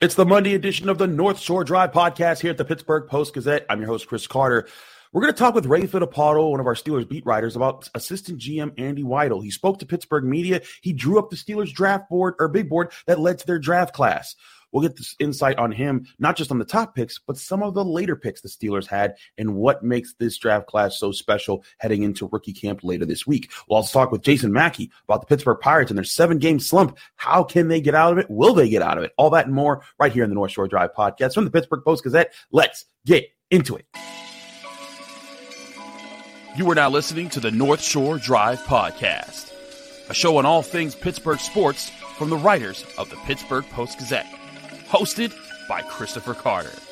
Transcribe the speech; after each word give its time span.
It's 0.00 0.14
the 0.14 0.24
Monday 0.24 0.54
edition 0.54 0.88
of 0.88 0.96
the 0.96 1.06
North 1.06 1.38
Shore 1.38 1.62
Drive 1.62 1.92
podcast 1.92 2.40
here 2.40 2.50
at 2.50 2.56
the 2.56 2.64
Pittsburgh 2.64 3.06
Post 3.06 3.34
Gazette. 3.34 3.66
I'm 3.68 3.80
your 3.80 3.88
host, 3.88 4.08
Chris 4.08 4.26
Carter. 4.26 4.66
We're 5.12 5.20
going 5.20 5.34
to 5.34 5.38
talk 5.38 5.54
with 5.54 5.66
Ray 5.66 5.82
Fittipaldo, 5.82 6.52
one 6.52 6.58
of 6.58 6.66
our 6.66 6.74
Steelers 6.74 7.06
beat 7.06 7.26
writers, 7.26 7.54
about 7.54 7.86
assistant 7.94 8.38
GM 8.38 8.72
Andy 8.80 9.02
Weidl. 9.02 9.44
He 9.44 9.50
spoke 9.50 9.78
to 9.80 9.84
Pittsburgh 9.84 10.24
media. 10.24 10.62
He 10.80 10.94
drew 10.94 11.18
up 11.18 11.28
the 11.28 11.36
Steelers 11.36 11.70
draft 11.70 12.08
board 12.08 12.32
or 12.38 12.48
big 12.48 12.70
board 12.70 12.92
that 13.04 13.20
led 13.20 13.40
to 13.40 13.46
their 13.46 13.58
draft 13.58 13.92
class. 13.92 14.36
We'll 14.72 14.82
get 14.82 14.96
this 14.96 15.16
insight 15.18 15.58
on 15.58 15.72
him, 15.72 16.06
not 16.18 16.36
just 16.36 16.50
on 16.50 16.58
the 16.58 16.64
top 16.64 16.94
picks, 16.94 17.18
but 17.18 17.36
some 17.36 17.62
of 17.62 17.74
the 17.74 17.84
later 17.84 18.16
picks 18.16 18.40
the 18.40 18.48
Steelers 18.48 18.86
had 18.86 19.16
and 19.38 19.54
what 19.54 19.82
makes 19.82 20.14
this 20.14 20.38
draft 20.38 20.66
class 20.66 20.98
so 20.98 21.12
special 21.12 21.64
heading 21.78 22.02
into 22.02 22.28
rookie 22.30 22.52
camp 22.52 22.80
later 22.82 23.04
this 23.04 23.26
week. 23.26 23.50
We'll 23.68 23.76
also 23.76 23.98
talk 23.98 24.12
with 24.12 24.22
Jason 24.22 24.52
Mackey 24.52 24.90
about 25.08 25.20
the 25.20 25.26
Pittsburgh 25.26 25.58
Pirates 25.60 25.90
and 25.90 25.98
their 25.98 26.04
seven 26.04 26.38
game 26.38 26.60
slump. 26.60 26.98
How 27.16 27.42
can 27.42 27.68
they 27.68 27.80
get 27.80 27.94
out 27.94 28.12
of 28.12 28.18
it? 28.18 28.26
Will 28.30 28.54
they 28.54 28.68
get 28.68 28.82
out 28.82 28.98
of 28.98 29.04
it? 29.04 29.12
All 29.16 29.30
that 29.30 29.46
and 29.46 29.54
more 29.54 29.82
right 29.98 30.12
here 30.12 30.24
in 30.24 30.30
the 30.30 30.34
North 30.34 30.52
Shore 30.52 30.68
Drive 30.68 30.94
podcast 30.94 31.34
from 31.34 31.44
the 31.44 31.50
Pittsburgh 31.50 31.84
Post 31.84 32.04
Gazette. 32.04 32.32
Let's 32.52 32.84
get 33.04 33.26
into 33.50 33.76
it. 33.76 33.86
You 36.56 36.70
are 36.70 36.74
now 36.74 36.90
listening 36.90 37.28
to 37.30 37.40
the 37.40 37.50
North 37.50 37.80
Shore 37.80 38.18
Drive 38.18 38.60
podcast, 38.60 39.52
a 40.10 40.14
show 40.14 40.36
on 40.36 40.46
all 40.46 40.62
things 40.62 40.94
Pittsburgh 40.94 41.38
sports 41.38 41.90
from 42.18 42.28
the 42.28 42.36
writers 42.36 42.84
of 42.98 43.08
the 43.08 43.16
Pittsburgh 43.16 43.64
Post 43.70 43.98
Gazette 43.98 44.26
hosted 44.90 45.32
by 45.68 45.82
Christopher 45.82 46.34
Carter. 46.34 46.89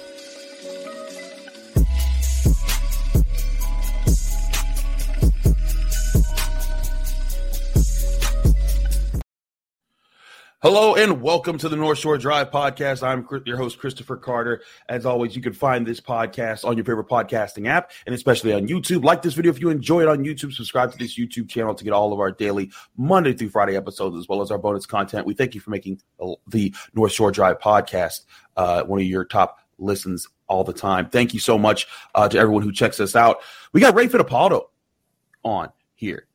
Hello 10.61 10.97
and 10.97 11.23
welcome 11.23 11.57
to 11.57 11.69
the 11.69 11.77
North 11.77 11.99
Shore 11.99 12.19
Drive 12.19 12.51
podcast. 12.51 13.07
I'm 13.07 13.25
your 13.47 13.57
host, 13.57 13.79
Christopher 13.79 14.17
Carter. 14.17 14.61
As 14.89 15.07
always, 15.07 15.37
you 15.37 15.41
can 15.41 15.53
find 15.53 15.87
this 15.87 16.01
podcast 16.01 16.65
on 16.65 16.77
your 16.77 16.85
favorite 16.85 17.07
podcasting 17.07 17.69
app 17.69 17.93
and 18.07 18.13
especially 18.13 18.53
on 18.53 18.67
YouTube. 18.67 19.05
Like 19.05 19.23
this 19.23 19.35
video 19.35 19.53
if 19.53 19.61
you 19.61 19.71
enjoy 19.71 20.01
it 20.03 20.09
on 20.09 20.25
YouTube. 20.25 20.53
Subscribe 20.53 20.91
to 20.91 20.99
this 20.99 21.17
YouTube 21.17 21.49
channel 21.49 21.77
to 21.77 21.85
get 21.85 21.93
all 21.93 22.13
of 22.13 22.19
our 22.19 22.33
daily 22.33 22.73
Monday 22.97 23.35
through 23.35 23.51
Friday 23.51 23.77
episodes 23.77 24.17
as 24.17 24.29
well 24.29 24.43
as 24.43 24.51
our 24.51 24.59
bonus 24.59 24.85
content. 24.85 25.27
We 25.27 25.35
thank 25.35 25.55
you 25.55 25.61
for 25.61 25.71
making 25.71 26.01
the 26.49 26.75
North 26.93 27.13
Shore 27.13 27.31
Drive 27.31 27.61
podcast 27.61 28.23
uh, 28.57 28.83
one 28.83 28.99
of 28.99 29.07
your 29.07 29.25
top 29.25 29.61
listens 29.79 30.27
all 30.49 30.65
the 30.65 30.73
time. 30.73 31.09
Thank 31.09 31.35
you 31.35 31.39
so 31.39 31.57
much 31.57 31.87
uh, 32.17 32.29
to 32.29 32.37
everyone 32.37 32.65
who 32.65 32.73
checks 32.73 32.99
us 32.99 33.15
out. 33.15 33.43
We 33.73 33.81
got 33.81 33.95
Ray 33.95 34.09
Fittipaldo 34.09 34.65
on 35.45 35.71
here 35.95 36.28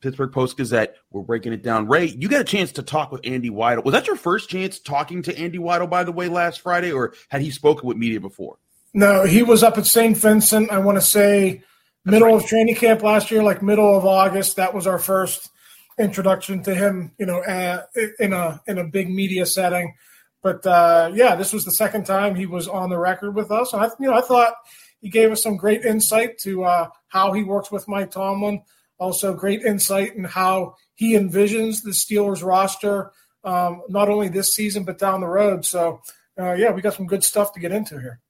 Pittsburgh 0.00 0.32
Post 0.32 0.56
Gazette. 0.56 0.96
We're 1.10 1.22
breaking 1.22 1.52
it 1.52 1.62
down. 1.62 1.88
Ray, 1.88 2.06
you 2.06 2.28
got 2.28 2.40
a 2.40 2.44
chance 2.44 2.72
to 2.72 2.82
talk 2.82 3.12
with 3.12 3.20
Andy 3.24 3.50
Weidl. 3.50 3.84
Was 3.84 3.92
that 3.92 4.06
your 4.06 4.16
first 4.16 4.48
chance 4.48 4.78
talking 4.78 5.22
to 5.22 5.38
Andy 5.38 5.58
Weidl, 5.58 5.88
by 5.88 6.04
the 6.04 6.12
way, 6.12 6.28
last 6.28 6.60
Friday, 6.60 6.92
or 6.92 7.14
had 7.28 7.40
he 7.40 7.50
spoken 7.50 7.86
with 7.86 7.96
media 7.96 8.20
before? 8.20 8.58
No, 8.94 9.24
he 9.24 9.42
was 9.42 9.62
up 9.62 9.78
at 9.78 9.86
St. 9.86 10.16
Vincent. 10.16 10.70
I 10.70 10.78
want 10.78 10.96
to 10.96 11.02
say 11.02 11.62
middle 12.04 12.28
right. 12.28 12.42
of 12.42 12.46
training 12.46 12.74
camp 12.74 13.02
last 13.02 13.30
year, 13.30 13.42
like 13.42 13.62
middle 13.62 13.96
of 13.96 14.04
August. 14.04 14.56
That 14.56 14.74
was 14.74 14.86
our 14.86 14.98
first 14.98 15.50
introduction 15.98 16.62
to 16.64 16.74
him. 16.74 17.12
You 17.18 17.26
know, 17.26 17.40
uh, 17.40 17.82
in 18.18 18.32
a 18.32 18.60
in 18.66 18.78
a 18.78 18.84
big 18.84 19.10
media 19.10 19.46
setting. 19.46 19.94
But 20.42 20.66
uh, 20.66 21.10
yeah, 21.14 21.34
this 21.34 21.52
was 21.52 21.64
the 21.64 21.72
second 21.72 22.06
time 22.06 22.34
he 22.34 22.46
was 22.46 22.68
on 22.68 22.90
the 22.90 22.98
record 22.98 23.34
with 23.34 23.50
us, 23.50 23.72
and 23.72 23.82
I, 23.82 23.88
you 23.98 24.08
know, 24.08 24.14
I 24.14 24.20
thought 24.20 24.54
he 25.00 25.10
gave 25.10 25.30
us 25.30 25.42
some 25.42 25.56
great 25.56 25.84
insight 25.84 26.38
to 26.38 26.64
uh, 26.64 26.88
how 27.08 27.32
he 27.32 27.42
works 27.42 27.70
with 27.70 27.88
Mike 27.88 28.10
Tomlin 28.10 28.62
also, 28.98 29.34
great 29.34 29.62
insight 29.62 30.16
in 30.16 30.24
how 30.24 30.74
he 30.94 31.14
envisions 31.14 31.82
the 31.82 31.90
Steelers 31.90 32.44
roster, 32.44 33.12
um, 33.44 33.82
not 33.88 34.08
only 34.08 34.28
this 34.28 34.54
season, 34.54 34.84
but 34.84 34.98
down 34.98 35.20
the 35.20 35.26
road. 35.26 35.64
So, 35.64 36.00
uh, 36.38 36.54
yeah, 36.54 36.72
we 36.72 36.82
got 36.82 36.94
some 36.94 37.06
good 37.06 37.24
stuff 37.24 37.52
to 37.54 37.60
get 37.60 37.72
into 37.72 38.00
here. 38.00 38.20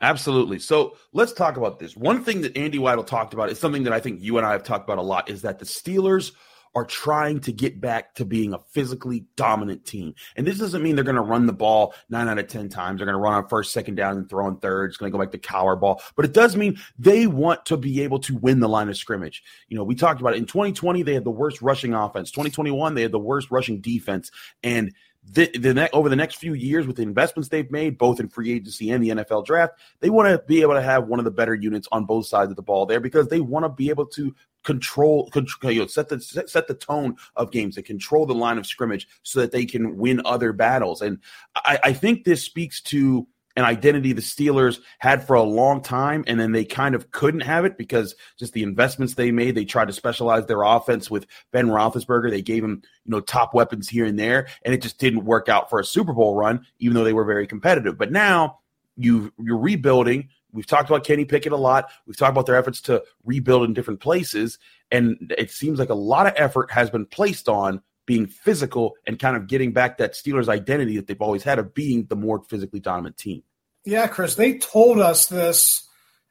Absolutely. 0.00 0.58
So 0.58 0.96
let's 1.12 1.32
talk 1.32 1.56
about 1.56 1.78
this. 1.78 1.96
One 1.96 2.24
thing 2.24 2.42
that 2.42 2.56
Andy 2.56 2.78
Weidl 2.78 3.06
talked 3.06 3.34
about 3.34 3.50
is 3.50 3.58
something 3.58 3.84
that 3.84 3.92
I 3.92 4.00
think 4.00 4.20
you 4.20 4.36
and 4.36 4.46
I 4.46 4.52
have 4.52 4.64
talked 4.64 4.84
about 4.84 4.98
a 4.98 5.02
lot 5.02 5.30
is 5.30 5.42
that 5.42 5.58
the 5.58 5.64
Steelers– 5.64 6.32
are 6.74 6.84
trying 6.84 7.40
to 7.40 7.52
get 7.52 7.80
back 7.80 8.14
to 8.14 8.24
being 8.24 8.54
a 8.54 8.58
physically 8.70 9.26
dominant 9.36 9.84
team. 9.84 10.14
And 10.36 10.46
this 10.46 10.58
doesn't 10.58 10.82
mean 10.82 10.94
they're 10.94 11.04
going 11.04 11.16
to 11.16 11.22
run 11.22 11.46
the 11.46 11.52
ball 11.52 11.94
nine 12.08 12.28
out 12.28 12.38
of 12.38 12.48
10 12.48 12.68
times. 12.68 12.98
They're 12.98 13.06
going 13.06 13.16
to 13.16 13.20
run 13.20 13.34
on 13.34 13.48
first, 13.48 13.72
second 13.72 13.96
down, 13.96 14.16
and 14.16 14.28
throw 14.28 14.46
on 14.46 14.58
third. 14.58 14.90
It's 14.90 14.96
going 14.96 15.12
to 15.12 15.16
go 15.16 15.22
back 15.22 15.32
to 15.32 15.38
Cowher 15.38 15.78
ball. 15.78 16.02
But 16.16 16.24
it 16.24 16.32
does 16.32 16.56
mean 16.56 16.78
they 16.98 17.26
want 17.26 17.66
to 17.66 17.76
be 17.76 18.02
able 18.02 18.20
to 18.20 18.36
win 18.36 18.60
the 18.60 18.68
line 18.68 18.88
of 18.88 18.96
scrimmage. 18.96 19.42
You 19.68 19.76
know, 19.76 19.84
we 19.84 19.94
talked 19.94 20.20
about 20.20 20.34
it. 20.34 20.38
In 20.38 20.46
2020, 20.46 21.02
they 21.02 21.14
had 21.14 21.24
the 21.24 21.30
worst 21.30 21.60
rushing 21.60 21.94
offense. 21.94 22.30
2021, 22.30 22.94
they 22.94 23.02
had 23.02 23.12
the 23.12 23.18
worst 23.18 23.50
rushing 23.50 23.80
defense. 23.80 24.30
And 24.62 24.92
the, 25.24 25.50
the 25.56 25.72
ne- 25.72 25.88
over 25.92 26.08
the 26.08 26.16
next 26.16 26.36
few 26.36 26.54
years 26.54 26.86
with 26.86 26.96
the 26.96 27.02
investments 27.02 27.48
they've 27.48 27.70
made, 27.70 27.96
both 27.96 28.18
in 28.18 28.28
free 28.28 28.52
agency 28.52 28.90
and 28.90 29.02
the 29.02 29.10
NFL 29.10 29.46
draft, 29.46 29.74
they 30.00 30.10
want 30.10 30.28
to 30.28 30.38
be 30.46 30.62
able 30.62 30.74
to 30.74 30.82
have 30.82 31.06
one 31.06 31.18
of 31.18 31.24
the 31.24 31.30
better 31.30 31.54
units 31.54 31.88
on 31.92 32.04
both 32.04 32.26
sides 32.26 32.50
of 32.50 32.56
the 32.56 32.62
ball 32.62 32.86
there 32.86 33.00
because 33.00 33.28
they 33.28 33.40
want 33.40 33.64
to 33.64 33.68
be 33.68 33.88
able 33.88 34.06
to 34.06 34.34
control, 34.64 35.30
control 35.30 35.72
you 35.72 35.80
know, 35.80 35.86
set 35.86 36.08
the 36.08 36.20
set 36.20 36.66
the 36.66 36.74
tone 36.74 37.16
of 37.36 37.50
games 37.50 37.76
and 37.76 37.86
control 37.86 38.26
the 38.26 38.34
line 38.34 38.58
of 38.58 38.66
scrimmage 38.66 39.06
so 39.22 39.40
that 39.40 39.52
they 39.52 39.64
can 39.64 39.96
win 39.96 40.20
other 40.24 40.52
battles. 40.52 41.02
And 41.02 41.18
I, 41.56 41.78
I 41.84 41.92
think 41.92 42.24
this 42.24 42.42
speaks 42.42 42.80
to 42.82 43.26
an 43.56 43.64
identity 43.64 44.12
the 44.12 44.22
Steelers 44.22 44.80
had 44.98 45.26
for 45.26 45.34
a 45.34 45.42
long 45.42 45.82
time, 45.82 46.24
and 46.26 46.38
then 46.38 46.52
they 46.52 46.64
kind 46.64 46.94
of 46.94 47.10
couldn't 47.10 47.40
have 47.40 47.64
it 47.64 47.76
because 47.76 48.14
just 48.38 48.52
the 48.52 48.62
investments 48.62 49.14
they 49.14 49.30
made. 49.30 49.54
They 49.54 49.64
tried 49.64 49.88
to 49.88 49.92
specialize 49.92 50.46
their 50.46 50.62
offense 50.62 51.10
with 51.10 51.26
Ben 51.50 51.68
Roethlisberger. 51.68 52.30
They 52.30 52.42
gave 52.42 52.64
him, 52.64 52.82
you 53.04 53.10
know, 53.10 53.20
top 53.20 53.54
weapons 53.54 53.88
here 53.88 54.04
and 54.04 54.18
there, 54.18 54.48
and 54.64 54.74
it 54.74 54.82
just 54.82 54.98
didn't 54.98 55.24
work 55.24 55.48
out 55.48 55.70
for 55.70 55.80
a 55.80 55.84
Super 55.84 56.12
Bowl 56.12 56.34
run, 56.34 56.66
even 56.78 56.94
though 56.94 57.04
they 57.04 57.12
were 57.12 57.24
very 57.24 57.46
competitive. 57.46 57.98
But 57.98 58.12
now 58.12 58.60
you 58.96 59.32
you're 59.38 59.58
rebuilding. 59.58 60.28
We've 60.52 60.66
talked 60.66 60.90
about 60.90 61.04
Kenny 61.04 61.24
Pickett 61.24 61.52
a 61.52 61.56
lot. 61.56 61.90
We've 62.06 62.16
talked 62.16 62.32
about 62.32 62.44
their 62.44 62.56
efforts 62.56 62.82
to 62.82 63.02
rebuild 63.24 63.64
in 63.64 63.72
different 63.72 64.00
places, 64.00 64.58
and 64.90 65.34
it 65.38 65.50
seems 65.50 65.78
like 65.78 65.88
a 65.88 65.94
lot 65.94 66.26
of 66.26 66.34
effort 66.36 66.70
has 66.70 66.90
been 66.90 67.06
placed 67.06 67.48
on 67.48 67.82
being 68.06 68.26
physical 68.26 68.94
and 69.06 69.18
kind 69.18 69.36
of 69.36 69.46
getting 69.46 69.72
back 69.72 69.98
that 69.98 70.14
Steelers 70.14 70.48
identity 70.48 70.96
that 70.96 71.06
they've 71.06 71.20
always 71.20 71.42
had 71.42 71.58
of 71.58 71.74
being 71.74 72.06
the 72.06 72.16
more 72.16 72.42
physically 72.48 72.80
dominant 72.80 73.16
team. 73.16 73.42
Yeah, 73.84 74.06
Chris, 74.06 74.34
they 74.34 74.58
told 74.58 74.98
us 74.98 75.26
this 75.26 75.88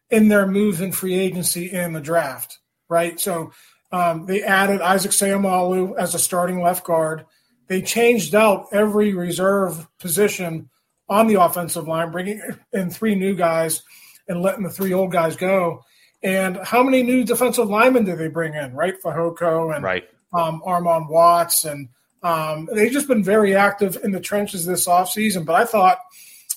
in 0.10 0.28
their 0.28 0.48
moves 0.48 0.82
in 0.82 0.92
free 0.92 1.18
agency 1.18 1.72
in 1.72 1.94
the 1.94 2.02
draft, 2.02 2.60
right? 2.90 3.20
So 3.20 3.52
um, 3.92 4.26
they 4.26 4.44
added 4.44 4.82
Isaac 4.82 5.12
Seumalo 5.12 5.98
as 5.98 6.16
a 6.16 6.20
starting 6.20 6.62
left 6.62 6.86
guard. 6.86 7.26
They 7.68 7.82
changed 7.82 8.36
out 8.36 8.68
every 8.72 9.14
reserve 9.14 9.88
position 10.00 10.70
on 11.08 11.28
the 11.28 11.42
offensive 11.42 11.88
line, 11.88 12.12
bringing 12.12 12.42
in 12.74 12.90
three 12.90 13.16
new 13.16 13.36
guys 13.36 13.84
and 14.28 14.42
letting 14.42 14.64
the 14.64 14.70
three 14.70 14.94
old 14.94 15.12
guys 15.12 15.36
go. 15.36 15.84
And 16.24 16.58
how 16.58 16.84
many 16.84 17.04
new 17.04 17.24
defensive 17.24 17.70
linemen 17.70 18.06
did 18.06 18.18
they 18.18 18.28
bring 18.28 18.54
in, 18.54 18.74
right? 18.74 18.96
Fehoko 19.02 19.76
and 19.76 19.84
right. 19.84 20.04
Um, 20.34 20.62
Armon 20.66 21.10
Watts. 21.10 21.66
And 21.66 21.90
um, 22.24 22.70
they've 22.74 22.92
just 22.92 23.08
been 23.08 23.24
very 23.24 23.56
active 23.56 23.98
in 24.04 24.12
the 24.12 24.20
trenches 24.20 24.66
this 24.66 24.88
offseason. 24.88 25.46
But 25.46 25.56
I 25.56 25.66
thought 25.66 26.00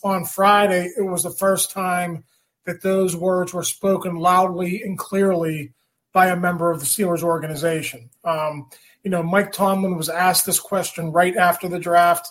on 0.03 0.25
Friday 0.25 0.91
it 0.97 1.03
was 1.03 1.23
the 1.23 1.31
first 1.31 1.71
time 1.71 2.25
that 2.65 2.83
those 2.83 3.17
words 3.17 3.53
were 3.53 3.63
spoken 3.63 4.17
loudly 4.17 4.83
and 4.83 4.99
clearly 4.99 5.73
by 6.13 6.29
a 6.29 6.37
member 6.37 6.71
of 6.71 6.81
the 6.81 6.87
Steelers 6.87 7.23
organization. 7.23 8.09
Um, 8.25 8.69
you 9.03 9.11
know, 9.11 9.23
Mike 9.23 9.53
Tomlin 9.53 9.97
was 9.97 10.09
asked 10.09 10.47
this 10.47 10.61
question 10.61 11.13
right 11.13 11.37
after 11.37 11.69
the 11.69 11.79
draft. 11.79 12.29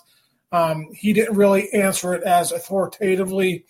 Um, 0.52 0.90
he 0.94 1.14
didn't 1.14 1.36
really 1.36 1.72
answer 1.74 2.14
it 2.14 2.24
as 2.24 2.52
authoritatively 2.52 3.66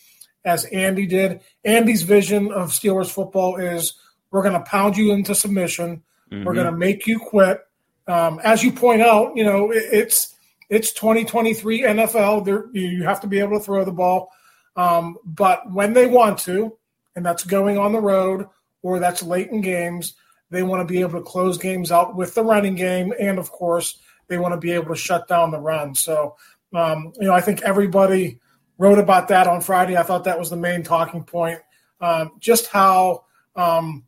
as 0.46 0.66
Andy 0.66 1.06
did. 1.06 1.42
Andy's 1.66 2.04
vision 2.04 2.52
of 2.52 2.72
Steelers 2.72 3.10
football 3.10 3.56
is 3.58 3.94
we're 4.32 4.44
going 4.44 4.54
to 4.54 4.70
pound 4.70 4.98
you 4.98 5.12
into 5.12 5.36
submission. 5.36 6.04
Mm-hmm. 6.34 6.44
We're 6.46 6.54
going 6.54 6.66
to 6.66 6.78
make 6.78 7.08
you 7.08 7.20
quit. 7.20 7.60
Um, 8.08 8.42
as 8.44 8.64
you 8.64 8.72
point 8.72 9.02
out, 9.02 9.36
you 9.36 9.44
know 9.44 9.72
it, 9.72 9.84
it's 9.92 10.36
it's 10.70 10.92
2023 10.94 11.84
NFL. 11.84 12.44
There, 12.46 12.66
you 12.74 13.04
have 13.04 13.22
to 13.22 13.28
be 13.28 13.40
able 13.40 13.60
to 13.60 13.64
throw 13.64 13.86
the 13.86 13.92
ball, 13.92 14.30
um, 14.76 15.18
but 15.24 15.72
when 15.72 15.94
they 15.94 16.08
want 16.08 16.40
to, 16.40 16.78
and 17.16 17.26
that's 17.26 17.44
going 17.46 17.78
on 17.78 17.92
the 17.92 18.02
road 18.02 18.48
or 18.82 19.00
that's 19.00 19.24
late 19.24 19.50
in 19.50 19.62
games, 19.62 20.16
they 20.50 20.64
want 20.64 20.86
to 20.86 20.92
be 20.92 21.00
able 21.00 21.20
to 21.20 21.22
close 21.22 21.58
games 21.58 21.92
out 21.92 22.16
with 22.16 22.34
the 22.36 22.44
running 22.44 22.76
game, 22.76 23.14
and 23.20 23.40
of 23.40 23.52
course, 23.52 24.00
they 24.28 24.38
want 24.38 24.54
to 24.54 24.60
be 24.60 24.72
able 24.72 24.94
to 24.94 25.00
shut 25.00 25.28
down 25.28 25.52
the 25.52 25.60
run. 25.60 25.96
So 25.96 26.36
Um, 26.74 27.14
you 27.20 27.28
know, 27.28 27.34
I 27.34 27.42
think 27.42 27.62
everybody 27.62 28.40
wrote 28.78 29.00
about 29.00 29.28
that 29.28 29.48
on 29.48 29.62
Friday. 29.62 29.96
I 29.96 30.04
thought 30.04 30.24
that 30.24 30.40
was 30.40 30.50
the 30.50 30.58
main 30.58 30.84
talking 30.84 31.24
point. 31.24 31.60
Um, 32.02 32.32
just 32.40 32.68
how 32.68 33.26
um, 33.56 34.04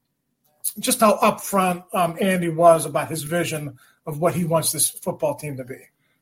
just 0.79 0.99
how 0.99 1.17
upfront 1.17 1.83
um, 1.93 2.17
Andy 2.19 2.49
was 2.49 2.85
about 2.85 3.09
his 3.09 3.23
vision 3.23 3.77
of 4.05 4.19
what 4.19 4.35
he 4.35 4.45
wants 4.45 4.71
this 4.71 4.89
football 4.89 5.35
team 5.35 5.57
to 5.57 5.63
be. 5.63 5.77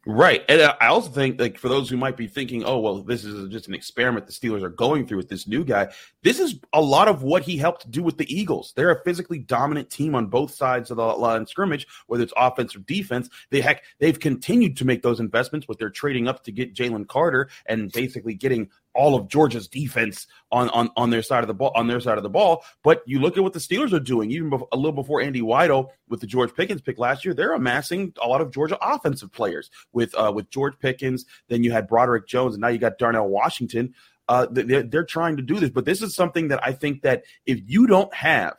Right. 0.06 0.44
And 0.50 0.62
I 0.62 0.88
also 0.88 1.10
think, 1.10 1.40
like, 1.40 1.58
for 1.58 1.70
those 1.70 1.90
who 1.90 1.96
might 1.96 2.18
be 2.18 2.28
thinking, 2.28 2.66
oh, 2.66 2.78
well, 2.80 3.02
this 3.04 3.24
is 3.24 3.50
just 3.50 3.70
an 3.70 3.74
experiment 3.74 4.28
the 4.28 4.34
Steelers 4.34 4.62
are 4.62 4.70
going 4.70 5.08
through 5.08 5.16
with 5.16 5.30
this 5.30 5.48
new 5.48 5.64
guy, 5.64 5.94
this 6.24 6.42
is 6.42 6.60
a 6.74 6.82
lot 6.82 7.08
of 7.08 7.24
what 7.24 7.44
he 7.44 7.56
helped 7.56 7.90
do 7.90 8.04
with 8.04 8.18
the 8.18 8.34
Eagles. 8.34 8.74
They're 8.76 8.92
a 8.92 9.02
physically 9.04 9.40
dominant 9.40 9.90
team 9.90 10.14
on 10.14 10.28
both 10.28 10.54
sides 10.54 10.92
of 10.92 10.98
the 10.98 11.04
line 11.04 11.46
scrimmage, 11.46 11.88
whether 12.08 12.22
it's 12.22 12.34
offense 12.36 12.76
or 12.76 12.80
defense. 12.80 13.30
They 13.50 13.62
heck, 13.62 13.84
they've 14.00 14.20
continued 14.20 14.76
to 14.78 14.86
make 14.86 15.04
those 15.04 15.22
investments 15.22 15.68
but 15.68 15.80
they're 15.80 15.90
trading 15.90 16.28
up 16.28 16.44
to 16.44 16.52
get 16.52 16.74
Jalen 16.74 17.08
Carter 17.08 17.50
and 17.66 17.90
basically 17.92 18.34
getting 18.34 18.70
all 18.94 19.16
of 19.16 19.28
Georgia's 19.28 19.68
defense 19.68 20.28
on, 20.52 20.70
on 20.70 20.90
on 20.96 21.10
their 21.10 21.22
side 21.22 21.44
of 21.44 21.48
the 21.48 21.54
ball 21.54 21.72
on 21.76 21.88
their 21.88 22.00
side 22.00 22.18
of 22.18 22.24
the 22.24 22.30
ball. 22.30 22.64
But 22.84 23.04
you 23.06 23.20
look 23.20 23.38
at 23.38 23.44
what 23.44 23.54
the 23.54 23.60
Steelers 23.60 23.94
are 23.94 24.00
doing, 24.00 24.32
even 24.32 24.52
a 24.72 24.78
little 24.78 24.92
before 24.92 25.22
Andy 25.22 25.42
Weidl 25.42 25.90
with 26.08 26.22
the 26.22 26.28
George 26.28 26.54
Pickens 26.54 26.82
pick 26.82 27.00
last 27.00 27.26
year, 27.26 27.34
they're 27.34 27.54
amassing 27.54 28.14
a 28.22 28.28
lot 28.28 28.42
of 28.42 28.52
Georgia 28.52 28.78
offensive 28.82 29.32
players 29.32 29.70
with 29.92 30.14
uh, 30.16 30.32
with 30.34 30.50
George 30.50 30.78
Pickens. 30.80 31.26
Then 31.50 31.64
you 31.64 31.72
had 31.72 31.88
Broderick 31.88 32.28
Jones, 32.28 32.56
and 32.56 32.62
now 32.62 32.68
you 32.70 32.78
got 32.78 32.98
Darnell 32.98 33.30
Washington. 33.30 33.94
Uh, 34.30 34.48
they're, 34.50 34.84
they're 34.84 35.04
trying 35.04 35.36
to 35.36 35.44
do 35.44 35.60
this, 35.60 35.70
but 35.70 35.84
this 35.84 36.02
is 36.02 36.16
something 36.16 36.48
that 36.48 36.66
I 36.66 36.72
think 36.72 37.02
that 37.02 37.24
if 37.46 37.60
you 37.66 37.88
don't 37.88 38.14
have 38.14 38.56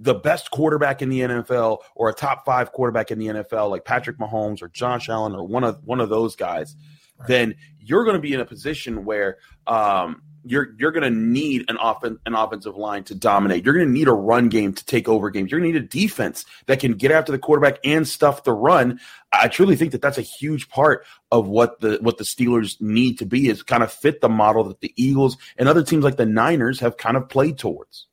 the 0.00 0.14
best 0.14 0.50
quarterback 0.50 1.02
in 1.02 1.10
the 1.10 1.20
NFL 1.20 1.78
or 1.94 2.08
a 2.08 2.14
top 2.14 2.44
five 2.44 2.72
quarterback 2.72 3.10
in 3.10 3.18
the 3.18 3.26
NFL, 3.26 3.70
like 3.70 3.84
Patrick 3.84 4.18
Mahomes 4.18 4.62
or 4.62 4.68
Josh 4.68 5.08
Allen 5.08 5.34
or 5.34 5.46
one 5.46 5.62
of 5.62 5.84
one 5.84 6.00
of 6.00 6.08
those 6.08 6.34
guys, 6.34 6.74
right. 7.20 7.28
then 7.28 7.54
you're 7.78 8.04
going 8.04 8.16
to 8.16 8.20
be 8.20 8.34
in 8.34 8.40
a 8.40 8.44
position 8.44 9.04
where 9.04 9.38
um, 9.66 10.22
you're 10.44 10.74
you're 10.78 10.92
going 10.92 11.02
to 11.02 11.10
need 11.10 11.64
an 11.68 11.76
offen- 11.76 12.18
an 12.26 12.34
offensive 12.34 12.76
line 12.76 13.04
to 13.04 13.14
dominate. 13.14 13.64
You're 13.64 13.74
going 13.74 13.86
to 13.86 13.92
need 13.92 14.08
a 14.08 14.12
run 14.12 14.48
game 14.48 14.72
to 14.72 14.84
take 14.84 15.08
over 15.08 15.30
games. 15.30 15.50
You're 15.50 15.60
going 15.60 15.72
to 15.72 15.78
need 15.78 15.84
a 15.84 15.88
defense 15.88 16.44
that 16.66 16.80
can 16.80 16.92
get 16.94 17.10
after 17.10 17.32
the 17.32 17.38
quarterback 17.38 17.78
and 17.84 18.06
stuff 18.06 18.44
the 18.44 18.52
run. 18.52 19.00
I 19.32 19.48
truly 19.48 19.76
think 19.76 19.92
that 19.92 20.02
that's 20.02 20.18
a 20.18 20.22
huge 20.22 20.68
part 20.68 21.04
of 21.30 21.48
what 21.48 21.80
the 21.80 21.98
what 22.00 22.18
the 22.18 22.24
Steelers 22.24 22.80
need 22.80 23.18
to 23.18 23.26
be 23.26 23.48
is 23.48 23.62
kind 23.62 23.82
of 23.82 23.92
fit 23.92 24.20
the 24.20 24.28
model 24.28 24.64
that 24.64 24.80
the 24.80 24.92
Eagles 24.96 25.36
and 25.58 25.68
other 25.68 25.82
teams 25.82 26.04
like 26.04 26.16
the 26.16 26.26
Niners 26.26 26.80
have 26.80 26.96
kind 26.96 27.16
of 27.16 27.28
played 27.28 27.58
towards. 27.58 28.06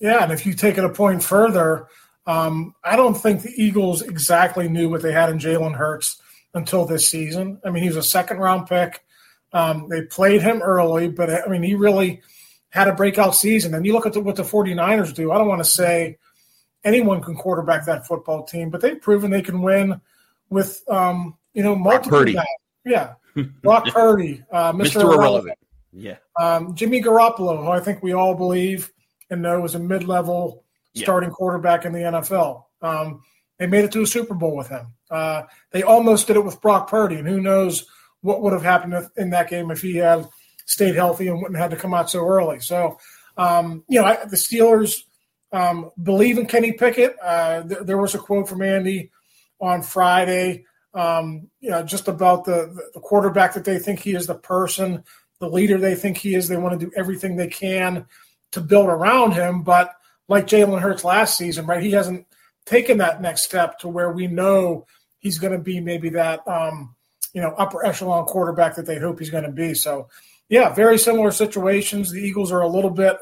Yeah, 0.00 0.22
and 0.22 0.32
if 0.32 0.44
you 0.44 0.54
take 0.54 0.78
it 0.78 0.84
a 0.84 0.90
point 0.90 1.22
further, 1.22 1.88
um, 2.26 2.74
I 2.84 2.96
don't 2.96 3.14
think 3.14 3.42
the 3.42 3.52
Eagles 3.56 4.02
exactly 4.02 4.68
knew 4.68 4.88
what 4.88 5.02
they 5.02 5.12
had 5.12 5.30
in 5.30 5.38
Jalen 5.38 5.74
Hurts 5.74 6.20
until 6.56 6.86
this 6.86 7.08
season. 7.08 7.60
I 7.64 7.70
mean, 7.70 7.82
he 7.82 7.88
was 7.88 7.98
a 7.98 8.02
second 8.02 8.38
round 8.38 8.66
pick. 8.66 9.04
Um, 9.52 9.88
they 9.88 10.02
played 10.02 10.42
him 10.42 10.62
early, 10.62 11.08
but 11.08 11.30
I 11.30 11.46
mean, 11.48 11.62
he 11.62 11.74
really 11.74 12.22
had 12.70 12.88
a 12.88 12.94
breakout 12.94 13.36
season. 13.36 13.74
And 13.74 13.86
you 13.86 13.92
look 13.92 14.06
at 14.06 14.14
the, 14.14 14.20
what 14.20 14.36
the 14.36 14.42
49ers 14.42 15.14
do. 15.14 15.30
I 15.30 15.38
don't 15.38 15.48
want 15.48 15.62
to 15.62 15.70
say 15.70 16.18
anyone 16.82 17.22
can 17.22 17.36
quarterback 17.36 17.86
that 17.86 18.06
football 18.06 18.44
team, 18.44 18.70
but 18.70 18.80
they've 18.80 19.00
proven 19.00 19.30
they 19.30 19.42
can 19.42 19.62
win 19.62 20.00
with, 20.50 20.82
um, 20.88 21.36
you 21.54 21.62
know, 21.62 21.76
multiple 21.76 22.24
guys. 22.24 22.44
Yeah. 22.84 23.14
Brock 23.62 23.86
Purdy, 23.86 24.42
uh, 24.50 24.72
Mr. 24.72 24.86
Mr. 24.86 25.00
Irrelevant. 25.02 25.14
Irrelevant. 25.14 25.58
Yeah. 25.92 26.16
Um, 26.40 26.74
Jimmy 26.74 27.02
Garoppolo, 27.02 27.58
who 27.58 27.68
I 27.68 27.80
think 27.80 28.02
we 28.02 28.12
all 28.12 28.34
believe 28.34 28.90
and 29.30 29.42
know 29.42 29.64
is 29.64 29.74
a 29.74 29.78
mid 29.78 30.04
level 30.04 30.64
yeah. 30.94 31.04
starting 31.04 31.30
quarterback 31.30 31.84
in 31.84 31.92
the 31.92 32.00
NFL. 32.00 32.64
Um, 32.82 33.22
they 33.58 33.66
made 33.66 33.84
it 33.84 33.92
to 33.92 34.02
a 34.02 34.06
Super 34.06 34.34
Bowl 34.34 34.56
with 34.56 34.68
him. 34.68 34.86
Uh, 35.10 35.42
they 35.70 35.82
almost 35.82 36.26
did 36.26 36.36
it 36.36 36.44
with 36.44 36.60
Brock 36.60 36.88
Purdy, 36.88 37.16
and 37.16 37.28
who 37.28 37.40
knows 37.40 37.86
what 38.20 38.42
would 38.42 38.52
have 38.52 38.62
happened 38.62 39.08
in 39.16 39.30
that 39.30 39.48
game 39.48 39.70
if 39.70 39.80
he 39.80 39.96
had 39.96 40.26
stayed 40.66 40.94
healthy 40.94 41.28
and 41.28 41.36
wouldn't 41.36 41.56
have 41.56 41.70
had 41.70 41.76
to 41.76 41.80
come 41.80 41.94
out 41.94 42.10
so 42.10 42.26
early. 42.26 42.60
So, 42.60 42.98
um, 43.36 43.84
you 43.88 44.00
know, 44.00 44.06
I, 44.06 44.24
the 44.24 44.36
Steelers 44.36 45.02
um, 45.52 45.90
believe 46.02 46.38
in 46.38 46.46
Kenny 46.46 46.72
Pickett. 46.72 47.16
Uh, 47.22 47.62
th- 47.62 47.80
there 47.84 47.98
was 47.98 48.14
a 48.14 48.18
quote 48.18 48.48
from 48.48 48.62
Andy 48.62 49.10
on 49.60 49.82
Friday, 49.82 50.64
um, 50.92 51.48
you 51.60 51.70
know, 51.70 51.82
just 51.82 52.08
about 52.08 52.44
the, 52.44 52.74
the 52.94 53.00
quarterback 53.00 53.54
that 53.54 53.64
they 53.64 53.78
think 53.78 54.00
he 54.00 54.14
is, 54.14 54.26
the 54.26 54.34
person, 54.34 55.04
the 55.38 55.48
leader 55.48 55.78
they 55.78 55.94
think 55.94 56.16
he 56.16 56.34
is. 56.34 56.48
They 56.48 56.56
want 56.56 56.78
to 56.78 56.86
do 56.86 56.92
everything 56.96 57.36
they 57.36 57.48
can 57.48 58.06
to 58.52 58.60
build 58.60 58.88
around 58.88 59.32
him. 59.32 59.62
But 59.62 59.92
like 60.28 60.46
Jalen 60.46 60.80
Hurts 60.80 61.04
last 61.04 61.36
season, 61.36 61.66
right, 61.66 61.82
he 61.82 61.92
hasn't 61.92 62.26
taken 62.66 62.98
that 62.98 63.22
next 63.22 63.44
step 63.44 63.78
to 63.78 63.88
where 63.88 64.10
we 64.10 64.26
know 64.26 64.86
he's 65.18 65.38
going 65.38 65.52
to 65.52 65.58
be 65.58 65.80
maybe 65.80 66.10
that 66.10 66.46
um, 66.46 66.94
you 67.32 67.40
know 67.40 67.54
upper 67.56 67.84
echelon 67.86 68.24
quarterback 68.26 68.76
that 68.76 68.86
they 68.86 68.98
hope 68.98 69.18
he's 69.18 69.30
going 69.30 69.44
to 69.44 69.50
be. 69.50 69.72
So, 69.72 70.08
yeah, 70.48 70.74
very 70.74 70.98
similar 70.98 71.30
situations. 71.30 72.10
The 72.10 72.20
Eagles 72.20 72.52
are 72.52 72.60
a 72.60 72.68
little 72.68 72.90
bit 72.90 73.16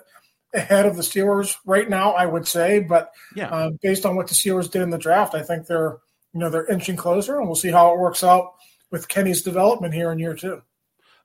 ahead 0.53 0.87
of 0.87 0.97
the 0.97 1.03
Steelers 1.03 1.57
right 1.67 1.89
now, 1.89 2.13
I 2.13 2.27
would 2.27 2.47
say, 2.47 2.81
but 2.81 3.13
yeah. 3.35 3.49
uh, 3.49 3.71
based 3.83 4.07
on 4.07 4.17
what 4.17 4.29
the 4.29 4.35
Steelers 4.35 4.71
did 4.71 4.83
in 4.83 4.91
the 4.91 4.99
draft, 4.99 5.35
I 5.35 5.43
think 5.43 5.67
they're 5.67 5.99
you 6.33 6.41
know 6.41 6.51
they're 6.51 6.71
inching 6.71 6.97
closer, 6.97 7.39
and 7.39 7.47
we'll 7.47 7.57
see 7.57 7.71
how 7.71 7.93
it 7.93 7.99
works 7.99 8.25
out 8.25 8.55
with 8.91 9.09
Kenny's 9.09 9.43
development 9.43 9.95
here 9.95 10.11
in 10.13 10.19
year 10.19 10.35
two. 10.35 10.63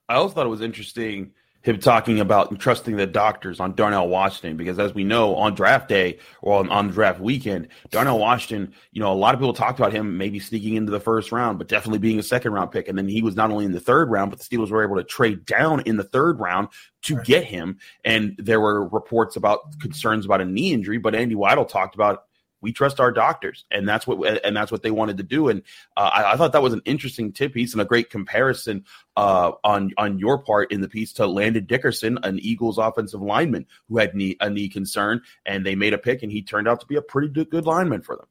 I 0.08 0.14
also 0.14 0.34
thought 0.34 0.46
it 0.46 0.50
was 0.50 0.60
interesting 0.60 1.32
him 1.62 1.78
talking 1.78 2.20
about 2.20 2.58
trusting 2.58 2.96
the 2.96 3.06
doctors 3.06 3.60
on 3.60 3.74
Darnell 3.74 4.08
Washington 4.08 4.56
because 4.56 4.78
as 4.78 4.94
we 4.94 5.04
know 5.04 5.34
on 5.36 5.54
draft 5.54 5.88
day 5.88 6.18
or 6.40 6.58
on, 6.58 6.70
on 6.70 6.88
draft 6.88 7.20
weekend, 7.20 7.68
Darnell 7.90 8.18
Washington, 8.18 8.72
you 8.92 9.00
know, 9.00 9.12
a 9.12 9.14
lot 9.14 9.34
of 9.34 9.40
people 9.40 9.52
talked 9.52 9.78
about 9.78 9.92
him 9.92 10.16
maybe 10.16 10.38
sneaking 10.38 10.76
into 10.76 10.90
the 10.90 11.00
first 11.00 11.32
round, 11.32 11.58
but 11.58 11.68
definitely 11.68 11.98
being 11.98 12.18
a 12.18 12.22
second 12.22 12.52
round 12.52 12.70
pick. 12.70 12.88
And 12.88 12.96
then 12.96 13.08
he 13.08 13.20
was 13.22 13.36
not 13.36 13.50
only 13.50 13.66
in 13.66 13.72
the 13.72 13.80
third 13.80 14.10
round, 14.10 14.30
but 14.30 14.38
the 14.38 14.44
Steelers 14.44 14.70
were 14.70 14.82
able 14.82 14.96
to 14.96 15.04
trade 15.04 15.44
down 15.44 15.80
in 15.80 15.96
the 15.96 16.04
third 16.04 16.40
round 16.40 16.68
to 17.02 17.16
right. 17.16 17.26
get 17.26 17.44
him. 17.44 17.78
And 18.04 18.34
there 18.38 18.60
were 18.60 18.88
reports 18.88 19.36
about 19.36 19.78
concerns 19.80 20.24
about 20.24 20.40
a 20.40 20.46
knee 20.46 20.72
injury, 20.72 20.98
but 20.98 21.14
Andy 21.14 21.34
Weidl 21.34 21.68
talked 21.68 21.94
about 21.94 22.24
we 22.60 22.72
trust 22.72 23.00
our 23.00 23.12
doctors, 23.12 23.64
and 23.70 23.88
that's 23.88 24.06
what 24.06 24.44
and 24.44 24.56
that's 24.56 24.72
what 24.72 24.82
they 24.82 24.90
wanted 24.90 25.16
to 25.18 25.22
do. 25.22 25.48
And 25.48 25.62
uh, 25.96 26.10
I, 26.12 26.32
I, 26.32 26.36
thought 26.36 26.52
that 26.52 26.62
was 26.62 26.72
an 26.72 26.82
interesting 26.84 27.32
tip 27.32 27.54
piece 27.54 27.72
and 27.72 27.80
a 27.80 27.84
great 27.84 28.10
comparison 28.10 28.84
uh, 29.16 29.52
on 29.64 29.92
on 29.96 30.18
your 30.18 30.38
part 30.38 30.72
in 30.72 30.80
the 30.80 30.88
piece 30.88 31.12
to 31.14 31.26
Landon 31.26 31.66
Dickerson, 31.66 32.18
an 32.22 32.38
Eagles 32.38 32.78
offensive 32.78 33.22
lineman 33.22 33.66
who 33.88 33.98
had 33.98 34.14
knee, 34.14 34.36
a 34.40 34.50
knee 34.50 34.68
concern, 34.68 35.20
and 35.46 35.64
they 35.64 35.74
made 35.74 35.94
a 35.94 35.98
pick, 35.98 36.22
and 36.22 36.32
he 36.32 36.42
turned 36.42 36.68
out 36.68 36.80
to 36.80 36.86
be 36.86 36.96
a 36.96 37.02
pretty 37.02 37.28
good 37.28 37.66
lineman 37.66 38.02
for 38.02 38.16
them. 38.16 38.26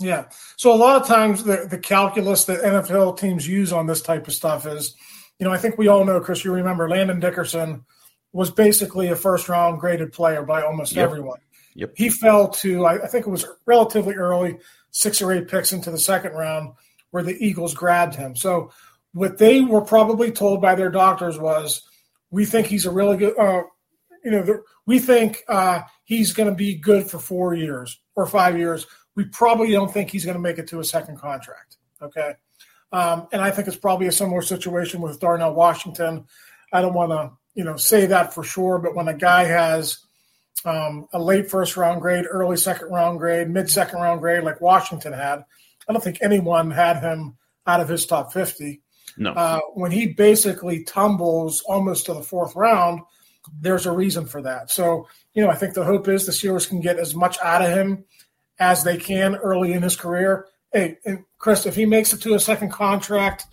Yeah. 0.00 0.28
So 0.56 0.72
a 0.72 0.76
lot 0.76 1.00
of 1.00 1.06
times 1.06 1.44
the, 1.44 1.66
the 1.68 1.78
calculus 1.78 2.46
that 2.46 2.62
NFL 2.62 3.18
teams 3.18 3.46
use 3.46 3.70
on 3.70 3.86
this 3.86 4.00
type 4.00 4.26
of 4.26 4.34
stuff 4.34 4.66
is, 4.66 4.96
you 5.38 5.46
know, 5.46 5.52
I 5.52 5.58
think 5.58 5.76
we 5.76 5.88
all 5.88 6.04
know, 6.04 6.20
Chris, 6.20 6.42
you 6.42 6.52
remember 6.52 6.88
Landon 6.88 7.20
Dickerson 7.20 7.84
was 8.32 8.50
basically 8.50 9.08
a 9.08 9.16
first 9.16 9.48
round 9.48 9.78
graded 9.78 10.12
player 10.12 10.42
by 10.42 10.62
almost 10.62 10.94
yep. 10.94 11.04
everyone. 11.04 11.40
Yep. 11.74 11.92
He 11.96 12.10
fell 12.10 12.48
to, 12.48 12.86
I, 12.86 13.06
think 13.06 13.26
it 13.26 13.30
was 13.30 13.46
relatively 13.66 14.14
early, 14.14 14.58
six 14.90 15.22
or 15.22 15.32
eight 15.32 15.48
picks 15.48 15.72
into 15.72 15.90
the 15.90 15.98
second 15.98 16.32
round, 16.32 16.72
where 17.10 17.22
the 17.22 17.36
Eagles 17.44 17.74
grabbed 17.74 18.14
him. 18.14 18.34
So 18.36 18.70
what 19.12 19.38
they 19.38 19.60
were 19.60 19.80
probably 19.80 20.32
told 20.32 20.60
by 20.60 20.74
their 20.74 20.90
doctors 20.90 21.38
was, 21.38 21.82
we 22.30 22.44
think 22.44 22.66
he's 22.66 22.86
a 22.86 22.90
really 22.90 23.16
good, 23.16 23.38
uh, 23.38 23.62
you 24.24 24.30
know, 24.30 24.62
we 24.86 24.98
think 24.98 25.42
uh, 25.48 25.80
he's 26.04 26.32
going 26.32 26.48
to 26.48 26.54
be 26.54 26.74
good 26.74 27.08
for 27.08 27.18
four 27.18 27.54
years 27.54 28.00
or 28.14 28.26
five 28.26 28.58
years. 28.58 28.86
We 29.16 29.24
probably 29.24 29.72
don't 29.72 29.92
think 29.92 30.10
he's 30.10 30.24
going 30.24 30.36
to 30.36 30.40
make 30.40 30.58
it 30.58 30.68
to 30.68 30.80
a 30.80 30.84
second 30.84 31.18
contract. 31.18 31.76
Okay. 32.00 32.34
Um, 32.92 33.28
and 33.32 33.42
I 33.42 33.50
think 33.50 33.68
it's 33.68 33.76
probably 33.76 34.06
a 34.06 34.12
similar 34.12 34.42
situation 34.42 35.00
with 35.00 35.20
Darnell 35.20 35.54
Washington. 35.54 36.26
I 36.72 36.80
don't 36.80 36.94
want 36.94 37.10
to, 37.12 37.32
you 37.54 37.64
know, 37.64 37.76
say 37.76 38.06
that 38.06 38.34
for 38.34 38.42
sure, 38.42 38.78
but 38.78 38.94
when 38.94 39.08
a 39.08 39.14
guy 39.14 39.44
has 39.44 39.98
um, 40.64 41.08
a 41.12 41.18
late 41.18 41.50
first 41.50 41.76
round 41.76 42.00
grade, 42.00 42.24
early 42.28 42.56
second 42.56 42.88
round 42.90 43.18
grade, 43.18 43.48
mid 43.48 43.70
second 43.70 44.00
round 44.00 44.20
grade, 44.20 44.44
like 44.44 44.60
Washington 44.60 45.12
had. 45.12 45.44
I 45.88 45.92
don't 45.92 46.02
think 46.02 46.18
anyone 46.20 46.70
had 46.70 47.00
him 47.00 47.36
out 47.66 47.80
of 47.80 47.88
his 47.88 48.06
top 48.06 48.32
50. 48.32 48.80
No. 49.16 49.32
Uh, 49.32 49.60
when 49.74 49.90
he 49.90 50.08
basically 50.08 50.84
tumbles 50.84 51.62
almost 51.66 52.06
to 52.06 52.14
the 52.14 52.22
fourth 52.22 52.54
round, 52.54 53.00
there's 53.60 53.86
a 53.86 53.92
reason 53.92 54.26
for 54.26 54.42
that. 54.42 54.70
So, 54.70 55.08
you 55.34 55.42
know, 55.42 55.50
I 55.50 55.56
think 55.56 55.74
the 55.74 55.84
hope 55.84 56.08
is 56.08 56.26
the 56.26 56.32
Steelers 56.32 56.68
can 56.68 56.80
get 56.80 56.98
as 56.98 57.14
much 57.14 57.38
out 57.42 57.62
of 57.62 57.70
him 57.70 58.04
as 58.58 58.84
they 58.84 58.96
can 58.96 59.36
early 59.36 59.72
in 59.72 59.82
his 59.82 59.96
career. 59.96 60.46
Hey, 60.72 60.98
and 61.04 61.24
Chris, 61.38 61.66
if 61.66 61.74
he 61.74 61.86
makes 61.86 62.12
it 62.12 62.20
to 62.22 62.34
a 62.34 62.40
second 62.40 62.70
contract, 62.70 63.46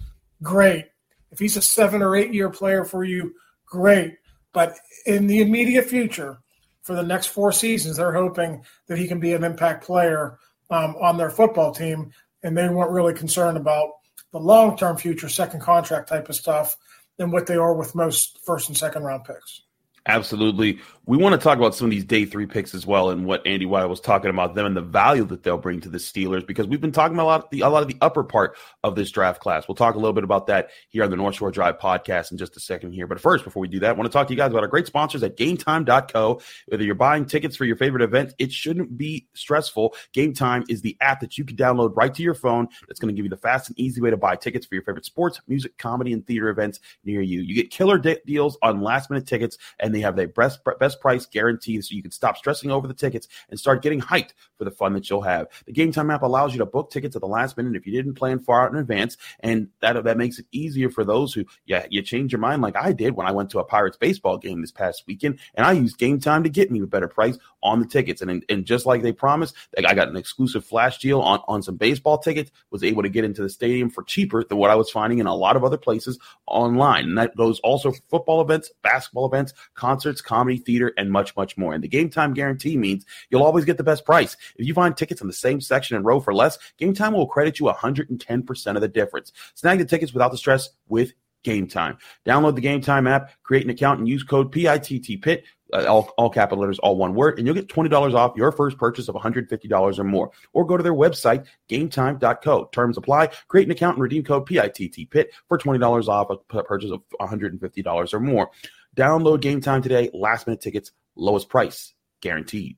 great. 0.44 0.86
If 1.32 1.40
he's 1.40 1.58
a 1.58 1.62
seven 1.62 2.02
or 2.02 2.16
eight 2.16 2.34
year 2.34 2.50
player 2.50 2.86
for 2.86 3.04
you, 3.04 3.34
great. 3.66 4.18
But 4.54 4.78
in 5.06 5.28
the 5.28 5.42
immediate 5.42 5.86
future, 5.86 6.40
for 6.88 6.96
the 6.96 7.04
next 7.04 7.28
four 7.28 7.52
seasons, 7.52 7.98
they're 7.98 8.14
hoping 8.14 8.64
that 8.88 8.98
he 8.98 9.10
can 9.10 9.20
be 9.20 9.34
an 9.34 9.44
impact 9.44 9.86
player 9.86 10.40
um, 10.70 10.96
on 11.02 11.18
their 11.18 11.30
football 11.30 11.74
team, 11.74 12.12
and 12.44 12.58
they 12.58 12.70
weren't 12.70 12.92
really 12.92 13.14
concerned 13.14 13.58
about 13.58 13.90
the 14.32 14.40
long 14.40 14.78
term 14.78 14.96
future, 14.96 15.28
second 15.28 15.60
contract 15.60 16.08
type 16.08 16.30
of 16.30 16.36
stuff, 16.36 16.78
than 17.18 17.30
what 17.30 17.46
they 17.46 17.58
are 17.58 17.74
with 17.74 17.94
most 17.94 18.40
first 18.46 18.70
and 18.70 18.78
second 18.78 19.04
round 19.04 19.26
picks. 19.26 19.64
Absolutely. 20.08 20.80
We 21.06 21.18
want 21.18 21.34
to 21.34 21.38
talk 21.38 21.58
about 21.58 21.76
some 21.76 21.86
of 21.86 21.92
these 21.92 22.04
day 22.04 22.26
three 22.26 22.46
picks 22.46 22.74
as 22.74 22.86
well, 22.86 23.12
and 23.12 23.26
what 23.26 23.46
Andy 23.46 23.66
Weidl 23.66 23.88
was 23.88 24.02
talking 24.02 24.30
about 24.30 24.56
them 24.56 24.66
and 24.66 24.76
the 24.76 24.82
value 24.82 25.24
that 25.26 25.44
they'll 25.44 25.58
bring 25.58 25.80
to 25.82 25.90
the 25.90 25.98
Steelers 25.98 26.46
because 26.46 26.68
we've 26.68 26.82
been 26.82 26.92
talking 26.92 27.18
a 27.18 27.24
lot 27.24 27.46
of 27.46 27.50
the, 27.50 27.62
a 27.62 27.70
lot 27.70 27.82
of 27.82 27.88
the 27.88 27.98
upper 28.02 28.26
part 28.26 28.58
of 28.84 28.96
this 28.96 29.10
draft 29.12 29.40
class. 29.40 29.68
We'll 29.68 29.76
talk 29.76 29.96
a 29.96 29.98
little 29.98 30.14
bit 30.14 30.26
about 30.26 30.48
that 30.48 30.70
here 30.90 31.06
on 31.06 31.10
the 31.10 31.16
North 31.16 31.36
Shore 31.36 31.52
Drive 31.52 31.78
podcast 31.78 32.32
in 32.32 32.38
just 32.38 32.58
a 32.58 32.60
second 32.60 32.92
here. 32.92 33.08
But 33.08 33.22
first, 33.22 33.46
before 33.46 33.62
we 33.62 33.70
do 33.70 33.80
that, 33.80 33.90
I 33.90 33.94
want 33.94 34.06
to 34.06 34.12
talk 34.12 34.28
to 34.28 34.34
you 34.34 34.38
guys 34.38 34.52
about 34.52 34.64
our 34.64 34.68
great 34.68 34.86
sponsors 34.86 35.24
at 35.24 35.38
GameTime.co. 35.38 36.42
Whether 36.68 36.84
you're 36.84 36.96
buying 36.96 37.26
tickets 37.26 37.56
for 37.56 37.64
your 37.64 37.78
favorite 37.78 38.04
event, 38.04 38.34
it 38.38 38.52
shouldn't 38.52 38.98
be 38.98 39.28
stressful. 39.34 39.94
GameTime 40.14 40.66
is 40.70 40.82
the 40.82 40.98
app 41.00 41.22
that 41.22 41.38
you 41.38 41.46
can 41.46 41.56
download 41.56 41.96
right 41.96 42.14
to 42.14 42.24
your 42.24 42.36
phone. 42.36 42.68
That's 42.88 43.00
going 43.00 43.14
to 43.14 43.18
give 43.18 43.26
you 43.26 43.30
the 43.30 43.38
fast 43.38 43.70
and 43.70 43.80
easy 43.80 44.02
way 44.02 44.10
to 44.10 44.18
buy 44.18 44.36
tickets 44.36 44.66
for 44.66 44.76
your 44.76 44.84
favorite 44.84 45.06
sports, 45.06 45.40
music, 45.48 45.78
comedy, 45.78 46.12
and 46.12 46.26
theater 46.26 46.50
events 46.50 46.82
near 47.06 47.22
you. 47.22 47.40
You 47.40 47.56
get 47.56 47.72
killer 47.72 47.98
de- 47.98 48.20
deals 48.26 48.58
on 48.62 48.82
last 48.82 49.10
minute 49.10 49.26
tickets, 49.26 49.58
and 49.80 49.97
they 49.98 50.02
have 50.02 50.16
their 50.16 50.28
best 50.28 50.60
best 50.80 51.02
price 51.02 51.26
guarantee 51.26 51.82
so 51.82 51.96
you 51.96 52.02
can 52.02 52.12
stop 52.12 52.38
stressing 52.38 52.70
over 52.70 52.88
the 52.88 52.94
tickets 52.94 53.28
and 53.50 53.60
start 53.60 53.82
getting 53.82 54.00
hyped 54.00 54.32
for 54.58 54.64
the 54.64 54.72
fun 54.72 54.94
that 54.94 55.10
you'll 55.10 55.22
have. 55.22 55.48
The 55.66 55.74
Game 55.74 55.92
Time 55.92 56.12
app 56.12 56.22
allows 56.22 56.54
you 56.54 56.60
to 56.60 56.66
book 56.66 56.92
tickets 56.92 57.16
at 57.16 57.22
the 57.22 57.28
last 57.28 57.58
minute 57.58 57.76
if 57.76 57.88
you 57.88 57.94
didn't 57.94 58.16
plan 58.16 58.40
far 58.40 58.66
out 58.66 58.72
in 58.72 58.78
advance, 58.78 59.18
and 59.40 59.70
that 59.82 60.04
that 60.04 60.18
makes 60.18 60.40
it 60.40 60.46
easier 60.52 60.90
for 60.90 61.04
those 61.04 61.34
who 61.34 61.46
yeah 61.66 61.86
you 61.90 62.02
change 62.02 62.32
your 62.32 62.40
mind 62.40 62.62
like 62.62 62.76
I 62.76 62.94
did 62.94 63.16
when 63.16 63.28
I 63.28 63.32
went 63.32 63.50
to 63.52 63.60
a 63.60 63.64
Pirates 63.64 63.98
baseball 63.98 64.38
game 64.38 64.62
this 64.62 64.72
past 64.72 65.04
weekend, 65.08 65.40
and 65.56 65.66
I 65.66 65.72
used 65.72 65.98
Game 65.98 66.20
Time 66.20 66.44
to 66.44 66.50
get 66.50 66.72
me 66.72 66.82
a 66.82 66.88
better 66.88 67.08
price 67.08 67.38
on 67.64 67.80
the 67.80 67.88
tickets, 67.88 68.22
and 68.22 68.46
and 68.48 68.66
just 68.66 68.86
like 68.86 69.02
they 69.02 69.12
promised, 69.12 69.56
I 69.78 69.94
got 69.94 70.10
an 70.10 70.18
exclusive 70.18 70.66
flash 70.66 71.00
deal 71.00 71.22
on 71.22 71.40
on 71.48 71.64
some 71.64 71.76
baseball 71.76 72.18
tickets, 72.18 72.52
was 72.72 72.84
able 72.84 73.04
to 73.04 73.10
get 73.10 73.26
into 73.26 73.42
the 73.42 73.50
stadium 73.50 73.90
for 73.90 74.04
cheaper 74.04 74.44
than 74.44 74.58
what 74.58 74.70
I 74.70 74.76
was 74.76 74.90
finding 74.90 75.20
in 75.20 75.28
a 75.28 75.36
lot 75.36 75.56
of 75.56 75.64
other 75.64 75.78
places 75.78 76.20
online, 76.46 77.06
and 77.06 77.18
that 77.18 77.36
goes 77.36 77.60
also 77.62 77.92
for 77.92 78.02
football 78.10 78.42
events, 78.42 78.72
basketball 78.82 79.26
events, 79.26 79.54
concerts, 79.78 80.20
comedy, 80.20 80.58
theater, 80.58 80.92
and 80.98 81.10
much 81.10 81.36
much 81.38 81.58
more. 81.58 81.74
And 81.74 81.82
the 81.84 81.88
Game 81.88 82.10
Time 82.10 82.34
guarantee 82.34 82.76
means 82.76 83.06
you'll 83.30 83.44
always 83.44 83.64
get 83.64 83.78
the 83.78 83.84
best 83.84 84.04
price. 84.04 84.36
If 84.58 84.68
you 84.68 84.74
find 84.74 84.98
tickets 84.98 85.22
in 85.22 85.28
the 85.28 85.34
same 85.34 85.62
section 85.62 85.96
and 85.96 86.06
row 86.06 86.20
for 86.20 86.34
less, 86.34 86.58
Game 86.78 86.94
Time 86.94 87.14
will 87.14 87.28
credit 87.28 87.60
you 87.60 87.68
110% 87.68 88.76
of 88.76 88.82
the 88.82 88.88
difference. 88.90 89.32
Snag 89.56 89.80
the 89.80 89.86
tickets 89.86 90.14
without 90.14 90.32
the 90.32 90.38
stress 90.38 90.70
with 90.90 91.14
Game 91.44 91.68
Time. 91.68 91.98
Download 92.26 92.56
the 92.56 92.62
Game 92.62 92.82
Time 92.82 93.08
app, 93.08 93.32
create 93.44 93.64
an 93.64 93.70
account, 93.70 94.00
and 94.00 94.08
use 94.08 94.24
code 94.24 94.52
PITTPIT, 94.52 95.44
uh, 95.74 95.86
all, 95.86 96.12
all 96.18 96.30
capital 96.30 96.62
letters, 96.62 96.80
all 96.80 96.98
one 96.98 97.14
word, 97.14 97.38
and 97.38 97.48
you'll 97.48 97.56
get 97.56 97.68
$20 97.68 98.14
off 98.14 98.36
your 98.36 98.52
first 98.52 98.78
purchase 98.78 99.08
of 99.08 99.16
$150 99.16 100.00
or 100.00 100.04
more. 100.04 100.32
Or 100.54 100.66
go 100.66 100.78
to 100.78 100.84
their 100.84 100.94
website, 100.94 101.46
gametime.co. 101.70 102.66
Terms 102.74 102.98
apply. 102.98 103.30
Create 103.48 103.66
an 103.66 103.72
account 103.72 103.96
and 103.96 104.04
redeem 104.04 104.24
code 104.24 104.48
PITTPIT 104.48 105.28
for 105.48 105.58
$20 105.58 106.08
off 106.08 106.30
a 106.30 106.64
purchase 106.64 106.92
of 106.92 107.02
$150 107.20 108.14
or 108.14 108.20
more. 108.20 108.50
Download 108.98 109.40
Game 109.40 109.62
Time 109.62 109.82
today. 109.82 110.10
Last 110.14 110.48
minute 110.48 110.62
tickets, 110.62 110.92
lowest 111.16 111.50
price 111.50 111.94
guaranteed. 112.22 112.78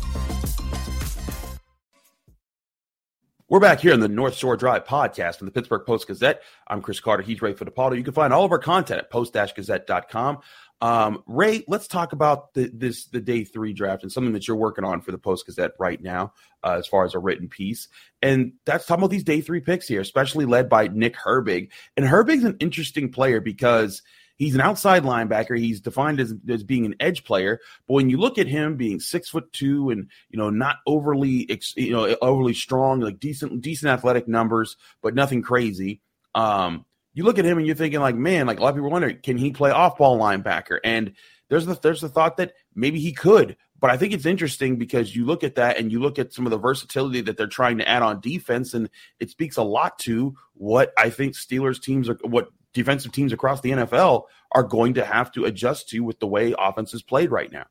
We're 3.51 3.59
back 3.59 3.81
here 3.81 3.91
on 3.91 3.99
the 3.99 4.07
North 4.07 4.35
Shore 4.35 4.55
Drive 4.55 4.85
podcast 4.85 5.35
from 5.35 5.45
the 5.45 5.51
Pittsburgh 5.51 5.85
Post 5.85 6.07
Gazette. 6.07 6.41
I'm 6.69 6.81
Chris 6.81 7.01
Carter. 7.01 7.21
He's 7.21 7.41
Ray 7.41 7.53
Fittipaldo. 7.53 7.97
You 7.97 8.03
can 8.05 8.13
find 8.13 8.31
all 8.31 8.45
of 8.45 8.51
our 8.53 8.57
content 8.57 8.99
at 8.99 9.09
post-gazette.com. 9.09 10.37
Um, 10.79 11.21
Ray, 11.27 11.65
let's 11.67 11.89
talk 11.89 12.13
about 12.13 12.53
the, 12.53 12.71
this 12.73 13.07
the 13.07 13.19
day 13.19 13.43
three 13.43 13.73
draft 13.73 14.03
and 14.03 14.11
something 14.11 14.31
that 14.31 14.47
you're 14.47 14.55
working 14.55 14.85
on 14.85 15.01
for 15.01 15.11
the 15.11 15.17
Post 15.17 15.47
Gazette 15.47 15.71
right 15.79 16.01
now, 16.01 16.31
uh, 16.63 16.77
as 16.79 16.87
far 16.87 17.03
as 17.03 17.13
a 17.13 17.19
written 17.19 17.49
piece. 17.49 17.89
And 18.21 18.53
that's 18.65 18.85
talking 18.85 19.01
about 19.01 19.11
these 19.11 19.25
day 19.25 19.41
three 19.41 19.59
picks 19.59 19.85
here, 19.85 19.99
especially 19.99 20.45
led 20.45 20.69
by 20.69 20.87
Nick 20.87 21.17
Herbig. 21.17 21.71
And 21.97 22.05
Herbig's 22.05 22.45
an 22.45 22.55
interesting 22.61 23.11
player 23.11 23.41
because– 23.41 24.01
He's 24.41 24.55
an 24.55 24.61
outside 24.61 25.03
linebacker. 25.03 25.55
He's 25.55 25.81
defined 25.81 26.19
as, 26.19 26.33
as 26.49 26.63
being 26.63 26.87
an 26.87 26.95
edge 26.99 27.23
player. 27.23 27.59
But 27.87 27.93
when 27.93 28.09
you 28.09 28.17
look 28.17 28.39
at 28.39 28.47
him 28.47 28.75
being 28.75 28.99
six 28.99 29.29
foot 29.29 29.53
two 29.53 29.91
and 29.91 30.09
you 30.31 30.39
know 30.39 30.49
not 30.49 30.77
overly 30.87 31.47
you 31.75 31.91
know 31.91 32.15
overly 32.23 32.55
strong, 32.55 33.01
like 33.01 33.19
decent 33.19 33.61
decent 33.61 33.91
athletic 33.91 34.27
numbers, 34.27 34.77
but 35.03 35.13
nothing 35.13 35.43
crazy. 35.43 36.01
Um, 36.33 36.85
you 37.13 37.23
look 37.23 37.37
at 37.37 37.45
him 37.45 37.59
and 37.59 37.67
you're 37.67 37.75
thinking 37.75 37.99
like, 37.99 38.15
man, 38.15 38.47
like 38.47 38.57
a 38.57 38.63
lot 38.63 38.69
of 38.69 38.75
people 38.77 38.89
wonder, 38.89 39.13
can 39.13 39.37
he 39.37 39.51
play 39.51 39.69
off 39.69 39.99
ball 39.99 40.17
linebacker? 40.17 40.79
And 40.83 41.13
there's 41.49 41.67
the 41.67 41.75
there's 41.75 42.01
the 42.01 42.09
thought 42.09 42.37
that 42.37 42.53
maybe 42.73 42.99
he 42.99 43.11
could. 43.11 43.57
But 43.79 43.91
I 43.91 43.97
think 43.97 44.11
it's 44.11 44.25
interesting 44.25 44.77
because 44.77 45.15
you 45.15 45.23
look 45.23 45.43
at 45.43 45.53
that 45.53 45.77
and 45.77 45.91
you 45.91 45.99
look 45.99 46.17
at 46.17 46.33
some 46.33 46.47
of 46.47 46.51
the 46.51 46.57
versatility 46.57 47.21
that 47.21 47.37
they're 47.37 47.45
trying 47.45 47.77
to 47.77 47.87
add 47.87 48.01
on 48.01 48.21
defense, 48.21 48.73
and 48.73 48.89
it 49.19 49.29
speaks 49.29 49.57
a 49.57 49.63
lot 49.63 49.99
to 49.99 50.33
what 50.55 50.93
I 50.97 51.11
think 51.11 51.35
Steelers 51.35 51.79
teams 51.79 52.09
are, 52.09 52.17
what 52.23 52.49
defensive 52.73 53.11
teams 53.11 53.33
across 53.33 53.61
the 53.61 53.71
NFL 53.71 54.25
are 54.51 54.63
going 54.63 54.95
to 54.95 55.05
have 55.05 55.31
to 55.33 55.45
adjust 55.45 55.89
to 55.89 55.99
with 56.01 56.19
the 56.19 56.27
way 56.27 56.53
offense 56.57 56.93
is 56.93 57.01
played 57.01 57.31
right 57.31 57.51
now. 57.51 57.65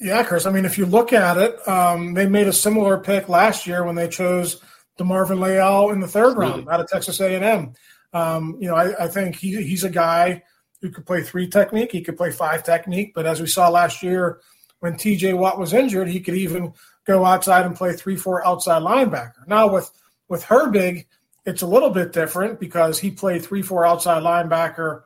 Yeah, 0.00 0.22
Chris. 0.24 0.46
I 0.46 0.50
mean, 0.50 0.64
if 0.64 0.78
you 0.78 0.86
look 0.86 1.12
at 1.12 1.36
it, 1.38 1.68
um, 1.68 2.14
they 2.14 2.26
made 2.26 2.48
a 2.48 2.52
similar 2.52 2.98
pick 2.98 3.28
last 3.28 3.66
year 3.66 3.84
when 3.84 3.94
they 3.94 4.08
chose 4.08 4.60
DeMarvin 4.98 5.40
Leal 5.40 5.90
in 5.90 6.00
the 6.00 6.08
third 6.08 6.36
round 6.36 6.68
out 6.68 6.80
of 6.80 6.88
Texas 6.88 7.20
A&M. 7.20 7.72
Um, 8.12 8.58
you 8.60 8.68
know, 8.68 8.74
I, 8.74 9.04
I 9.04 9.08
think 9.08 9.36
he, 9.36 9.62
he's 9.62 9.84
a 9.84 9.90
guy 9.90 10.42
who 10.80 10.90
could 10.90 11.06
play 11.06 11.22
three 11.22 11.48
technique. 11.48 11.92
He 11.92 12.02
could 12.02 12.16
play 12.16 12.32
five 12.32 12.64
technique. 12.64 13.12
But 13.14 13.26
as 13.26 13.40
we 13.40 13.46
saw 13.46 13.68
last 13.68 14.02
year 14.02 14.40
when 14.80 14.96
T.J. 14.96 15.34
Watt 15.34 15.58
was 15.58 15.72
injured, 15.72 16.08
he 16.08 16.20
could 16.20 16.34
even 16.34 16.72
go 17.06 17.24
outside 17.24 17.64
and 17.64 17.76
play 17.76 17.92
three, 17.92 18.16
four 18.16 18.44
outside 18.44 18.82
linebacker. 18.82 19.46
Now 19.46 19.72
with 19.72 19.90
with 20.28 20.44
Herbig– 20.44 21.06
it's 21.44 21.62
a 21.62 21.66
little 21.66 21.90
bit 21.90 22.12
different 22.12 22.60
because 22.60 22.98
he 22.98 23.10
played 23.10 23.44
three, 23.44 23.62
four 23.62 23.84
outside 23.84 24.22
linebacker 24.22 25.02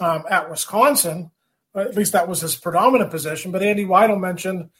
um, 0.00 0.24
at 0.30 0.50
Wisconsin. 0.50 1.30
At 1.74 1.96
least 1.96 2.12
that 2.12 2.28
was 2.28 2.40
his 2.40 2.56
predominant 2.56 3.10
position. 3.10 3.52
But 3.52 3.62
Andy 3.62 3.84
Weidl 3.84 4.18
mentioned 4.18 4.70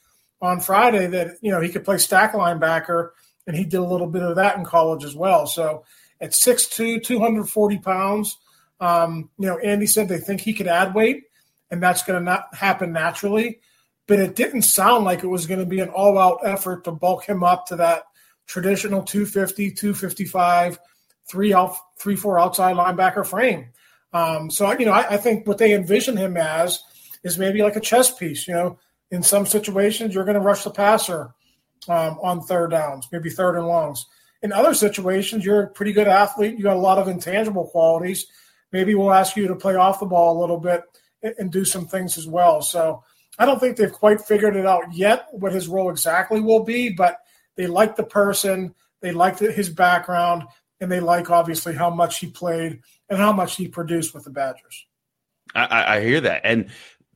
on 0.41 0.61
Friday 0.61 1.07
that 1.09 1.37
you 1.41 1.51
know 1.51 1.61
he 1.61 1.69
could 1.69 1.85
play 1.85 1.99
stack 1.99 2.33
linebacker, 2.33 3.11
and 3.47 3.57
he 3.57 3.65
did 3.65 3.79
a 3.79 3.87
little 3.87 4.09
bit 4.09 4.23
of 4.23 4.37
that 4.37 4.57
in 4.57 4.65
college 4.65 5.05
as 5.05 5.15
well. 5.15 5.47
So 5.47 5.85
at 6.21 6.33
6'2", 6.33 7.03
240 7.03 7.79
pounds, 7.79 8.39
um, 8.81 9.31
you 9.39 9.47
know, 9.47 9.59
Andy 9.59 9.87
said 9.87 10.09
they 10.09 10.19
think 10.19 10.41
he 10.41 10.53
could 10.53 10.67
add 10.67 10.95
weight, 10.95 11.25
and 11.71 11.83
that's 11.83 12.03
going 12.03 12.19
to 12.19 12.25
not 12.25 12.55
happen 12.55 12.93
naturally. 12.93 13.61
But 14.07 14.21
it 14.21 14.35
didn't 14.35 14.63
sound 14.63 15.05
like 15.05 15.23
it 15.23 15.29
was 15.29 15.47
going 15.47 15.61
to 15.61 15.67
be 15.67 15.81
an 15.81 15.91
all-out 15.91 16.41
effort 16.43 16.85
to 16.85 16.93
bulk 16.93 17.25
him 17.25 17.45
up 17.45 17.67
to 17.67 17.77
that 17.77 18.05
traditional 18.49 19.03
250, 19.03 19.73
255, 19.73 20.79
three 21.31 21.55
out, 21.55 21.77
three, 21.99 22.17
four 22.17 22.41
outside 22.41 22.77
linebacker 22.77 23.25
frame. 23.25 23.69
Um, 24.13 24.51
so, 24.51 24.71
you 24.73 24.87
know, 24.87 24.93
I, 24.93 25.15
I, 25.15 25.17
think 25.19 25.47
what 25.47 25.59
they 25.59 25.75
envision 25.75 26.17
him 26.17 26.39
as 26.39 26.83
is 27.23 27.39
maybe 27.39 27.63
like 27.63 27.77
a 27.77 27.81
chess 27.81 28.11
piece. 28.11 28.49
You 28.49 28.55
know, 28.55 28.79
in 29.11 29.23
some 29.23 29.45
situations, 29.45 30.15
you're 30.15 30.25
going 30.25 30.35
to 30.35 30.41
rush 30.41 30.65
the 30.65 30.71
passer 30.71 31.35
um, 31.89 32.19
on 32.23 32.41
third 32.41 32.71
downs, 32.71 33.07
maybe 33.13 33.29
third 33.29 33.57
and 33.57 33.67
longs. 33.67 34.07
In 34.43 34.51
other 34.51 34.73
situations, 34.73 35.45
you're 35.45 35.65
a 35.65 35.71
pretty 35.71 35.93
good 35.93 36.09
athlete. 36.09 36.57
You 36.57 36.63
got 36.63 36.77
a 36.77 36.81
lot 36.81 36.99
of 36.99 37.09
intangible 37.09 37.67
qualities. 37.67 38.27
Maybe 38.73 38.95
we'll 38.95 39.13
ask 39.13 39.37
you 39.37 39.47
to 39.49 39.57
play 39.57 39.75
off 39.75 40.01
the 40.01 40.07
ball 40.07 40.39
a 40.39 40.41
little 40.41 40.59
bit 40.59 40.83
and, 41.23 41.35
and 41.39 41.53
do 41.53 41.67
some 41.67 41.87
things 41.87 42.17
as 42.17 42.27
well. 42.27 42.63
So 42.63 43.03
I 43.39 43.45
don't 43.45 43.61
think 43.61 43.77
they've 43.77 43.93
quite 43.93 44.23
figured 44.23 44.57
it 44.57 44.67
out 44.67 44.95
yet 44.95 45.27
what 45.33 45.53
his 45.53 45.69
role 45.69 45.91
exactly 45.91 46.41
will 46.41 46.65
be, 46.65 46.89
but 46.89 47.19
they 47.59 47.67
like 47.67 47.97
the 47.97 48.05
person, 48.05 48.75
they 49.03 49.13
like 49.13 49.37
the, 49.37 49.53
his 49.53 49.69
background, 49.69 50.45
and 50.81 50.91
they 50.91 51.01
like 51.01 51.29
obviously 51.29 51.75
how 51.75 51.91
much 51.91 52.21
he 52.21 52.29
played 52.29 52.81
and 53.11 53.19
how 53.19 53.33
much 53.33 53.57
he 53.57 53.69
produced 53.69 54.15
with 54.15 54.25
the 54.25 54.31
Badgers. 54.31 54.87
I, 55.55 55.97
I 55.97 56.01
hear 56.01 56.21
that, 56.23 56.43
and 56.45 56.71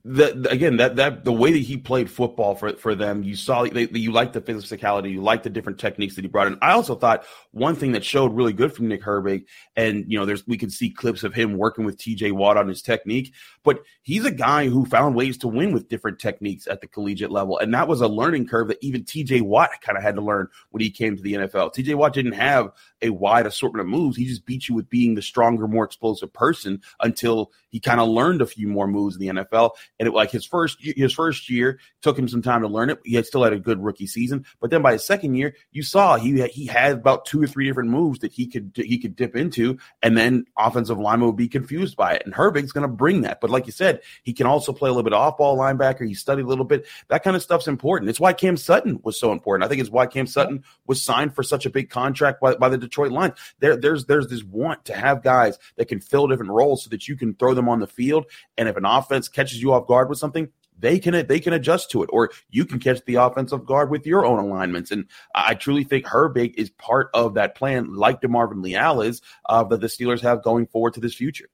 the, 0.05 0.49
again 0.49 0.77
that 0.77 0.97
that 0.97 1.23
the 1.23 1.31
way 1.31 1.53
that 1.53 1.59
he 1.59 1.77
played 1.77 2.11
football 2.11 2.55
for 2.55 2.73
for 2.73 2.93
them, 2.93 3.23
you 3.23 3.37
saw 3.37 3.63
they, 3.63 3.87
you 3.93 4.11
like 4.11 4.33
the 4.33 4.41
physicality, 4.41 5.11
you 5.11 5.21
like 5.21 5.43
the 5.43 5.49
different 5.49 5.79
techniques 5.79 6.15
that 6.15 6.25
he 6.25 6.27
brought 6.27 6.47
in. 6.47 6.57
I 6.61 6.73
also 6.73 6.93
thought 6.93 7.23
one 7.51 7.75
thing 7.75 7.93
that 7.93 8.03
showed 8.03 8.33
really 8.33 8.51
good 8.51 8.73
from 8.73 8.89
Nick 8.89 9.01
Herbig, 9.01 9.45
and 9.77 10.03
you 10.11 10.19
know, 10.19 10.25
there's 10.25 10.45
we 10.45 10.57
can 10.57 10.69
see 10.69 10.89
clips 10.89 11.23
of 11.23 11.33
him 11.33 11.57
working 11.57 11.85
with 11.85 11.97
T.J. 11.97 12.31
Watt 12.31 12.57
on 12.57 12.67
his 12.67 12.81
technique, 12.81 13.33
but 13.63 13.81
he's 14.01 14.25
a 14.25 14.31
guy 14.31 14.67
who 14.67 14.85
found 14.85 15.15
ways 15.15 15.37
to 15.37 15.47
win 15.47 15.71
with 15.71 15.87
different 15.87 16.19
techniques 16.19 16.67
at 16.67 16.81
the 16.81 16.87
collegiate 16.87 17.31
level, 17.31 17.57
and 17.57 17.73
that 17.73 17.87
was 17.87 18.01
a 18.01 18.07
learning 18.07 18.45
curve 18.45 18.67
that 18.67 18.79
even 18.81 19.05
T.J. 19.05 19.39
Watt 19.39 19.69
kind 19.81 19.97
of 19.97 20.03
had 20.03 20.15
to 20.15 20.21
learn 20.21 20.49
when 20.71 20.81
he 20.81 20.89
came 20.89 21.15
to 21.15 21.23
the 21.23 21.33
NFL. 21.33 21.71
T.J. 21.71 21.93
Watt 21.93 22.11
didn't 22.11 22.33
have 22.33 22.71
a 23.03 23.11
wide 23.11 23.45
assortment 23.45 23.81
of 23.81 23.87
moves; 23.87 24.17
he 24.17 24.25
just 24.25 24.45
beat 24.45 24.67
you 24.67 24.75
with 24.75 24.89
being 24.89 25.15
the 25.15 25.21
stronger, 25.21 25.67
more 25.67 25.85
explosive 25.85 26.33
person 26.33 26.81
until 26.99 27.51
he 27.69 27.79
kind 27.79 27.99
of 27.99 28.07
learned 28.07 28.41
a 28.41 28.45
few 28.45 28.67
more 28.67 28.87
moves 28.87 29.15
in 29.15 29.21
the 29.21 29.43
NFL. 29.43 29.71
And 29.99 30.07
it 30.07 30.13
like 30.13 30.31
his 30.31 30.45
first 30.45 30.77
his 30.79 31.13
first 31.13 31.49
year 31.49 31.79
took 32.01 32.17
him 32.17 32.27
some 32.27 32.41
time 32.41 32.61
to 32.61 32.67
learn 32.67 32.89
it. 32.89 32.99
He 33.03 33.15
had 33.15 33.25
still 33.25 33.43
had 33.43 33.53
a 33.53 33.59
good 33.59 33.83
rookie 33.83 34.07
season, 34.07 34.45
but 34.59 34.71
then 34.71 34.81
by 34.81 34.93
his 34.93 35.05
second 35.05 35.35
year, 35.35 35.55
you 35.71 35.83
saw 35.83 36.17
he 36.17 36.39
had, 36.39 36.51
he 36.51 36.65
had 36.65 36.93
about 36.93 37.25
two 37.25 37.41
or 37.41 37.47
three 37.47 37.65
different 37.65 37.89
moves 37.89 38.19
that 38.19 38.31
he 38.31 38.47
could 38.47 38.71
he 38.75 38.97
could 38.97 39.15
dip 39.15 39.35
into, 39.35 39.77
and 40.01 40.17
then 40.17 40.45
offensive 40.57 40.97
lineman 40.97 41.27
would 41.27 41.35
be 41.35 41.47
confused 41.47 41.97
by 41.97 42.13
it. 42.13 42.23
And 42.25 42.33
Herbig's 42.33 42.71
going 42.71 42.83
to 42.83 42.87
bring 42.87 43.21
that. 43.21 43.41
But 43.41 43.49
like 43.49 43.65
you 43.65 43.71
said, 43.71 44.01
he 44.23 44.33
can 44.33 44.47
also 44.47 44.73
play 44.73 44.89
a 44.89 44.93
little 44.93 45.03
bit 45.03 45.13
off 45.13 45.37
ball 45.37 45.57
linebacker. 45.57 46.07
He 46.07 46.13
studied 46.13 46.45
a 46.45 46.47
little 46.47 46.65
bit. 46.65 46.85
That 47.09 47.23
kind 47.23 47.35
of 47.35 47.41
stuff's 47.41 47.67
important. 47.67 48.09
It's 48.09 48.19
why 48.19 48.33
Cam 48.33 48.57
Sutton 48.57 48.99
was 49.03 49.19
so 49.19 49.31
important. 49.31 49.65
I 49.65 49.69
think 49.69 49.81
it's 49.81 49.89
why 49.89 50.05
Cam 50.05 50.27
Sutton 50.27 50.63
was 50.87 51.01
signed 51.01 51.35
for 51.35 51.43
such 51.43 51.65
a 51.65 51.69
big 51.69 51.89
contract 51.89 52.41
by, 52.41 52.55
by 52.55 52.69
the 52.69 52.77
Detroit 52.93 53.11
Lions. 53.11 53.39
There, 53.59 53.75
there's 53.75 54.05
there's 54.05 54.27
this 54.27 54.43
want 54.43 54.85
to 54.85 54.93
have 54.93 55.23
guys 55.23 55.57
that 55.77 55.87
can 55.87 55.99
fill 55.99 56.27
different 56.27 56.51
roles 56.51 56.83
so 56.83 56.89
that 56.91 57.07
you 57.07 57.15
can 57.15 57.33
throw 57.33 57.53
them 57.53 57.67
on 57.67 57.79
the 57.79 57.87
field. 57.87 58.25
And 58.57 58.69
if 58.69 58.77
an 58.77 58.85
offense 58.85 59.27
catches 59.27 59.61
you 59.61 59.73
off 59.73 59.87
guard 59.87 60.09
with 60.09 60.19
something, 60.19 60.49
they 60.77 60.99
can 60.99 61.25
they 61.25 61.39
can 61.39 61.53
adjust 61.53 61.89
to 61.91 62.03
it, 62.03 62.09
or 62.13 62.29
you 62.49 62.65
can 62.65 62.79
catch 62.79 63.03
the 63.05 63.15
offensive 63.15 63.65
guard 63.65 63.89
with 63.89 64.05
your 64.05 64.25
own 64.25 64.37
alignments. 64.37 64.91
And 64.91 65.05
I 65.33 65.55
truly 65.55 65.83
think 65.83 66.05
Herbig 66.05 66.53
is 66.55 66.69
part 66.69 67.09
of 67.13 67.33
that 67.33 67.55
plan, 67.55 67.95
like 67.95 68.21
DeMarvin 68.21 68.61
Leal 68.61 69.01
is, 69.01 69.21
uh, 69.49 69.63
that 69.63 69.81
the 69.81 69.87
Steelers 69.87 70.21
have 70.21 70.43
going 70.43 70.67
forward 70.67 70.93
to 70.93 70.99
this 70.99 71.15
future. 71.15 71.49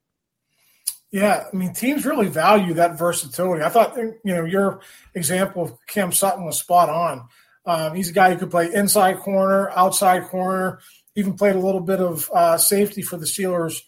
Yeah, 1.12 1.46
I 1.51 1.55
mean, 1.55 1.74
teams 1.74 2.05
really 2.05 2.27
value 2.27 2.75
that 2.75 3.00
versatility. 3.00 3.63
I 3.63 3.69
thought, 3.69 3.98
you 3.98 4.19
know, 4.24 4.46
your 4.46 4.81
example 5.15 5.63
of 5.63 5.74
Cam 5.88 6.12
Sutton 6.12 6.46
was 6.46 6.60
spot 6.60 6.89
on. 6.89 7.27
Um, 7.65 7.93
he's 7.93 8.10
a 8.10 8.13
guy 8.13 8.31
who 8.31 8.39
could 8.39 8.51
play 8.51 8.72
inside 8.74 9.17
corner, 9.17 9.69
outside 9.72 10.24
corner, 10.25 10.79
even 11.20 11.36
played 11.36 11.56
a 11.56 11.60
little 11.60 11.82
bit 11.82 12.00
of 12.00 12.30
uh, 12.34 12.58
safety 12.58 13.02
for 13.02 13.18
the 13.18 13.26
Steelers 13.26 13.82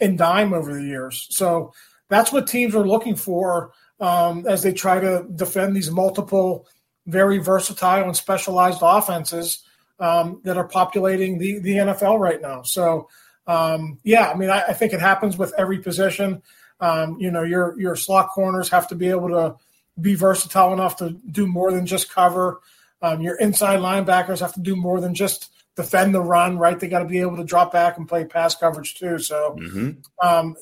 in 0.00 0.16
dime 0.16 0.52
over 0.52 0.74
the 0.74 0.84
years. 0.84 1.26
So 1.30 1.72
that's 2.08 2.32
what 2.32 2.46
teams 2.46 2.74
are 2.74 2.86
looking 2.86 3.16
for 3.16 3.72
um, 4.00 4.46
as 4.46 4.62
they 4.62 4.72
try 4.72 5.00
to 5.00 5.26
defend 5.34 5.76
these 5.76 5.90
multiple, 5.90 6.66
very 7.06 7.38
versatile 7.38 8.04
and 8.04 8.16
specialized 8.16 8.80
offenses 8.82 9.64
um, 10.00 10.40
that 10.44 10.56
are 10.56 10.68
populating 10.68 11.38
the, 11.38 11.58
the 11.58 11.74
NFL 11.74 12.18
right 12.18 12.40
now. 12.40 12.62
So, 12.62 13.08
um, 13.46 13.98
yeah, 14.04 14.30
I 14.30 14.34
mean, 14.34 14.50
I, 14.50 14.62
I, 14.68 14.72
think 14.72 14.92
it 14.92 15.00
happens 15.00 15.36
with 15.36 15.52
every 15.56 15.78
position. 15.78 16.42
Um, 16.80 17.16
you 17.18 17.30
know, 17.30 17.42
your 17.42 17.80
your 17.80 17.96
slot 17.96 18.28
corners 18.28 18.68
have 18.68 18.86
to 18.88 18.94
be 18.94 19.08
able 19.08 19.30
to 19.30 19.56
be 20.00 20.14
versatile 20.14 20.72
enough 20.72 20.96
to 20.96 21.10
do 21.30 21.46
more 21.46 21.72
than 21.72 21.86
just 21.86 22.12
cover. 22.12 22.60
Um, 23.00 23.20
your 23.20 23.36
inside 23.36 23.80
linebackers 23.80 24.40
have 24.40 24.52
to 24.52 24.60
do 24.60 24.76
more 24.76 25.00
than 25.00 25.14
just 25.14 25.50
defend 25.78 26.12
the 26.12 26.20
run, 26.20 26.58
right? 26.58 26.78
They 26.78 26.88
got 26.88 26.98
to 26.98 27.04
be 27.04 27.20
able 27.20 27.36
to 27.36 27.44
drop 27.44 27.72
back 27.72 27.98
and 27.98 28.08
play 28.08 28.24
pass 28.24 28.56
coverage 28.56 28.96
too. 28.96 29.20
So, 29.20 29.56
mm-hmm. 29.60 30.26
um, 30.28 30.56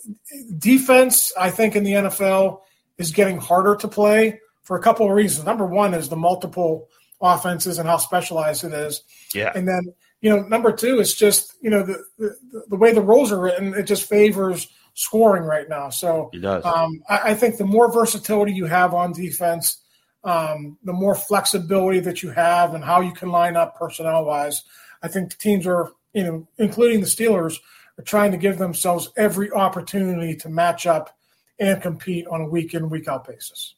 defense, 0.59 1.33
I 1.41 1.51
think 1.51 1.75
in 1.75 1.85
the 1.85 1.93
NFL 1.93 2.61
is 2.99 3.13
getting 3.13 3.39
harder 3.39 3.77
to 3.77 3.89
play 3.89 4.41
for 4.63 4.77
a 4.77 4.83
couple 4.83 5.07
of 5.07 5.13
reasons. 5.13 5.47
Number 5.47 5.65
one 5.65 5.95
is 5.95 6.11
the 6.11 6.17
multiple 6.17 6.89
offenses 7.23 7.79
and 7.79 7.89
how 7.89 7.97
specialized 7.97 8.65
it 8.65 8.75
is. 8.75 9.05
Yeah. 9.35 9.53
And 9.55 9.67
then, 9.67 9.95
you 10.21 10.29
know, 10.29 10.43
number 10.43 10.71
two 10.71 11.01
is 11.01 11.15
just, 11.15 11.55
you 11.63 11.71
know, 11.71 11.83
the, 11.83 12.05
the, 12.19 12.37
the 12.69 12.77
way 12.77 12.93
the 12.93 13.01
rules 13.01 13.33
are 13.33 13.41
written, 13.41 13.73
it 13.73 13.85
just 13.85 14.07
favors 14.07 14.69
scoring 14.93 15.45
right 15.45 15.67
now. 15.67 15.89
So 15.89 16.29
it 16.35 16.41
does. 16.41 16.63
Um, 16.63 17.03
I, 17.09 17.31
I, 17.31 17.35
think 17.35 17.57
the 17.57 17.65
more 17.65 17.91
versatility 17.91 18.53
you 18.53 18.67
have 18.67 18.93
on 18.93 19.13
defense, 19.13 19.79
um, 20.25 20.77
the 20.85 20.93
more 20.93 21.15
flexibility 21.15 22.01
that 22.01 22.23
you 22.23 22.31
have 22.31 22.75
and 22.75 22.85
how 22.85 23.01
you 23.01 23.13
can 23.13 23.31
line 23.31 23.57
up 23.57 23.79
personnel 23.79 24.27
wise, 24.27 24.65
I 25.03 25.09
think 25.09 25.37
teams 25.39 25.67
are, 25.67 25.91
you 26.13 26.25
know, 26.25 26.49
including 26.59 27.01
the 27.01 27.07
Steelers, 27.07 27.59
are 27.99 28.05
trying 28.05 28.31
to 28.33 28.37
give 28.37 28.59
themselves 28.59 29.11
every 29.17 29.51
opportunity 29.53 30.37
to 30.37 30.49
match 30.49 30.87
up 30.87 31.17
and 31.59 31.81
compete 31.81 32.27
on 32.27 32.43
a 32.43 32.49
week 32.49 32.75
in, 32.75 32.91
week 32.91 33.09
out 33.09 33.27
basis. 33.27 33.75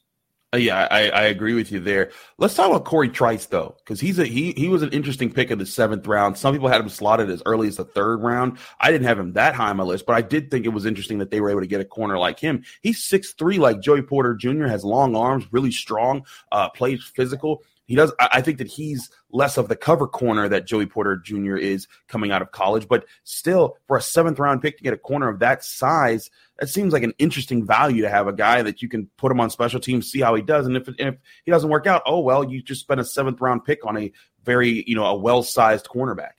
Uh, 0.51 0.57
yeah, 0.57 0.87
I, 0.89 1.09
I 1.09 1.21
agree 1.25 1.53
with 1.53 1.71
you 1.71 1.79
there. 1.79 2.09
Let's 2.39 2.55
talk 2.55 2.69
about 2.69 2.83
Corey 2.83 3.09
Trice 3.09 3.45
though, 3.45 3.75
because 3.77 3.99
he's 3.99 4.17
a 4.17 4.25
he 4.25 4.51
he 4.53 4.67
was 4.67 4.81
an 4.81 4.89
interesting 4.89 5.31
pick 5.31 5.51
in 5.51 5.59
the 5.59 5.65
seventh 5.65 6.07
round. 6.07 6.39
Some 6.39 6.55
people 6.55 6.69
had 6.69 6.81
him 6.81 6.89
slotted 6.89 7.29
as 7.29 7.43
early 7.45 7.67
as 7.67 7.77
the 7.77 7.85
third 7.85 8.23
round. 8.23 8.57
I 8.79 8.91
didn't 8.91 9.05
have 9.05 9.19
him 9.19 9.33
that 9.33 9.53
high 9.53 9.69
on 9.69 9.77
my 9.77 9.83
list, 9.83 10.07
but 10.07 10.15
I 10.15 10.21
did 10.21 10.49
think 10.49 10.65
it 10.65 10.69
was 10.69 10.87
interesting 10.87 11.19
that 11.19 11.29
they 11.29 11.39
were 11.39 11.51
able 11.51 11.61
to 11.61 11.67
get 11.67 11.81
a 11.81 11.85
corner 11.85 12.17
like 12.17 12.39
him. 12.39 12.63
He's 12.81 13.03
six 13.03 13.33
three, 13.33 13.59
like 13.59 13.79
Joey 13.79 14.01
Porter 14.01 14.33
Jr. 14.33 14.65
has 14.65 14.83
long 14.83 15.15
arms, 15.15 15.45
really 15.51 15.71
strong, 15.71 16.25
uh, 16.51 16.69
plays 16.69 17.03
physical. 17.15 17.61
He 17.89 17.95
does. 17.95 18.13
I 18.19 18.41
think 18.41 18.59
that 18.59 18.67
he's 18.67 19.09
less 19.31 19.57
of 19.57 19.67
the 19.67 19.75
cover 19.75 20.05
corner 20.07 20.47
that 20.47 20.67
Joey 20.67 20.85
Porter 20.85 21.17
Jr. 21.17 21.55
is 21.55 21.87
coming 22.07 22.31
out 22.31 22.43
of 22.43 22.51
college, 22.51 22.87
but 22.87 23.03
still, 23.23 23.77
for 23.87 23.97
a 23.97 24.01
seventh 24.01 24.37
round 24.37 24.61
pick 24.61 24.77
to 24.77 24.83
get 24.83 24.93
a 24.93 24.97
corner 24.97 25.27
of 25.27 25.39
that 25.39 25.63
size, 25.63 26.29
that 26.59 26.69
seems 26.69 26.93
like 26.93 27.01
an 27.01 27.15
interesting 27.17 27.65
value 27.65 28.03
to 28.03 28.09
have 28.09 28.27
a 28.27 28.31
guy 28.31 28.61
that 28.61 28.83
you 28.83 28.89
can 28.89 29.09
put 29.17 29.31
him 29.31 29.39
on 29.39 29.49
special 29.49 29.79
teams, 29.79 30.11
see 30.11 30.19
how 30.19 30.35
he 30.35 30.43
does, 30.43 30.67
and 30.67 30.77
if 30.77 30.87
if 30.99 31.15
he 31.45 31.51
doesn't 31.51 31.71
work 31.71 31.87
out, 31.87 32.03
oh 32.05 32.19
well, 32.19 32.43
you 32.43 32.61
just 32.61 32.81
spent 32.81 32.99
a 32.99 33.03
seventh 33.03 33.41
round 33.41 33.65
pick 33.65 33.83
on 33.83 33.97
a 33.97 34.11
very 34.43 34.83
you 34.85 34.93
know 34.93 35.05
a 35.05 35.15
well 35.15 35.41
sized 35.41 35.87
cornerback. 35.87 36.33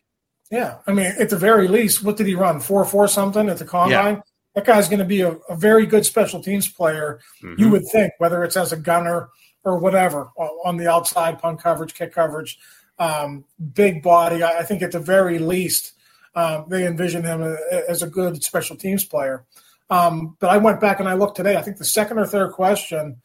Yeah, 0.52 0.76
I 0.86 0.92
mean, 0.92 1.12
at 1.18 1.30
the 1.30 1.36
very 1.36 1.66
least, 1.66 2.04
what 2.04 2.16
did 2.16 2.28
he 2.28 2.36
run? 2.36 2.60
Four 2.60 2.84
four 2.84 3.08
something 3.08 3.48
at 3.48 3.58
the 3.58 3.64
combine. 3.64 4.14
Yeah. 4.14 4.20
That 4.54 4.66
guy's 4.66 4.88
going 4.88 5.00
to 5.00 5.04
be 5.04 5.22
a, 5.22 5.32
a, 5.48 5.56
very 5.56 5.86
good 5.86 6.06
special 6.06 6.42
teams 6.42 6.68
player. 6.68 7.20
Mm-hmm. 7.42 7.60
You 7.60 7.70
would 7.70 7.86
think, 7.86 8.12
whether 8.18 8.42
it's 8.44 8.56
as 8.56 8.72
a 8.72 8.76
gunner 8.76 9.30
or 9.64 9.78
whatever 9.78 10.30
on 10.64 10.76
the 10.76 10.90
outside, 10.90 11.38
punt 11.38 11.60
coverage, 11.62 11.94
kick 11.94 12.12
coverage, 12.14 12.58
um, 12.98 13.44
big 13.74 14.02
body. 14.02 14.42
I, 14.42 14.62
think 14.62 14.82
at 14.82 14.92
the 14.92 15.00
very 15.00 15.38
least, 15.38 15.92
um, 16.34 16.66
they 16.68 16.86
envision 16.86 17.24
him 17.24 17.56
as 17.88 18.02
a 18.02 18.06
good 18.06 18.42
special 18.42 18.76
teams 18.76 19.04
player. 19.04 19.44
Um, 19.90 20.36
but 20.38 20.50
I 20.50 20.58
went 20.58 20.80
back 20.80 21.00
and 21.00 21.08
I 21.08 21.14
looked 21.14 21.36
today. 21.36 21.56
I 21.56 21.62
think 21.62 21.76
the 21.76 21.84
second 21.84 22.18
or 22.18 22.26
third 22.26 22.52
question 22.52 23.20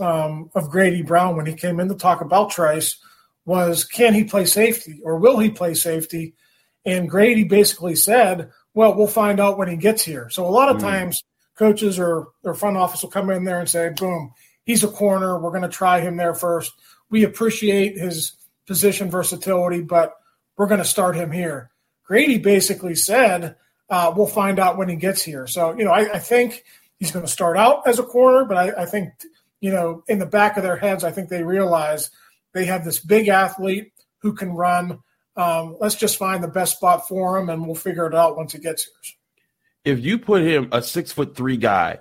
um, 0.00 0.50
of 0.54 0.70
Grady 0.70 1.02
Brown 1.02 1.36
when 1.36 1.46
he 1.46 1.54
came 1.54 1.80
in 1.80 1.88
to 1.88 1.94
talk 1.94 2.20
about 2.20 2.50
Trice 2.50 2.96
was, 3.46 3.84
can 3.84 4.14
he 4.14 4.24
play 4.24 4.44
safety 4.44 5.00
or 5.02 5.18
will 5.18 5.38
he 5.38 5.50
play 5.50 5.74
safety? 5.74 6.34
And 6.84 7.08
Grady 7.08 7.44
basically 7.44 7.96
said, 7.96 8.50
well, 8.74 8.94
we'll 8.94 9.06
find 9.06 9.40
out 9.40 9.56
when 9.56 9.68
he 9.68 9.76
gets 9.76 10.04
here. 10.04 10.28
So 10.30 10.46
a 10.46 10.48
lot 10.48 10.68
of 10.68 10.76
mm. 10.76 10.80
times 10.80 11.22
coaches 11.56 11.98
or, 11.98 12.28
or 12.42 12.54
front 12.54 12.76
office 12.76 13.02
will 13.02 13.10
come 13.10 13.30
in 13.30 13.44
there 13.44 13.60
and 13.60 13.68
say, 13.68 13.90
boom, 13.96 14.32
he's 14.64 14.84
a 14.84 14.88
corner. 14.88 15.38
We're 15.38 15.50
going 15.50 15.62
to 15.62 15.68
try 15.68 16.00
him 16.00 16.16
there 16.16 16.34
first. 16.34 16.72
We 17.10 17.24
appreciate 17.24 17.96
his 17.96 18.32
position 18.66 19.10
versatility, 19.10 19.82
but 19.82 20.14
we're 20.56 20.66
going 20.66 20.78
to 20.78 20.84
start 20.84 21.16
him 21.16 21.30
here. 21.30 21.70
Grady 22.04 22.38
basically 22.38 22.94
said, 22.94 23.56
uh, 23.88 24.12
we'll 24.16 24.26
find 24.26 24.58
out 24.58 24.76
when 24.76 24.88
he 24.88 24.96
gets 24.96 25.22
here. 25.22 25.46
So, 25.46 25.76
you 25.76 25.84
know, 25.84 25.92
I, 25.92 26.14
I 26.14 26.18
think 26.18 26.64
he's 26.98 27.10
going 27.12 27.24
to 27.24 27.30
start 27.30 27.56
out 27.56 27.86
as 27.86 27.98
a 27.98 28.02
corner, 28.02 28.44
but 28.44 28.56
I, 28.56 28.82
I, 28.82 28.86
think, 28.86 29.10
you 29.60 29.70
know, 29.70 30.02
in 30.08 30.18
the 30.18 30.26
back 30.26 30.56
of 30.56 30.62
their 30.62 30.76
heads, 30.76 31.04
I 31.04 31.12
think 31.12 31.28
they 31.28 31.42
realize 31.42 32.10
they 32.52 32.66
have 32.66 32.84
this 32.84 32.98
big 32.98 33.28
athlete 33.28 33.92
who 34.18 34.32
can 34.32 34.52
run. 34.52 35.00
Um, 35.36 35.76
let's 35.80 35.96
just 35.96 36.16
find 36.16 36.42
the 36.42 36.48
best 36.48 36.76
spot 36.76 37.08
for 37.08 37.38
him 37.38 37.50
and 37.50 37.66
we'll 37.66 37.74
figure 37.74 38.06
it 38.06 38.14
out 38.14 38.36
once 38.36 38.52
he 38.52 38.58
gets 38.58 38.84
here. 38.84 39.94
If 39.96 40.04
you 40.04 40.18
put 40.18 40.42
him 40.42 40.68
a 40.72 40.80
six 40.80 41.12
foot 41.12 41.36
three 41.36 41.58
guy 41.58 41.98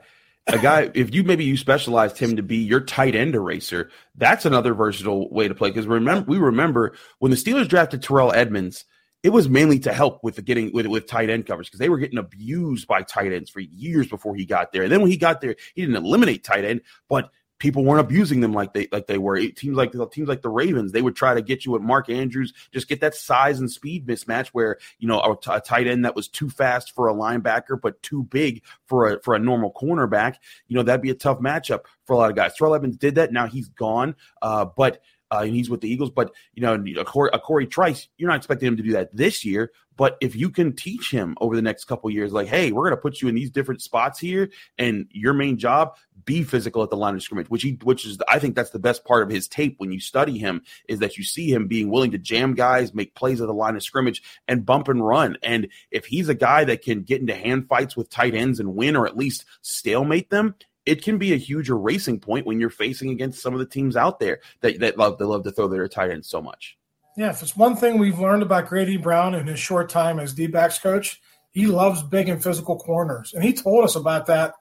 a 0.47 0.57
guy, 0.57 0.91
if 0.93 1.13
you 1.13 1.23
maybe 1.23 1.45
you 1.45 1.57
specialized 1.57 2.17
him 2.17 2.35
to 2.35 2.43
be 2.43 2.57
your 2.57 2.81
tight 2.81 3.15
end 3.15 3.35
eraser, 3.35 3.89
that's 4.15 4.45
another 4.45 4.73
versatile 4.73 5.29
way 5.29 5.47
to 5.47 5.55
play. 5.55 5.69
Because 5.69 5.87
remember, 5.87 6.29
we 6.29 6.37
remember 6.37 6.95
when 7.19 7.31
the 7.31 7.37
Steelers 7.37 7.67
drafted 7.67 8.03
Terrell 8.03 8.33
Edmunds 8.33 8.85
it 9.23 9.31
was 9.31 9.47
mainly 9.47 9.79
to 9.79 9.93
help 9.93 10.21
with 10.21 10.43
getting 10.43 10.71
with 10.73 10.85
with 10.85 11.07
tight 11.07 11.29
end 11.29 11.45
coverage 11.45 11.67
because 11.67 11.79
they 11.79 11.89
were 11.89 11.97
getting 11.97 12.19
abused 12.19 12.87
by 12.87 13.01
tight 13.01 13.31
ends 13.31 13.49
for 13.49 13.61
years 13.61 14.07
before 14.07 14.35
he 14.35 14.45
got 14.45 14.73
there. 14.73 14.83
And 14.83 14.91
then 14.91 15.01
when 15.01 15.09
he 15.09 15.17
got 15.17 15.39
there, 15.39 15.55
he 15.73 15.81
didn't 15.81 15.95
eliminate 15.95 16.43
tight 16.43 16.65
end, 16.65 16.81
but 17.07 17.31
people 17.59 17.83
weren't 17.85 18.01
abusing 18.01 18.41
them 18.41 18.53
like 18.53 18.73
they 18.73 18.87
like 18.91 19.07
they 19.07 19.17
were. 19.17 19.37
It, 19.37 19.55
teams 19.55 19.75
like 19.75 19.93
teams 20.11 20.27
like 20.27 20.41
the 20.41 20.49
Ravens, 20.49 20.91
they 20.91 21.01
would 21.01 21.15
try 21.15 21.33
to 21.33 21.41
get 21.41 21.65
you 21.65 21.71
with 21.71 21.81
Mark 21.81 22.09
Andrews, 22.09 22.53
just 22.71 22.87
get 22.87 23.01
that 23.01 23.15
size 23.15 23.59
and 23.59 23.71
speed 23.71 24.07
mismatch 24.07 24.49
where 24.49 24.77
you 24.99 25.07
know 25.07 25.19
a, 25.19 25.51
a 25.51 25.61
tight 25.61 25.87
end 25.87 26.05
that 26.05 26.15
was 26.15 26.27
too 26.27 26.49
fast 26.49 26.93
for 26.93 27.07
a 27.07 27.13
linebacker 27.13 27.79
but 27.79 28.01
too 28.03 28.23
big 28.23 28.63
for 28.85 29.13
a 29.13 29.21
for 29.21 29.35
a 29.35 29.39
normal 29.39 29.71
cornerback. 29.71 30.35
You 30.67 30.75
know 30.75 30.83
that'd 30.83 31.01
be 31.01 31.11
a 31.11 31.15
tough 31.15 31.39
matchup 31.39 31.81
for 32.05 32.13
a 32.13 32.17
lot 32.17 32.29
of 32.29 32.35
guys. 32.35 32.53
Terrell 32.55 32.75
Evans 32.75 32.97
did 32.97 33.15
that. 33.15 33.31
Now 33.31 33.47
he's 33.47 33.69
gone, 33.69 34.15
uh, 34.41 34.65
but. 34.65 35.01
Uh, 35.31 35.45
and 35.45 35.55
he's 35.55 35.67
with 35.67 35.81
the 35.81 35.89
Eagles, 35.89 36.11
but 36.11 36.31
you 36.53 36.61
know, 36.61 36.75
a 36.75 37.03
Corey, 37.03 37.31
a 37.33 37.39
Corey 37.39 37.65
Trice, 37.65 38.07
you're 38.17 38.29
not 38.29 38.37
expecting 38.37 38.67
him 38.67 38.77
to 38.77 38.83
do 38.83 38.91
that 38.91 39.15
this 39.15 39.43
year. 39.43 39.71
But 39.95 40.17
if 40.21 40.35
you 40.35 40.49
can 40.49 40.75
teach 40.75 41.11
him 41.11 41.35
over 41.39 41.55
the 41.55 41.61
next 41.61 41.85
couple 41.85 42.09
years, 42.09 42.33
like, 42.33 42.47
hey, 42.47 42.71
we're 42.71 42.83
going 42.83 42.97
to 42.97 43.01
put 43.01 43.21
you 43.21 43.27
in 43.27 43.35
these 43.35 43.51
different 43.51 43.81
spots 43.81 44.19
here, 44.19 44.49
and 44.77 45.07
your 45.11 45.33
main 45.33 45.57
job 45.57 45.95
be 46.25 46.43
physical 46.43 46.83
at 46.83 46.89
the 46.89 46.97
line 46.97 47.15
of 47.15 47.23
scrimmage, 47.23 47.49
which 47.49 47.63
he, 47.63 47.77
which 47.83 48.05
is, 48.05 48.17
I 48.27 48.39
think 48.39 48.55
that's 48.55 48.71
the 48.71 48.79
best 48.79 49.05
part 49.05 49.23
of 49.23 49.29
his 49.29 49.47
tape 49.47 49.75
when 49.77 49.91
you 49.91 49.99
study 49.99 50.37
him 50.37 50.63
is 50.87 50.99
that 50.99 51.17
you 51.17 51.23
see 51.23 51.51
him 51.51 51.67
being 51.67 51.89
willing 51.89 52.11
to 52.11 52.17
jam 52.17 52.53
guys, 52.53 52.93
make 52.93 53.15
plays 53.15 53.41
at 53.41 53.47
the 53.47 53.53
line 53.53 53.75
of 53.75 53.83
scrimmage, 53.83 54.21
and 54.47 54.65
bump 54.65 54.87
and 54.87 55.05
run. 55.05 55.37
And 55.43 55.67
if 55.91 56.05
he's 56.05 56.29
a 56.29 56.35
guy 56.35 56.63
that 56.65 56.81
can 56.81 57.03
get 57.03 57.21
into 57.21 57.35
hand 57.35 57.67
fights 57.67 57.95
with 57.95 58.09
tight 58.09 58.35
ends 58.35 58.59
and 58.59 58.75
win, 58.75 58.95
or 58.95 59.07
at 59.07 59.17
least 59.17 59.45
stalemate 59.61 60.29
them, 60.29 60.55
it 60.85 61.01
can 61.01 61.17
be 61.17 61.33
a 61.33 61.37
huge 61.37 61.69
erasing 61.69 62.19
point 62.19 62.45
when 62.45 62.59
you're 62.59 62.69
facing 62.69 63.09
against 63.09 63.41
some 63.41 63.53
of 63.53 63.59
the 63.59 63.65
teams 63.65 63.95
out 63.95 64.19
there 64.19 64.39
that, 64.61 64.79
that 64.79 64.97
love 64.97 65.17
they 65.17 65.25
love 65.25 65.43
to 65.43 65.51
throw 65.51 65.67
their 65.67 65.87
tight 65.87 66.11
ends 66.11 66.27
so 66.27 66.41
much. 66.41 66.77
Yeah, 67.15 67.29
if 67.29 67.41
it's 67.41 67.55
one 67.55 67.75
thing 67.75 67.99
we've 67.99 68.19
learned 68.19 68.43
about 68.43 68.67
Grady 68.67 68.97
Brown 68.97 69.35
in 69.35 69.47
his 69.47 69.59
short 69.59 69.87
time 69.89 70.19
as 70.19 70.33
D-backs 70.33 70.79
coach, 70.79 71.21
he 71.51 71.67
loves 71.67 72.01
big 72.01 72.27
and 72.27 72.43
physical 72.43 72.77
corners, 72.77 73.33
and 73.33 73.43
he 73.43 73.53
told 73.53 73.85
us 73.85 73.95
about 73.95 74.25
that 74.25 74.55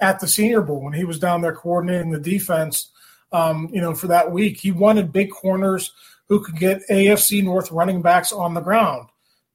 at 0.00 0.20
the 0.20 0.28
Senior 0.28 0.62
Bowl 0.62 0.82
when 0.82 0.92
he 0.92 1.04
was 1.04 1.18
down 1.18 1.40
there 1.40 1.54
coordinating 1.54 2.10
the 2.10 2.20
defense. 2.20 2.90
Um, 3.32 3.68
you 3.72 3.80
know, 3.80 3.94
for 3.94 4.06
that 4.06 4.32
week, 4.32 4.58
he 4.58 4.72
wanted 4.72 5.12
big 5.12 5.30
corners 5.30 5.92
who 6.28 6.40
could 6.40 6.56
get 6.56 6.86
AFC 6.88 7.42
North 7.42 7.70
running 7.70 8.02
backs 8.02 8.32
on 8.32 8.54
the 8.54 8.60
ground, 8.60 9.08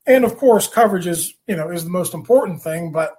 and 0.06 0.24
of 0.24 0.38
course, 0.38 0.68
coverage 0.68 1.08
is 1.08 1.34
you 1.48 1.56
know 1.56 1.70
is 1.70 1.84
the 1.84 1.90
most 1.90 2.14
important 2.14 2.62
thing. 2.62 2.92
But 2.92 3.16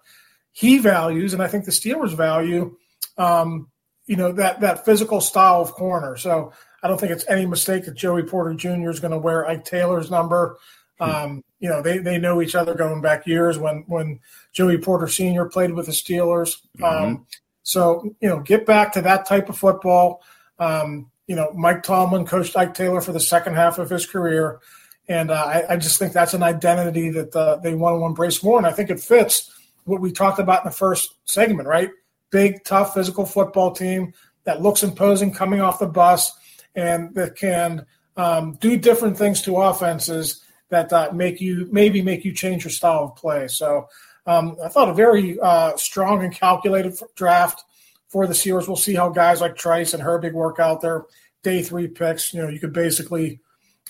he 0.53 0.79
values, 0.79 1.33
and 1.33 1.43
I 1.43 1.49
think 1.49 1.65
the 1.65 1.73
Steelers 1.73 2.17
value, 2.17 2.77
um, 3.19 3.69
you 4.07 4.17
know, 4.17 4.33
that 4.33 4.61
that 4.61 4.85
physical 4.85 5.21
style 5.21 5.61
of 5.61 5.73
corner. 5.73 6.17
So 6.17 6.53
I 6.83 6.89
don't 6.89 6.99
think 6.99 7.13
it's 7.13 7.29
any 7.29 7.47
mistake 7.47 7.87
that 7.87 7.97
Joey 7.97 8.23
Porter 8.23 8.55
Jr. 8.55 8.91
is 8.91 9.01
going 9.01 9.11
to 9.11 9.19
wear 9.19 9.47
Ike 9.47 9.65
Taylor's 9.65 10.11
number. 10.11 10.59
Um, 11.01 11.43
you 11.59 11.69
know, 11.69 11.83
they, 11.83 11.99
they 11.99 12.19
know 12.19 12.41
each 12.41 12.55
other 12.55 12.75
going 12.75 13.01
back 13.01 13.27
years 13.27 13.59
when 13.59 13.85
when 13.87 14.21
Joey 14.53 14.79
Porter 14.79 15.09
Sr. 15.09 15.47
played 15.47 15.73
with 15.73 15.87
the 15.87 15.93
Steelers. 15.93 16.57
Mm-hmm. 16.79 16.85
Um, 16.85 17.27
so, 17.63 18.15
you 18.21 18.29
know, 18.29 18.41
get 18.41 18.67
back 18.67 18.93
to 18.93 19.03
that 19.03 19.27
type 19.27 19.49
of 19.49 19.59
football. 19.59 20.23
Um, 20.59 21.11
you 21.27 21.35
know, 21.35 21.51
Mike 21.55 21.83
Tomlin 21.83 22.27
coached 22.27 22.57
Ike 22.57 22.75
Taylor 22.75 23.01
for 23.01 23.13
the 23.13 23.21
second 23.21 23.55
half 23.55 23.79
of 23.79 23.91
his 23.91 24.07
career. 24.07 24.61
And 25.09 25.31
uh, 25.31 25.35
I, 25.35 25.75
I, 25.75 25.77
just 25.77 25.99
think 25.99 26.13
that's 26.13 26.35
an 26.35 26.43
identity 26.43 27.11
that 27.11 27.35
uh, 27.35 27.57
they 27.57 27.75
want 27.75 27.99
to 27.99 28.05
embrace 28.05 28.43
more. 28.43 28.59
And 28.59 28.67
I 28.67 28.73
think 28.73 28.91
it 28.91 29.01
fits 29.01 29.51
what 29.85 30.01
we 30.01 30.13
talked 30.13 30.39
about 30.39 30.65
in 30.65 30.71
the 30.71 30.77
first 30.77 31.15
segment, 31.25 31.69
right? 31.69 31.91
Big, 32.31 32.65
tough, 32.65 32.95
physical 32.95 33.27
football 33.27 33.73
team 33.73 34.13
that 34.45 34.63
looks 34.63 34.83
imposing 34.83 35.33
coming 35.33 35.61
off 35.61 35.79
the 35.79 35.87
bus 35.87 36.33
and 36.75 37.15
that 37.15 37.37
can 37.37 37.87
um, 38.17 38.57
do 38.61 38.77
different 38.77 39.17
things 39.17 39.43
to 39.43 39.57
offenses 39.57 40.44
that 40.75 40.93
uh, 40.93 41.11
make 41.13 41.41
you 41.41 41.69
maybe 41.71 42.03
make 42.03 42.25
you 42.25 42.33
change 42.33 42.65
your 42.65 42.71
style 42.71 43.05
of 43.05 43.17
play. 43.17 43.49
So 43.49 43.89
um, 44.27 44.57
I 44.63 44.69
thought 44.69 44.89
a 44.89 44.95
very 44.95 45.39
uh, 45.41 45.77
strong 45.77 46.25
and 46.25 46.35
calculated 46.35 46.99
draft 47.15 47.65
for 48.09 48.27
the 48.27 48.35
Steelers. 48.35 48.67
We'll 48.67 48.77
see 48.77 48.95
how 48.95 49.09
guys 49.09 49.41
like 49.41 49.57
Trice 49.57 49.95
and 49.95 50.03
Herbig 50.03 50.33
work 50.33 50.59
out 50.59 50.81
their 50.81 51.05
day 51.43 51.63
three 51.63 51.89
picks. 51.89 52.35
You 52.35 52.43
know, 52.43 52.49
you 52.49 52.59
could 52.59 52.73
basically 52.73 53.41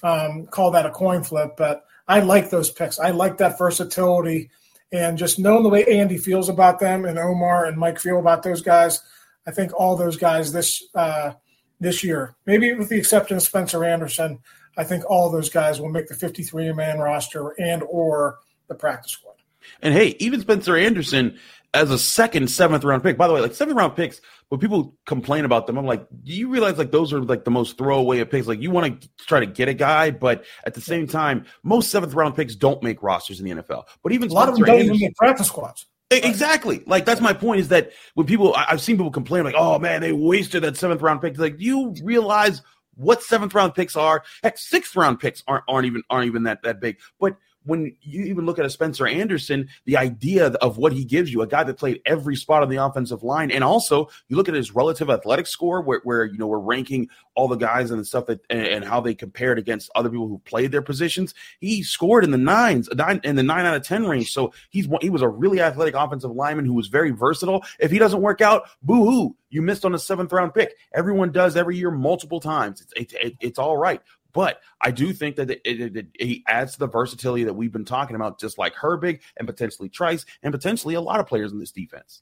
um, 0.02 0.46
call 0.46 0.70
that 0.72 0.86
a 0.86 0.90
coin 0.90 1.22
flip, 1.22 1.54
but 1.56 1.84
I 2.06 2.20
like 2.20 2.50
those 2.50 2.70
picks. 2.70 2.98
I 2.98 3.10
like 3.10 3.38
that 3.38 3.58
versatility 3.58 4.50
and 4.92 5.18
just 5.18 5.38
knowing 5.38 5.62
the 5.62 5.68
way 5.68 5.84
Andy 5.86 6.18
feels 6.18 6.48
about 6.48 6.78
them 6.78 7.04
and 7.04 7.18
Omar 7.18 7.66
and 7.66 7.76
Mike 7.76 7.98
feel 7.98 8.18
about 8.18 8.42
those 8.42 8.62
guys. 8.62 9.00
I 9.46 9.50
think 9.50 9.72
all 9.74 9.96
those 9.96 10.16
guys 10.16 10.52
this 10.52 10.82
uh, 10.94 11.32
this 11.80 12.04
year, 12.04 12.34
maybe 12.46 12.72
with 12.72 12.88
the 12.88 12.98
exception 12.98 13.36
of 13.36 13.42
Spencer 13.42 13.84
Anderson, 13.84 14.38
I 14.76 14.84
think 14.84 15.08
all 15.08 15.30
those 15.30 15.50
guys 15.50 15.80
will 15.80 15.90
make 15.90 16.08
the 16.08 16.14
53 16.14 16.72
man 16.72 16.98
roster 16.98 17.50
and 17.60 17.82
or 17.84 18.38
the 18.68 18.74
practice 18.74 19.12
squad. 19.12 19.34
And 19.82 19.94
hey, 19.94 20.16
even 20.18 20.40
Spencer 20.40 20.76
Anderson 20.76 21.38
as 21.74 21.90
a 21.90 21.98
second, 21.98 22.48
seventh 22.50 22.84
round 22.84 23.02
pick. 23.02 23.18
By 23.18 23.26
the 23.26 23.34
way, 23.34 23.40
like 23.40 23.54
seventh 23.54 23.76
round 23.76 23.96
picks, 23.96 24.20
when 24.48 24.60
people 24.60 24.94
complain 25.06 25.44
about 25.44 25.66
them, 25.66 25.76
I'm 25.76 25.86
like, 25.86 26.06
do 26.22 26.32
you 26.32 26.48
realize 26.48 26.78
like 26.78 26.92
those 26.92 27.12
are 27.12 27.20
like 27.20 27.44
the 27.44 27.50
most 27.50 27.76
throwaway 27.76 28.20
of 28.20 28.30
picks? 28.30 28.46
Like 28.46 28.60
you 28.60 28.70
want 28.70 29.02
to 29.02 29.08
try 29.18 29.40
to 29.40 29.46
get 29.46 29.68
a 29.68 29.74
guy, 29.74 30.10
but 30.10 30.44
at 30.64 30.74
the 30.74 30.80
same 30.80 31.06
time, 31.06 31.44
most 31.62 31.90
seventh 31.90 32.14
round 32.14 32.36
picks 32.36 32.54
don't 32.54 32.82
make 32.82 33.02
rosters 33.02 33.40
in 33.40 33.46
the 33.46 33.62
NFL. 33.62 33.84
But 34.02 34.12
even 34.12 34.30
a 34.30 34.32
lot 34.32 34.48
of 34.48 34.54
them 34.54 34.64
don't 34.64 34.74
Anderson, 34.76 34.94
even 34.94 35.06
make 35.06 35.16
practice 35.16 35.48
squads. 35.48 35.86
Exactly. 36.10 36.82
Like 36.86 37.04
that's 37.04 37.20
my 37.20 37.32
point 37.32 37.60
is 37.60 37.68
that 37.68 37.90
when 38.14 38.26
people 38.26 38.54
I've 38.56 38.80
seen 38.80 38.96
people 38.96 39.10
complain 39.10 39.44
like, 39.44 39.54
oh 39.56 39.78
man, 39.78 40.00
they 40.00 40.12
wasted 40.12 40.62
that 40.62 40.76
seventh 40.76 41.02
round 41.02 41.20
pick. 41.20 41.36
Like, 41.38 41.58
do 41.58 41.64
you 41.64 41.94
realize 42.02 42.62
what 42.96 43.22
seventh 43.22 43.54
round 43.54 43.74
picks 43.74 43.96
are. 43.96 44.24
Heck, 44.42 44.58
sixth 44.58 44.96
round 44.96 45.20
picks 45.20 45.42
aren't 45.46 45.64
aren't 45.68 45.86
even 45.86 46.02
aren't 46.10 46.26
even 46.26 46.44
that 46.44 46.62
that 46.62 46.80
big. 46.80 46.98
But 47.18 47.36
when 47.64 47.96
you 48.00 48.24
even 48.24 48.46
look 48.46 48.58
at 48.58 48.64
a 48.64 48.70
Spencer 48.70 49.06
Anderson, 49.06 49.68
the 49.84 49.96
idea 49.96 50.46
of 50.46 50.76
what 50.76 50.92
he 50.92 51.04
gives 51.04 51.32
you, 51.32 51.42
a 51.42 51.46
guy 51.46 51.64
that 51.64 51.78
played 51.78 52.00
every 52.06 52.36
spot 52.36 52.62
on 52.62 52.68
the 52.68 52.76
offensive 52.76 53.22
line, 53.22 53.50
and 53.50 53.64
also 53.64 54.08
you 54.28 54.36
look 54.36 54.48
at 54.48 54.54
his 54.54 54.74
relative 54.74 55.10
athletic 55.10 55.46
score, 55.46 55.80
where, 55.80 56.00
where 56.04 56.24
you 56.24 56.38
know 56.38 56.46
we're 56.46 56.58
ranking 56.58 57.08
all 57.34 57.48
the 57.48 57.56
guys 57.56 57.90
and 57.90 58.00
the 58.00 58.04
stuff 58.04 58.26
that 58.26 58.40
and, 58.50 58.66
and, 58.66 58.84
how 58.84 59.00
they 59.00 59.14
compared 59.14 59.58
against 59.58 59.90
other 59.94 60.08
people 60.08 60.28
who 60.28 60.38
played 60.44 60.70
their 60.72 60.82
positions. 60.82 61.34
He 61.58 61.82
scored 61.82 62.24
in 62.24 62.30
the 62.30 62.38
nines, 62.38 62.88
nine 62.94 63.20
in 63.24 63.36
the 63.36 63.42
nine 63.42 63.64
out 63.64 63.76
of 63.76 63.82
ten 63.82 64.06
range. 64.06 64.32
So 64.32 64.52
he's 64.70 64.88
he 65.00 65.10
was 65.10 65.22
a 65.22 65.28
really 65.28 65.60
athletic 65.60 65.94
offensive 65.94 66.30
lineman 66.30 66.66
who 66.66 66.74
was 66.74 66.88
very 66.88 67.10
versatile. 67.10 67.64
If 67.78 67.90
he 67.90 67.98
doesn't 67.98 68.20
work 68.20 68.40
out, 68.40 68.64
boo 68.82 69.04
hoo, 69.04 69.36
you 69.50 69.62
missed 69.62 69.84
on 69.84 69.94
a 69.94 69.98
seventh 69.98 70.32
round 70.32 70.54
pick. 70.54 70.74
Everyone 70.92 71.32
does 71.32 71.56
every 71.56 71.76
year 71.76 71.90
multiple 71.90 72.40
times. 72.40 72.84
It's 72.96 73.14
it's, 73.14 73.36
it's 73.40 73.58
all 73.58 73.76
right. 73.76 74.00
But 74.34 74.60
I 74.82 74.90
do 74.90 75.14
think 75.14 75.36
that 75.36 75.50
it, 75.50 75.60
it, 75.64 75.96
it, 75.96 76.06
he 76.18 76.44
adds 76.46 76.74
to 76.74 76.80
the 76.80 76.88
versatility 76.88 77.44
that 77.44 77.54
we've 77.54 77.72
been 77.72 77.86
talking 77.86 78.16
about, 78.16 78.38
just 78.38 78.58
like 78.58 78.74
Herbig 78.74 79.20
and 79.38 79.48
potentially 79.48 79.88
Trice 79.88 80.26
and 80.42 80.52
potentially 80.52 80.94
a 80.94 81.00
lot 81.00 81.20
of 81.20 81.26
players 81.26 81.52
in 81.52 81.58
this 81.58 81.70
defense. 81.70 82.20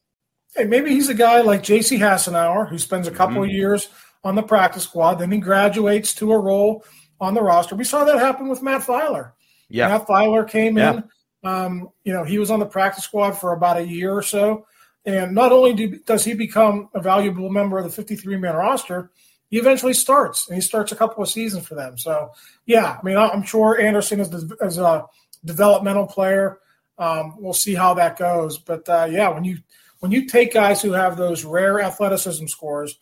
Hey, 0.55 0.65
maybe 0.65 0.91
he's 0.91 1.09
a 1.09 1.15
guy 1.15 1.41
like 1.41 1.63
J.C. 1.63 1.99
Hassenauer 1.99 2.69
who 2.69 2.79
spends 2.79 3.09
a 3.09 3.11
couple 3.11 3.37
mm-hmm. 3.37 3.45
of 3.45 3.51
years 3.51 3.89
on 4.25 4.35
the 4.35 4.43
practice 4.43 4.85
squad, 4.85 5.15
then 5.17 5.33
he 5.33 5.39
graduates 5.39 6.15
to 6.15 6.33
a 6.33 6.39
role 6.39 6.85
on 7.21 7.35
the 7.35 7.43
roster. 7.43 7.75
We 7.75 7.85
saw 7.85 8.05
that 8.05 8.19
happen 8.19 8.49
with 8.49 8.63
Matt 8.63 8.83
Feiler. 8.83 9.33
Yeah, 9.69 9.89
Matt 9.89 10.07
Feiler 10.07 10.49
came 10.49 10.79
yeah. 10.79 10.93
in. 10.93 11.05
Um, 11.45 11.89
you 12.05 12.13
know, 12.13 12.23
he 12.23 12.39
was 12.39 12.51
on 12.51 12.61
the 12.61 12.67
practice 12.67 13.05
squad 13.05 13.33
for 13.33 13.53
about 13.53 13.79
a 13.79 13.87
year 13.87 14.13
or 14.13 14.23
so, 14.23 14.67
and 15.05 15.35
not 15.35 15.51
only 15.51 15.73
do, 15.75 15.99
does 16.07 16.25
he 16.25 16.35
become 16.35 16.89
a 16.95 17.01
valuable 17.01 17.51
member 17.51 17.79
of 17.79 17.85
the 17.85 17.91
53 17.91 18.37
man 18.37 18.55
roster, 18.55 19.11
he 19.53 19.59
eventually 19.59 19.93
starts, 19.93 20.49
and 20.49 20.55
he 20.55 20.63
starts 20.63 20.93
a 20.93 20.97
couple 20.97 21.23
of 21.23 21.29
seasons 21.29 21.67
for 21.67 21.75
them. 21.75 21.99
So, 21.99 22.31
yeah, 22.65 22.97
I 22.99 23.05
mean, 23.05 23.19
I'm 23.19 23.43
sure 23.43 23.79
Anderson 23.79 24.21
is, 24.21 24.79
a 24.79 25.05
developmental 25.45 26.07
player. 26.07 26.59
Um, 26.97 27.35
we'll 27.39 27.53
see 27.53 27.75
how 27.75 27.93
that 27.95 28.19
goes, 28.19 28.57
but 28.57 28.89
uh, 28.89 29.09
yeah, 29.11 29.29
when 29.29 29.45
you 29.45 29.59
when 30.01 30.11
you 30.11 30.27
take 30.27 30.55
guys 30.55 30.81
who 30.81 30.93
have 30.93 31.19
those 31.19 31.45
rare 31.45 31.83
athleticism 31.83 32.47
scores, 32.47 32.99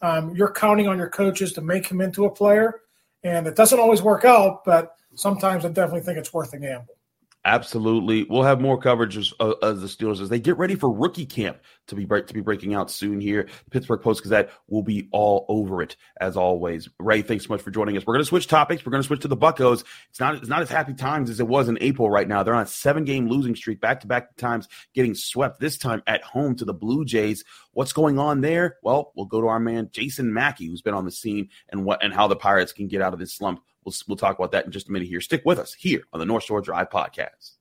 um, 0.00 0.36
you're 0.36 0.52
counting 0.52 0.86
on 0.86 0.98
your 0.98 1.10
coaches 1.10 1.52
to 1.54 1.62
make 1.62 1.88
him 1.88 2.00
into 2.00 2.26
a 2.26 2.30
player, 2.30 2.80
and 3.24 3.48
it 3.48 3.56
doesn't 3.56 3.80
always 3.80 4.00
work 4.00 4.24
out, 4.24 4.64
but 4.64 4.94
sometimes 5.16 5.64
I 5.64 5.68
definitely 5.70 6.02
think 6.02 6.18
it's 6.18 6.32
worth 6.32 6.52
a 6.52 6.58
gamble. 6.58 6.97
Absolutely, 7.44 8.24
we'll 8.24 8.42
have 8.42 8.60
more 8.60 8.76
coverage 8.76 9.16
of, 9.16 9.26
of, 9.38 9.54
uh, 9.62 9.72
the 9.72 9.86
Steelers 9.86 10.20
as 10.20 10.28
they 10.28 10.40
get 10.40 10.58
ready 10.58 10.74
for 10.74 10.92
rookie 10.92 11.24
camp 11.24 11.58
to 11.86 11.94
be 11.94 12.04
to 12.04 12.34
be 12.34 12.40
breaking 12.40 12.74
out 12.74 12.90
soon. 12.90 13.20
Here, 13.20 13.48
Pittsburgh 13.70 14.02
Post 14.02 14.24
Gazette 14.24 14.50
will 14.66 14.82
be 14.82 15.08
all 15.12 15.46
over 15.48 15.80
it 15.80 15.96
as 16.20 16.36
always. 16.36 16.88
Ray, 16.98 17.22
thanks 17.22 17.46
so 17.46 17.54
much 17.54 17.62
for 17.62 17.70
joining 17.70 17.96
us. 17.96 18.04
We're 18.04 18.14
going 18.14 18.24
to 18.24 18.28
switch 18.28 18.48
topics. 18.48 18.84
We're 18.84 18.90
going 18.90 19.02
to 19.02 19.06
switch 19.06 19.20
to 19.20 19.28
the 19.28 19.36
Buckos. 19.36 19.84
It's 20.10 20.18
not 20.18 20.34
it's 20.34 20.48
not 20.48 20.62
as 20.62 20.68
happy 20.68 20.94
times 20.94 21.30
as 21.30 21.38
it 21.38 21.46
was 21.46 21.68
in 21.68 21.78
April 21.80 22.10
right 22.10 22.26
now. 22.26 22.42
They're 22.42 22.54
on 22.54 22.64
a 22.64 22.66
seven 22.66 23.04
game 23.04 23.28
losing 23.28 23.54
streak, 23.54 23.80
back 23.80 24.00
to 24.00 24.08
back 24.08 24.36
times 24.36 24.68
getting 24.92 25.14
swept. 25.14 25.60
This 25.60 25.78
time 25.78 26.02
at 26.08 26.22
home 26.22 26.56
to 26.56 26.64
the 26.64 26.74
Blue 26.74 27.04
Jays. 27.04 27.44
What's 27.72 27.92
going 27.92 28.18
on 28.18 28.40
there? 28.40 28.78
Well, 28.82 29.12
we'll 29.14 29.26
go 29.26 29.40
to 29.40 29.46
our 29.46 29.60
man 29.60 29.90
Jason 29.92 30.34
Mackey, 30.34 30.66
who's 30.66 30.82
been 30.82 30.94
on 30.94 31.04
the 31.04 31.12
scene 31.12 31.50
and 31.68 31.84
what 31.84 32.02
and 32.02 32.12
how 32.12 32.26
the 32.26 32.36
Pirates 32.36 32.72
can 32.72 32.88
get 32.88 33.00
out 33.00 33.12
of 33.12 33.20
this 33.20 33.32
slump. 33.32 33.62
We'll, 33.84 33.94
we'll 34.06 34.16
talk 34.16 34.38
about 34.38 34.52
that 34.52 34.66
in 34.66 34.72
just 34.72 34.88
a 34.88 34.92
minute 34.92 35.08
here. 35.08 35.20
Stick 35.20 35.42
with 35.44 35.58
us 35.58 35.74
here 35.74 36.02
on 36.12 36.20
the 36.20 36.26
North 36.26 36.44
Shore 36.44 36.60
Drive 36.60 36.90
podcast. 36.90 37.52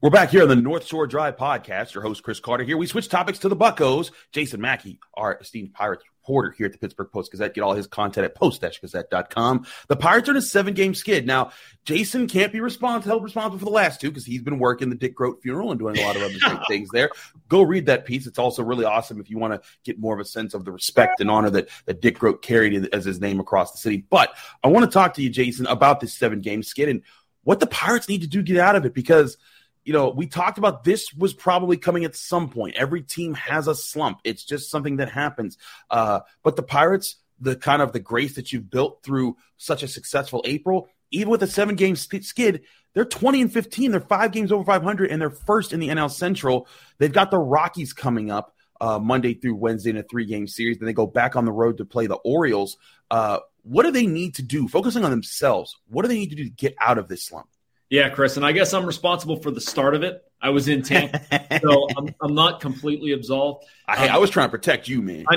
We're 0.00 0.10
back 0.10 0.30
here 0.30 0.42
on 0.42 0.48
the 0.48 0.54
North 0.54 0.86
Shore 0.86 1.08
Drive 1.08 1.36
podcast. 1.36 1.92
Your 1.92 2.04
host, 2.04 2.22
Chris 2.22 2.38
Carter, 2.38 2.62
here. 2.62 2.76
We 2.76 2.86
switch 2.86 3.08
topics 3.08 3.40
to 3.40 3.48
the 3.48 3.56
Buckos. 3.56 4.12
Jason 4.30 4.60
Mackey, 4.60 5.00
our 5.14 5.36
esteemed 5.40 5.74
Pirates 5.74 6.04
reporter 6.28 6.54
here 6.56 6.66
at 6.66 6.72
the 6.72 6.78
Pittsburgh 6.78 7.10
Post 7.10 7.30
Gazette. 7.30 7.54
Get 7.54 7.62
all 7.62 7.72
his 7.72 7.86
content 7.86 8.26
at 8.26 8.34
post-gazette.com. 8.34 9.66
The 9.88 9.96
Pirates 9.96 10.28
are 10.28 10.32
in 10.32 10.36
a 10.36 10.42
seven-game 10.42 10.94
skid. 10.94 11.26
Now, 11.26 11.52
Jason 11.84 12.28
can't 12.28 12.52
be 12.52 12.60
responsible, 12.60 13.12
held 13.12 13.24
responsible 13.24 13.58
for 13.58 13.64
the 13.64 13.70
last 13.70 14.00
two 14.00 14.10
because 14.10 14.26
he's 14.26 14.42
been 14.42 14.58
working 14.58 14.90
the 14.90 14.94
Dick 14.94 15.14
Groat 15.14 15.40
funeral 15.42 15.70
and 15.70 15.80
doing 15.80 15.98
a 15.98 16.02
lot 16.02 16.16
of 16.16 16.22
other 16.22 16.38
great 16.38 16.60
things 16.68 16.90
there. 16.92 17.10
Go 17.48 17.62
read 17.62 17.86
that 17.86 18.04
piece. 18.04 18.26
It's 18.26 18.38
also 18.38 18.62
really 18.62 18.84
awesome 18.84 19.20
if 19.20 19.30
you 19.30 19.38
want 19.38 19.54
to 19.54 19.68
get 19.84 19.98
more 19.98 20.14
of 20.14 20.20
a 20.20 20.24
sense 20.24 20.52
of 20.52 20.64
the 20.64 20.72
respect 20.72 21.20
and 21.20 21.30
honor 21.30 21.50
that, 21.50 21.68
that 21.86 22.02
Dick 22.02 22.18
Groat 22.18 22.42
carried 22.42 22.94
as 22.94 23.04
his 23.04 23.20
name 23.20 23.40
across 23.40 23.72
the 23.72 23.78
city. 23.78 24.04
But 24.10 24.34
I 24.62 24.68
want 24.68 24.84
to 24.84 24.92
talk 24.92 25.14
to 25.14 25.22
you, 25.22 25.30
Jason, 25.30 25.66
about 25.66 26.00
this 26.00 26.14
seven-game 26.14 26.62
skid 26.62 26.90
and 26.90 27.02
what 27.44 27.60
the 27.60 27.66
Pirates 27.66 28.08
need 28.08 28.20
to 28.20 28.26
do 28.26 28.42
to 28.42 28.52
get 28.52 28.60
out 28.60 28.76
of 28.76 28.84
it 28.84 28.94
because– 28.94 29.38
you 29.88 29.94
know, 29.94 30.10
we 30.10 30.26
talked 30.26 30.58
about 30.58 30.84
this 30.84 31.14
was 31.14 31.32
probably 31.32 31.78
coming 31.78 32.04
at 32.04 32.14
some 32.14 32.50
point. 32.50 32.76
Every 32.76 33.00
team 33.02 33.32
has 33.32 33.66
a 33.68 33.74
slump. 33.74 34.20
It's 34.22 34.44
just 34.44 34.70
something 34.70 34.98
that 34.98 35.10
happens. 35.10 35.56
Uh, 35.88 36.20
but 36.42 36.56
the 36.56 36.62
Pirates 36.62 37.16
the 37.40 37.56
kind 37.56 37.82
of 37.82 37.92
the 37.92 38.00
grace 38.00 38.34
that 38.34 38.52
you've 38.52 38.70
built 38.70 39.02
through 39.02 39.36
such 39.56 39.82
a 39.82 39.88
successful 39.88 40.42
April, 40.44 40.88
even 41.10 41.30
with 41.30 41.42
a 41.42 41.46
seven 41.46 41.74
game 41.74 41.96
skid, 41.96 42.62
they're 42.94 43.04
20 43.04 43.42
and 43.42 43.52
15. 43.52 43.90
They're 43.90 44.00
five 44.00 44.32
games 44.32 44.52
over 44.52 44.64
500, 44.64 45.10
and 45.10 45.20
they're 45.20 45.30
first 45.30 45.72
in 45.72 45.80
the 45.80 45.88
NL 45.88 46.10
Central. 46.10 46.68
They've 46.98 47.12
got 47.12 47.30
the 47.30 47.38
Rockies 47.38 47.92
coming 47.92 48.30
up 48.30 48.54
uh, 48.80 48.98
Monday 48.98 49.34
through 49.34 49.54
Wednesday 49.54 49.90
in 49.90 49.96
a 49.96 50.02
three 50.02 50.26
game 50.26 50.48
series. 50.48 50.78
Then 50.78 50.86
they 50.86 50.92
go 50.92 51.06
back 51.06 51.36
on 51.36 51.44
the 51.44 51.52
road 51.52 51.78
to 51.78 51.84
play 51.84 52.06
the 52.06 52.16
Orioles. 52.16 52.76
Uh, 53.10 53.38
what 53.62 53.84
do 53.84 53.90
they 53.90 54.06
need 54.06 54.34
to 54.36 54.42
do? 54.42 54.68
Focusing 54.68 55.04
on 55.04 55.10
themselves, 55.10 55.76
what 55.88 56.02
do 56.02 56.08
they 56.08 56.18
need 56.18 56.30
to 56.30 56.36
do 56.36 56.44
to 56.44 56.50
get 56.50 56.74
out 56.80 56.98
of 56.98 57.08
this 57.08 57.24
slump? 57.24 57.48
Yeah, 57.90 58.10
Chris, 58.10 58.36
and 58.36 58.44
I 58.44 58.52
guess 58.52 58.74
I'm 58.74 58.84
responsible 58.84 59.36
for 59.36 59.50
the 59.50 59.60
start 59.60 59.94
of 59.94 60.02
it. 60.02 60.22
I 60.40 60.50
was 60.50 60.68
in 60.68 60.82
Tampa, 60.82 61.20
so 61.62 61.88
I'm, 61.96 62.14
I'm 62.20 62.34
not 62.34 62.60
completely 62.60 63.12
absolved. 63.12 63.64
I, 63.86 64.08
um, 64.08 64.16
I 64.16 64.18
was 64.18 64.30
trying 64.30 64.48
to 64.48 64.50
protect 64.50 64.88
you, 64.88 65.00
man. 65.02 65.24
I 65.28 65.36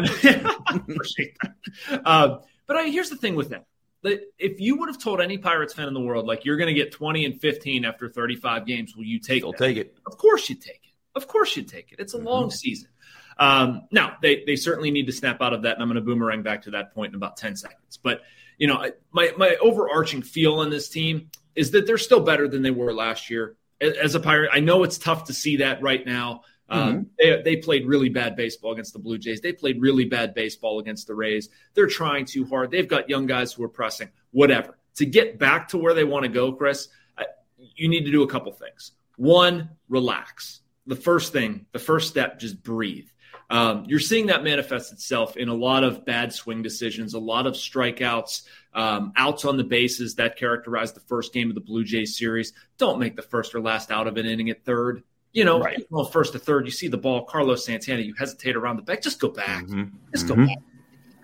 appreciate 0.76 1.38
that. 1.42 2.02
Uh, 2.06 2.40
but 2.68 2.76
I, 2.76 2.90
here's 2.90 3.10
the 3.10 3.16
thing 3.16 3.36
with 3.36 3.50
that. 3.50 3.66
If 4.04 4.60
you 4.60 4.78
would 4.78 4.90
have 4.90 5.02
told 5.02 5.22
any 5.22 5.38
Pirates 5.38 5.74
fan 5.74 5.88
in 5.88 5.94
the 5.94 6.02
world, 6.02 6.26
like 6.26 6.44
you're 6.44 6.58
going 6.58 6.74
to 6.74 6.74
get 6.74 6.92
20 6.92 7.26
and 7.26 7.40
15 7.40 7.86
after 7.86 8.10
35 8.10 8.66
games, 8.66 8.96
will 8.96 9.04
you 9.04 9.20
take 9.20 9.44
I'll 9.44 9.54
take 9.54 9.78
it. 9.78 9.96
Of 10.06 10.18
course 10.18 10.50
you 10.50 10.56
take 10.56 10.82
it. 10.84 10.92
Of 11.16 11.28
course 11.28 11.56
you 11.56 11.64
take 11.64 11.92
it. 11.92 12.00
It's 12.00 12.14
a 12.14 12.18
mm-hmm. 12.18 12.28
long 12.28 12.52
season. 12.52 12.90
Um, 13.38 13.88
now, 13.92 14.18
they, 14.22 14.44
they 14.46 14.56
certainly 14.56 14.92
need 14.92 15.06
to 15.08 15.12
snap 15.12 15.42
out 15.42 15.54
of 15.54 15.64
that, 15.64 15.76
and 15.76 15.82
I'm 15.82 15.88
going 15.88 15.96
to 15.96 16.02
boomerang 16.02 16.44
back 16.44 16.64
to 16.64 16.72
that 16.72 16.94
point 16.94 17.10
in 17.10 17.16
about 17.16 17.38
10 17.38 17.56
seconds. 17.56 17.98
But, 18.02 18.22
you 18.58 18.68
know, 18.68 18.92
my, 19.12 19.32
my 19.38 19.56
overarching 19.62 20.22
feel 20.22 20.56
on 20.56 20.70
this 20.70 20.90
team 20.90 21.30
is 21.56 21.72
that 21.72 21.86
they're 21.86 21.98
still 21.98 22.22
better 22.22 22.48
than 22.48 22.62
they 22.62 22.72
were 22.72 22.94
last 22.94 23.30
year. 23.30 23.56
As 23.80 24.16
a 24.16 24.20
Pirate, 24.20 24.52
I 24.54 24.60
know 24.60 24.84
it's 24.84 24.98
tough 24.98 25.26
to 25.26 25.34
see 25.34 25.58
that 25.58 25.82
right 25.82 26.06
now. 26.06 26.44
Um, 26.70 26.94
mm-hmm. 26.94 27.04
they, 27.20 27.42
they 27.42 27.56
played 27.58 27.86
really 27.86 28.10
bad 28.10 28.36
baseball 28.36 28.72
against 28.72 28.94
the 28.94 29.00
Blue 29.00 29.18
Jays. 29.18 29.42
They 29.42 29.52
played 29.52 29.82
really 29.82 30.06
bad 30.06 30.34
baseball 30.34 30.80
against 30.80 31.08
the 31.08 31.16
Rays. 31.16 31.50
They're 31.74 31.88
trying 31.88 32.26
too 32.26 32.46
hard. 32.46 32.72
They've 32.72 32.88
got 32.88 33.10
young 33.10 33.26
guys 33.26 33.52
who 33.52 33.64
are 33.64 33.70
pressing, 33.70 34.10
whatever. 34.32 34.78
To 34.96 35.06
get 35.06 35.38
back 35.40 35.70
to 35.70 35.78
where 35.78 35.94
they 35.94 36.04
want 36.04 36.24
to 36.24 36.30
go, 36.30 36.54
Chris, 36.54 36.88
you 37.76 37.90
need 37.90 38.06
to 38.06 38.12
do 38.12 38.24
a 38.24 38.28
couple 38.28 38.52
things. 38.52 38.92
One, 39.18 39.70
relax. 39.90 40.62
The 40.88 40.96
first 40.96 41.34
thing, 41.34 41.66
the 41.74 41.80
first 41.80 42.10
step, 42.10 42.40
just 42.40 42.62
breathe. 42.64 43.08
Um, 43.50 43.84
you're 43.88 44.00
seeing 44.00 44.28
that 44.28 44.44
manifest 44.44 44.94
itself 44.94 45.36
in 45.36 45.50
a 45.50 45.54
lot 45.54 45.84
of 45.84 46.06
bad 46.06 46.34
swing 46.34 46.62
decisions, 46.62 47.14
a 47.14 47.20
lot 47.20 47.48
of 47.48 47.54
strikeouts, 47.54 48.44
um, 48.74 49.14
outs 49.16 49.46
on 49.46 49.58
the 49.58 49.64
bases 49.64 50.16
that 50.16 50.38
characterized 50.38 50.96
the 50.96 51.02
first 51.02 51.34
game 51.34 51.50
of 51.50 51.56
the 51.56 51.62
Blue 51.62 51.84
Jays 51.84 52.18
series. 52.18 52.54
Don't 52.78 53.00
make 53.00 53.16
the 53.16 53.22
first 53.22 53.54
or 53.54 53.62
last 53.62 53.92
out 53.92 54.08
of 54.08 54.18
an 54.18 54.26
inning 54.26 54.50
at 54.50 54.64
third. 54.64 55.04
You 55.34 55.46
know, 55.46 55.62
right. 55.62 55.86
well, 55.90 56.06
first 56.06 56.34
to 56.34 56.40
third, 56.40 56.66
you 56.66 56.72
see 56.72 56.90
the 56.90 56.98
ball, 56.98 57.24
Carlos 57.24 57.66
Santana, 57.66 58.02
you 58.02 58.14
hesitate 58.14 58.56
around 58.56 58.76
the 58.76 58.82
back, 58.82 59.02
just 59.02 59.20
go 59.20 59.30
back. 59.30 59.64
Mm-hmm. 59.64 59.96
Just 60.14 60.28
go 60.28 60.36
mm-hmm. 60.36 60.48
back. 60.48 60.58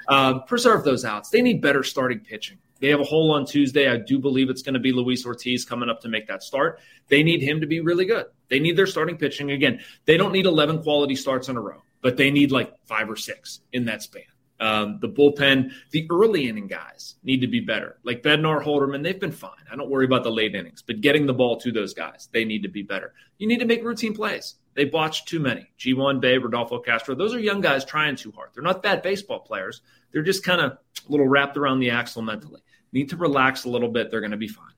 Um, 0.07 0.43
preserve 0.47 0.85
those 0.85 1.03
outs. 1.03 1.29
They 1.29 1.41
need 1.41 1.61
better 1.61 1.83
starting 1.83 2.21
pitching. 2.21 2.57
They 2.79 2.89
have 2.89 2.99
a 2.99 3.05
hole 3.05 3.31
on 3.31 3.45
Tuesday. 3.45 3.89
I 3.89 3.97
do 3.97 4.19
believe 4.19 4.49
it's 4.49 4.61
going 4.61 4.75
to 4.75 4.79
be 4.79 4.93
Luis 4.93 5.25
Ortiz 5.25 5.65
coming 5.65 5.89
up 5.89 6.01
to 6.01 6.09
make 6.09 6.27
that 6.27 6.43
start. 6.43 6.79
They 7.07 7.23
need 7.23 7.41
him 7.41 7.59
to 7.61 7.67
be 7.67 7.81
really 7.81 8.05
good. 8.05 8.27
They 8.49 8.59
need 8.59 8.77
their 8.77 8.87
starting 8.87 9.17
pitching. 9.17 9.51
Again, 9.51 9.81
they 10.05 10.15
don't 10.15 10.31
need 10.31 10.45
11 10.45 10.83
quality 10.83 11.15
starts 11.15 11.49
in 11.49 11.57
a 11.57 11.61
row, 11.61 11.81
but 12.01 12.17
they 12.17 12.31
need 12.31 12.51
like 12.51 12.73
five 12.85 13.09
or 13.09 13.15
six 13.15 13.61
in 13.73 13.85
that 13.85 14.03
span. 14.03 14.23
Um, 14.59 14.97
the 14.99 15.09
bullpen, 15.09 15.71
the 15.91 16.07
early 16.09 16.49
inning 16.49 16.67
guys 16.67 17.15
need 17.23 17.41
to 17.41 17.47
be 17.47 17.59
better. 17.59 17.97
Like 18.03 18.23
Bednar, 18.23 18.63
Holderman, 18.63 19.03
they've 19.03 19.19
been 19.19 19.31
fine. 19.31 19.51
I 19.71 19.75
don't 19.75 19.89
worry 19.89 20.05
about 20.05 20.23
the 20.23 20.31
late 20.31 20.55
innings, 20.55 20.81
but 20.81 21.01
getting 21.01 21.27
the 21.27 21.33
ball 21.33 21.57
to 21.57 21.71
those 21.71 21.93
guys, 21.93 22.27
they 22.31 22.43
need 22.43 22.63
to 22.63 22.69
be 22.69 22.81
better. 22.81 23.13
You 23.37 23.47
need 23.47 23.59
to 23.59 23.65
make 23.65 23.83
routine 23.83 24.15
plays. 24.15 24.55
They 24.73 24.85
botched 24.85 25.27
too 25.27 25.39
many. 25.39 25.69
Ji 25.77 25.91
Hwan, 25.91 26.19
Bae, 26.19 26.37
Rodolfo 26.37 26.79
Castro, 26.79 27.13
those 27.13 27.35
are 27.35 27.39
young 27.39 27.61
guys 27.61 27.85
trying 27.85 28.15
too 28.15 28.31
hard. 28.31 28.49
They're 28.53 28.63
not 28.63 28.81
bad 28.81 29.03
baseball 29.03 29.39
players. 29.41 29.81
They're 30.11 30.23
just 30.23 30.43
kind 30.43 30.61
of 30.61 30.71
a 30.71 30.77
little 31.11 31.27
wrapped 31.27 31.57
around 31.57 31.79
the 31.79 31.91
axle 31.91 32.23
mentally. 32.23 32.61
Need 32.91 33.09
to 33.09 33.17
relax 33.17 33.65
a 33.65 33.69
little 33.69 33.89
bit. 33.89 34.09
They're 34.09 34.21
going 34.21 34.31
to 34.31 34.37
be 34.37 34.47
fine. 34.47 34.73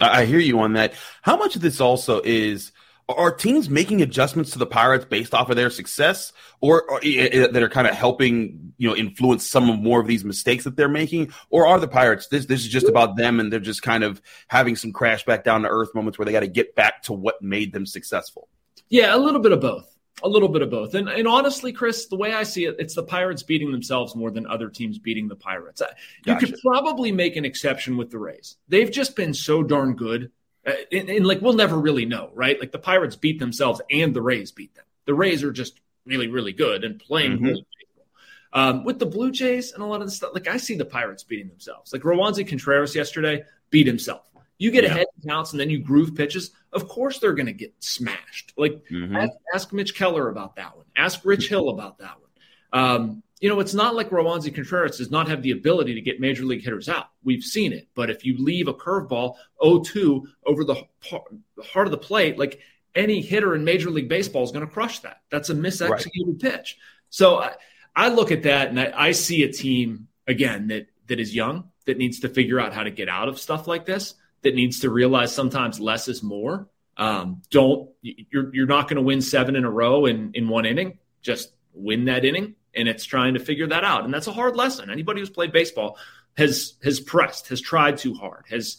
I 0.00 0.24
hear 0.24 0.38
you 0.38 0.60
on 0.60 0.72
that. 0.74 0.94
How 1.20 1.36
much 1.36 1.56
of 1.56 1.62
this 1.62 1.80
also 1.80 2.20
is– 2.24 2.72
are 3.08 3.34
teams 3.34 3.68
making 3.68 4.02
adjustments 4.02 4.52
to 4.52 4.58
the 4.58 4.66
Pirates 4.66 5.04
based 5.04 5.34
off 5.34 5.50
of 5.50 5.56
their 5.56 5.70
success, 5.70 6.32
or, 6.60 6.82
or 6.90 7.00
eh, 7.02 7.28
eh, 7.32 7.46
that 7.48 7.62
are 7.62 7.68
kind 7.68 7.86
of 7.86 7.94
helping 7.94 8.72
you 8.78 8.88
know 8.88 8.96
influence 8.96 9.48
some 9.48 9.68
of 9.68 9.78
more 9.78 10.00
of 10.00 10.06
these 10.06 10.24
mistakes 10.24 10.64
that 10.64 10.76
they're 10.76 10.88
making, 10.88 11.32
or 11.50 11.66
are 11.66 11.78
the 11.78 11.88
Pirates 11.88 12.28
this 12.28 12.46
this 12.46 12.60
is 12.60 12.68
just 12.68 12.88
about 12.88 13.16
them 13.16 13.40
and 13.40 13.52
they're 13.52 13.60
just 13.60 13.82
kind 13.82 14.04
of 14.04 14.22
having 14.48 14.76
some 14.76 14.92
crash 14.92 15.24
back 15.24 15.44
down 15.44 15.62
to 15.62 15.68
earth 15.68 15.94
moments 15.94 16.18
where 16.18 16.26
they 16.26 16.32
got 16.32 16.40
to 16.40 16.48
get 16.48 16.74
back 16.74 17.02
to 17.02 17.12
what 17.12 17.40
made 17.42 17.72
them 17.72 17.86
successful? 17.86 18.48
Yeah, 18.88 19.14
a 19.14 19.18
little 19.18 19.40
bit 19.40 19.52
of 19.52 19.60
both. 19.60 19.90
A 20.22 20.28
little 20.28 20.48
bit 20.48 20.62
of 20.62 20.70
both. 20.70 20.94
And, 20.94 21.08
and 21.08 21.26
honestly, 21.26 21.72
Chris, 21.72 22.06
the 22.06 22.16
way 22.16 22.32
I 22.32 22.44
see 22.44 22.66
it, 22.66 22.76
it's 22.78 22.94
the 22.94 23.02
Pirates 23.02 23.42
beating 23.42 23.72
themselves 23.72 24.14
more 24.14 24.30
than 24.30 24.46
other 24.46 24.70
teams 24.70 24.96
beating 24.96 25.26
the 25.26 25.34
Pirates. 25.34 25.82
You 26.24 26.34
gotcha. 26.34 26.46
could 26.46 26.60
probably 26.64 27.10
make 27.10 27.34
an 27.34 27.44
exception 27.44 27.96
with 27.96 28.12
the 28.12 28.18
Rays. 28.18 28.56
They've 28.68 28.90
just 28.90 29.16
been 29.16 29.34
so 29.34 29.64
darn 29.64 29.96
good 29.96 30.30
and, 30.64 31.10
and, 31.10 31.26
like 31.26 31.40
we'll 31.40 31.54
never 31.54 31.78
really 31.78 32.06
know, 32.06 32.30
right? 32.34 32.58
Like 32.58 32.72
the 32.72 32.78
Pirates 32.78 33.16
beat 33.16 33.38
themselves 33.38 33.80
and 33.90 34.14
the 34.14 34.22
Rays 34.22 34.52
beat 34.52 34.74
them. 34.74 34.84
The 35.04 35.14
Rays 35.14 35.42
are 35.42 35.52
just 35.52 35.80
really, 36.06 36.28
really 36.28 36.52
good 36.52 36.84
and 36.84 36.98
playing 36.98 37.32
mm-hmm. 37.32 37.44
really 37.44 37.66
baseball. 37.78 38.06
Um, 38.52 38.84
with 38.84 38.98
the 38.98 39.06
Blue 39.06 39.30
Jays 39.30 39.72
and 39.72 39.82
a 39.82 39.86
lot 39.86 40.00
of 40.00 40.06
the 40.06 40.12
stuff, 40.12 40.30
like 40.32 40.48
I 40.48 40.56
see 40.56 40.76
the 40.76 40.84
Pirates 40.84 41.22
beating 41.22 41.48
themselves. 41.48 41.92
Like 41.92 42.02
Roansy 42.02 42.46
Contreras 42.46 42.94
yesterday 42.94 43.44
beat 43.70 43.86
himself. 43.86 44.22
You 44.58 44.70
get 44.70 44.84
yeah. 44.84 44.90
ahead 44.90 45.06
counts 45.26 45.52
and 45.52 45.60
then 45.60 45.68
you 45.68 45.80
groove 45.80 46.14
pitches. 46.14 46.52
Of 46.72 46.88
course, 46.88 47.18
they're 47.18 47.34
going 47.34 47.46
to 47.46 47.52
get 47.52 47.74
smashed. 47.80 48.52
Like 48.56 48.82
mm-hmm. 48.90 49.16
ask, 49.16 49.32
ask, 49.54 49.72
Mitch 49.72 49.96
Keller 49.96 50.28
about 50.28 50.56
that 50.56 50.76
one. 50.76 50.86
Ask 50.96 51.20
Rich 51.24 51.48
Hill 51.50 51.70
about 51.70 51.98
that 51.98 52.16
one. 52.20 52.82
Um, 52.84 53.22
you 53.44 53.50
know, 53.50 53.60
it's 53.60 53.74
not 53.74 53.94
like 53.94 54.08
Roansy 54.08 54.54
Contreras 54.54 54.96
does 54.96 55.10
not 55.10 55.28
have 55.28 55.42
the 55.42 55.50
ability 55.50 55.92
to 55.92 56.00
get 56.00 56.18
major 56.18 56.44
league 56.44 56.64
hitters 56.64 56.88
out. 56.88 57.10
We've 57.24 57.42
seen 57.42 57.74
it. 57.74 57.88
But 57.94 58.08
if 58.08 58.24
you 58.24 58.42
leave 58.42 58.68
a 58.68 58.72
curveball 58.72 59.34
0-2 59.62 60.22
over 60.46 60.64
the 60.64 60.82
heart 61.62 61.86
of 61.86 61.90
the 61.90 61.98
plate, 61.98 62.38
like 62.38 62.60
any 62.94 63.20
hitter 63.20 63.54
in 63.54 63.62
Major 63.62 63.90
League 63.90 64.08
Baseball 64.08 64.44
is 64.44 64.50
going 64.50 64.66
to 64.66 64.72
crush 64.72 65.00
that. 65.00 65.20
That's 65.30 65.50
a 65.50 65.54
misexecuted 65.54 65.90
right. 65.90 66.38
pitch. 66.40 66.78
So 67.10 67.36
I, 67.36 67.52
I, 67.94 68.08
look 68.08 68.32
at 68.32 68.44
that 68.44 68.68
and 68.68 68.80
I, 68.80 68.94
I 68.96 69.12
see 69.12 69.42
a 69.42 69.52
team 69.52 70.08
again 70.26 70.68
that 70.68 70.86
that 71.08 71.20
is 71.20 71.34
young 71.34 71.68
that 71.84 71.98
needs 71.98 72.20
to 72.20 72.30
figure 72.30 72.58
out 72.58 72.72
how 72.72 72.84
to 72.84 72.90
get 72.90 73.10
out 73.10 73.28
of 73.28 73.38
stuff 73.38 73.68
like 73.68 73.84
this. 73.84 74.14
That 74.40 74.54
needs 74.54 74.80
to 74.80 74.88
realize 74.88 75.34
sometimes 75.34 75.78
less 75.78 76.08
is 76.08 76.22
more. 76.22 76.70
Um, 76.96 77.42
don't 77.50 77.90
you're 78.00 78.54
you're 78.54 78.66
not 78.66 78.88
going 78.88 78.96
to 78.96 79.02
win 79.02 79.20
seven 79.20 79.54
in 79.54 79.66
a 79.66 79.70
row 79.70 80.06
in 80.06 80.30
in 80.32 80.48
one 80.48 80.64
inning. 80.64 80.98
Just 81.20 81.52
win 81.74 82.06
that 82.06 82.24
inning 82.24 82.54
and 82.76 82.88
it's 82.88 83.04
trying 83.04 83.34
to 83.34 83.40
figure 83.40 83.66
that 83.68 83.84
out. 83.84 84.04
And 84.04 84.12
that's 84.12 84.26
a 84.26 84.32
hard 84.32 84.56
lesson. 84.56 84.90
Anybody 84.90 85.20
who's 85.20 85.30
played 85.30 85.52
baseball 85.52 85.98
has 86.36 86.74
has 86.82 87.00
pressed, 87.00 87.48
has 87.48 87.60
tried 87.60 87.98
too 87.98 88.14
hard, 88.14 88.44
has 88.50 88.78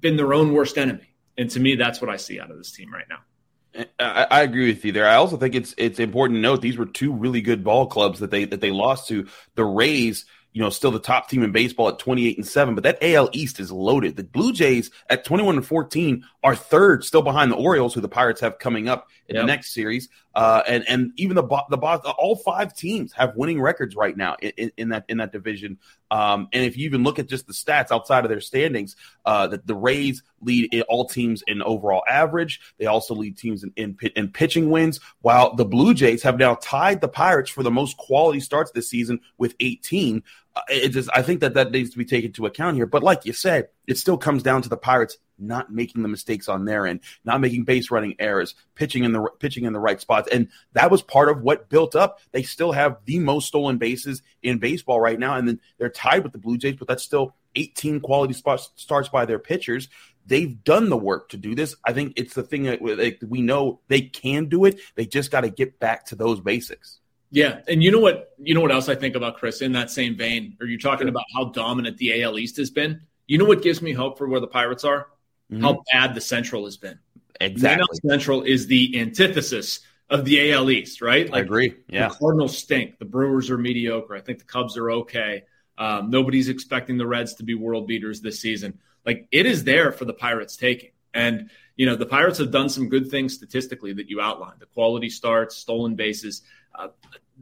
been 0.00 0.16
their 0.16 0.34
own 0.34 0.52
worst 0.52 0.78
enemy. 0.78 1.14
And 1.36 1.50
to 1.50 1.60
me, 1.60 1.76
that's 1.76 2.00
what 2.00 2.10
I 2.10 2.16
see 2.16 2.38
out 2.40 2.50
of 2.50 2.58
this 2.58 2.72
team 2.72 2.92
right 2.92 3.06
now. 3.08 3.84
I, 3.98 4.26
I, 4.30 4.42
agree 4.42 4.68
with 4.68 4.84
you 4.84 4.92
there. 4.92 5.08
I 5.08 5.14
also 5.14 5.38
think 5.38 5.54
it's 5.54 5.74
it's 5.78 5.98
important 5.98 6.36
to 6.36 6.42
note 6.42 6.60
these 6.60 6.76
were 6.76 6.84
two 6.84 7.10
really 7.10 7.40
good 7.40 7.64
ball 7.64 7.86
clubs 7.86 8.20
that 8.20 8.30
they 8.30 8.44
that 8.44 8.60
they 8.60 8.70
lost 8.70 9.08
to. 9.08 9.26
The 9.54 9.64
Rays 9.64 10.26
you 10.52 10.60
know, 10.60 10.70
still 10.70 10.90
the 10.90 10.98
top 10.98 11.28
team 11.28 11.42
in 11.42 11.50
baseball 11.50 11.88
at 11.88 11.98
28 11.98 12.36
and 12.36 12.46
7, 12.46 12.74
but 12.74 12.84
that 12.84 12.98
AL 13.02 13.30
East 13.32 13.58
is 13.58 13.72
loaded. 13.72 14.16
The 14.16 14.24
Blue 14.24 14.52
Jays 14.52 14.90
at 15.08 15.24
21 15.24 15.56
and 15.56 15.66
14 15.66 16.24
are 16.44 16.54
third, 16.54 17.04
still 17.04 17.22
behind 17.22 17.50
the 17.50 17.56
Orioles, 17.56 17.94
who 17.94 18.00
the 18.00 18.08
Pirates 18.08 18.40
have 18.42 18.58
coming 18.58 18.88
up 18.88 19.08
in 19.32 19.36
yep. 19.36 19.42
the 19.44 19.46
next 19.46 19.72
series. 19.72 20.08
Uh, 20.34 20.62
and 20.66 20.84
and 20.88 21.12
even 21.16 21.34
the 21.34 21.42
the 21.42 22.14
all 22.18 22.36
five 22.36 22.74
teams 22.74 23.12
have 23.12 23.36
winning 23.36 23.60
records 23.60 23.94
right 23.94 24.16
now 24.16 24.36
in, 24.40 24.70
in 24.76 24.88
that 24.90 25.04
in 25.08 25.18
that 25.18 25.32
division. 25.32 25.78
Um, 26.10 26.48
and 26.52 26.64
if 26.64 26.76
you 26.76 26.86
even 26.86 27.02
look 27.02 27.18
at 27.18 27.28
just 27.28 27.46
the 27.46 27.52
stats 27.52 27.90
outside 27.90 28.24
of 28.24 28.30
their 28.30 28.40
standings, 28.40 28.96
uh, 29.24 29.46
that 29.48 29.66
the 29.66 29.74
Rays 29.74 30.22
lead 30.40 30.82
all 30.88 31.06
teams 31.06 31.42
in 31.46 31.62
overall 31.62 32.02
average. 32.08 32.60
They 32.78 32.86
also 32.86 33.14
lead 33.14 33.36
teams 33.36 33.62
in, 33.62 33.72
in 33.76 33.96
in 34.16 34.28
pitching 34.28 34.70
wins, 34.70 35.00
while 35.20 35.54
the 35.54 35.64
Blue 35.64 35.92
Jays 35.92 36.22
have 36.22 36.38
now 36.38 36.54
tied 36.56 37.00
the 37.00 37.08
Pirates 37.08 37.50
for 37.50 37.62
the 37.62 37.70
most 37.70 37.96
quality 37.96 38.40
starts 38.40 38.70
this 38.70 38.88
season 38.88 39.20
with 39.36 39.54
18. 39.60 40.22
It 40.68 40.90
just 40.90 41.08
I 41.14 41.22
think 41.22 41.40
that 41.40 41.54
that 41.54 41.70
needs 41.70 41.90
to 41.90 41.98
be 41.98 42.04
taken 42.04 42.28
into 42.28 42.46
account 42.46 42.76
here. 42.76 42.86
But 42.86 43.02
like 43.02 43.24
you 43.24 43.32
said, 43.32 43.68
it 43.86 43.98
still 43.98 44.18
comes 44.18 44.42
down 44.42 44.62
to 44.62 44.68
the 44.68 44.76
Pirates 44.76 45.16
not 45.38 45.72
making 45.72 46.02
the 46.02 46.08
mistakes 46.08 46.48
on 46.48 46.64
their 46.64 46.86
end, 46.86 47.00
not 47.24 47.40
making 47.40 47.64
base 47.64 47.90
running 47.90 48.14
errors, 48.18 48.54
pitching 48.74 49.02
in 49.02 49.12
the 49.12 49.26
pitching 49.40 49.64
in 49.64 49.72
the 49.72 49.80
right 49.80 50.00
spots, 50.00 50.28
and 50.30 50.48
that 50.74 50.90
was 50.90 51.02
part 51.02 51.28
of 51.28 51.42
what 51.42 51.68
built 51.68 51.96
up. 51.96 52.20
They 52.32 52.42
still 52.42 52.72
have 52.72 52.98
the 53.06 53.18
most 53.18 53.48
stolen 53.48 53.78
bases 53.78 54.22
in 54.42 54.58
baseball 54.58 55.00
right 55.00 55.18
now, 55.18 55.34
and 55.36 55.48
then 55.48 55.60
they're 55.78 55.90
tied 55.90 56.22
with 56.22 56.32
the 56.32 56.38
Blue 56.38 56.58
Jays, 56.58 56.76
but 56.76 56.86
that's 56.86 57.02
still 57.02 57.34
18 57.56 58.00
quality 58.00 58.34
spots 58.34 58.70
starts 58.76 59.08
by 59.08 59.24
their 59.24 59.38
pitchers. 59.38 59.88
They've 60.24 60.62
done 60.62 60.88
the 60.88 60.96
work 60.96 61.30
to 61.30 61.36
do 61.36 61.54
this. 61.54 61.74
I 61.84 61.92
think 61.92 62.12
it's 62.16 62.34
the 62.34 62.44
thing 62.44 62.62
that 62.64 62.80
we 63.28 63.42
know 63.42 63.80
they 63.88 64.02
can 64.02 64.48
do 64.48 64.64
it. 64.66 64.80
They 64.94 65.06
just 65.06 65.32
got 65.32 65.40
to 65.40 65.50
get 65.50 65.80
back 65.80 66.06
to 66.06 66.14
those 66.14 66.40
basics. 66.40 67.00
Yeah, 67.32 67.60
and 67.66 67.82
you 67.82 67.90
know 67.90 67.98
what? 67.98 68.34
You 68.38 68.54
know 68.54 68.60
what 68.60 68.70
else 68.70 68.90
I 68.90 68.94
think 68.94 69.16
about 69.16 69.38
Chris 69.38 69.62
in 69.62 69.72
that 69.72 69.90
same 69.90 70.16
vein? 70.16 70.56
Are 70.60 70.66
you 70.66 70.78
talking 70.78 71.08
about 71.08 71.24
how 71.34 71.46
dominant 71.46 71.96
the 71.96 72.22
AL 72.22 72.38
East 72.38 72.58
has 72.58 72.70
been? 72.70 73.00
You 73.26 73.38
know 73.38 73.46
what 73.46 73.62
gives 73.62 73.80
me 73.80 73.92
hope 73.92 74.18
for 74.18 74.28
where 74.28 74.38
the 74.40 74.46
Pirates 74.46 74.84
are? 74.84 75.08
Mm-hmm. 75.50 75.64
How 75.64 75.82
bad 75.90 76.14
the 76.14 76.20
Central 76.20 76.66
has 76.66 76.76
been. 76.76 76.98
Exactly. 77.40 77.86
The 77.90 78.08
Central 78.10 78.42
is 78.42 78.66
the 78.66 79.00
antithesis 79.00 79.80
of 80.10 80.26
the 80.26 80.52
AL 80.52 80.70
East, 80.70 81.00
right? 81.00 81.30
Like, 81.30 81.40
I 81.40 81.44
agree. 81.44 81.74
Yeah. 81.88 82.08
The 82.08 82.14
Cardinals 82.14 82.56
stink. 82.56 82.98
The 82.98 83.06
Brewers 83.06 83.48
are 83.48 83.56
mediocre. 83.56 84.14
I 84.14 84.20
think 84.20 84.38
the 84.38 84.44
Cubs 84.44 84.76
are 84.76 84.90
okay. 84.90 85.44
Um, 85.78 86.10
nobody's 86.10 86.50
expecting 86.50 86.98
the 86.98 87.06
Reds 87.06 87.34
to 87.36 87.44
be 87.44 87.54
world 87.54 87.86
beaters 87.86 88.20
this 88.20 88.40
season. 88.40 88.78
Like 89.06 89.26
it 89.32 89.46
is 89.46 89.64
there 89.64 89.90
for 89.90 90.04
the 90.04 90.12
Pirates 90.12 90.56
taking. 90.56 90.90
And, 91.14 91.50
you 91.76 91.86
know, 91.86 91.96
the 91.96 92.06
Pirates 92.06 92.38
have 92.38 92.50
done 92.50 92.68
some 92.68 92.88
good 92.88 93.10
things 93.10 93.34
statistically 93.34 93.94
that 93.94 94.08
you 94.08 94.20
outlined 94.20 94.60
the 94.60 94.66
quality 94.66 95.10
starts, 95.10 95.56
stolen 95.56 95.94
bases. 95.94 96.42
Uh, 96.74 96.88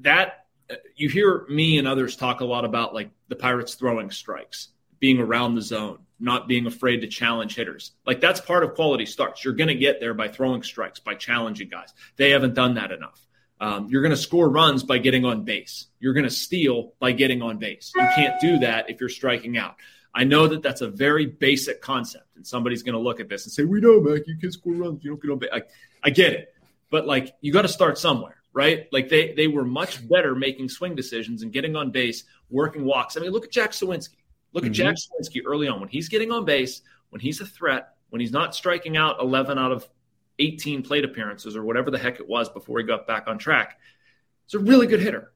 that 0.00 0.46
you 0.96 1.08
hear 1.08 1.46
me 1.48 1.78
and 1.78 1.88
others 1.88 2.16
talk 2.16 2.40
a 2.40 2.44
lot 2.44 2.64
about 2.64 2.94
like 2.94 3.10
the 3.28 3.36
Pirates 3.36 3.74
throwing 3.74 4.10
strikes, 4.10 4.68
being 4.98 5.18
around 5.18 5.54
the 5.54 5.62
zone, 5.62 5.98
not 6.18 6.46
being 6.46 6.66
afraid 6.66 7.00
to 7.00 7.08
challenge 7.08 7.54
hitters. 7.54 7.92
Like 8.06 8.20
that's 8.20 8.40
part 8.40 8.62
of 8.62 8.74
quality 8.74 9.06
starts. 9.06 9.44
You're 9.44 9.54
going 9.54 9.68
to 9.68 9.74
get 9.74 10.00
there 10.00 10.14
by 10.14 10.28
throwing 10.28 10.62
strikes, 10.62 11.00
by 11.00 11.14
challenging 11.14 11.68
guys. 11.68 11.92
They 12.16 12.30
haven't 12.30 12.54
done 12.54 12.74
that 12.74 12.92
enough. 12.92 13.26
Um, 13.60 13.88
you're 13.88 14.02
going 14.02 14.10
to 14.10 14.16
score 14.16 14.48
runs 14.48 14.82
by 14.82 14.98
getting 14.98 15.24
on 15.24 15.44
base. 15.44 15.86
You're 15.98 16.14
going 16.14 16.24
to 16.24 16.30
steal 16.30 16.94
by 16.98 17.12
getting 17.12 17.42
on 17.42 17.58
base. 17.58 17.92
You 17.94 18.08
can't 18.14 18.40
do 18.40 18.58
that 18.60 18.88
if 18.88 19.00
you're 19.00 19.10
striking 19.10 19.58
out. 19.58 19.76
I 20.14 20.24
know 20.24 20.48
that 20.48 20.62
that's 20.62 20.80
a 20.80 20.88
very 20.88 21.26
basic 21.26 21.82
concept, 21.82 22.24
and 22.36 22.44
somebody's 22.44 22.82
going 22.82 22.94
to 22.94 22.98
look 22.98 23.20
at 23.20 23.28
this 23.28 23.44
and 23.44 23.52
say, 23.52 23.62
"We 23.64 23.80
know, 23.80 24.00
Mac, 24.00 24.26
you 24.26 24.36
can 24.38 24.50
score 24.50 24.72
runs. 24.72 25.04
You 25.04 25.10
don't 25.10 25.22
get 25.22 25.30
on 25.30 25.38
base." 25.38 25.50
I, 25.52 25.62
I 26.02 26.10
get 26.10 26.32
it, 26.32 26.52
but 26.90 27.06
like 27.06 27.34
you 27.42 27.52
got 27.52 27.62
to 27.62 27.68
start 27.68 27.96
somewhere 27.96 28.39
right? 28.52 28.86
Like 28.92 29.08
they 29.08 29.32
they 29.32 29.46
were 29.46 29.64
much 29.64 30.06
better 30.08 30.34
making 30.34 30.68
swing 30.68 30.94
decisions 30.94 31.42
and 31.42 31.52
getting 31.52 31.76
on 31.76 31.90
base, 31.90 32.24
working 32.48 32.84
walks. 32.84 33.16
I 33.16 33.20
mean, 33.20 33.30
look 33.30 33.44
at 33.44 33.52
Jack 33.52 33.72
Suwinski. 33.72 34.16
Look 34.52 34.64
mm-hmm. 34.64 34.70
at 34.70 34.76
Jack 34.76 34.96
Suwinski 34.96 35.42
early 35.46 35.68
on 35.68 35.80
when 35.80 35.88
he's 35.88 36.08
getting 36.08 36.32
on 36.32 36.44
base, 36.44 36.82
when 37.10 37.20
he's 37.20 37.40
a 37.40 37.46
threat, 37.46 37.94
when 38.10 38.20
he's 38.20 38.32
not 38.32 38.54
striking 38.54 38.96
out 38.96 39.20
11 39.20 39.58
out 39.58 39.72
of 39.72 39.88
18 40.38 40.82
plate 40.82 41.04
appearances 41.04 41.56
or 41.56 41.64
whatever 41.64 41.90
the 41.90 41.98
heck 41.98 42.18
it 42.18 42.28
was 42.28 42.48
before 42.48 42.78
he 42.78 42.84
got 42.84 43.06
back 43.06 43.28
on 43.28 43.38
track. 43.38 43.78
He's 44.46 44.60
a 44.60 44.64
really 44.64 44.86
good 44.86 45.00
hitter. 45.00 45.32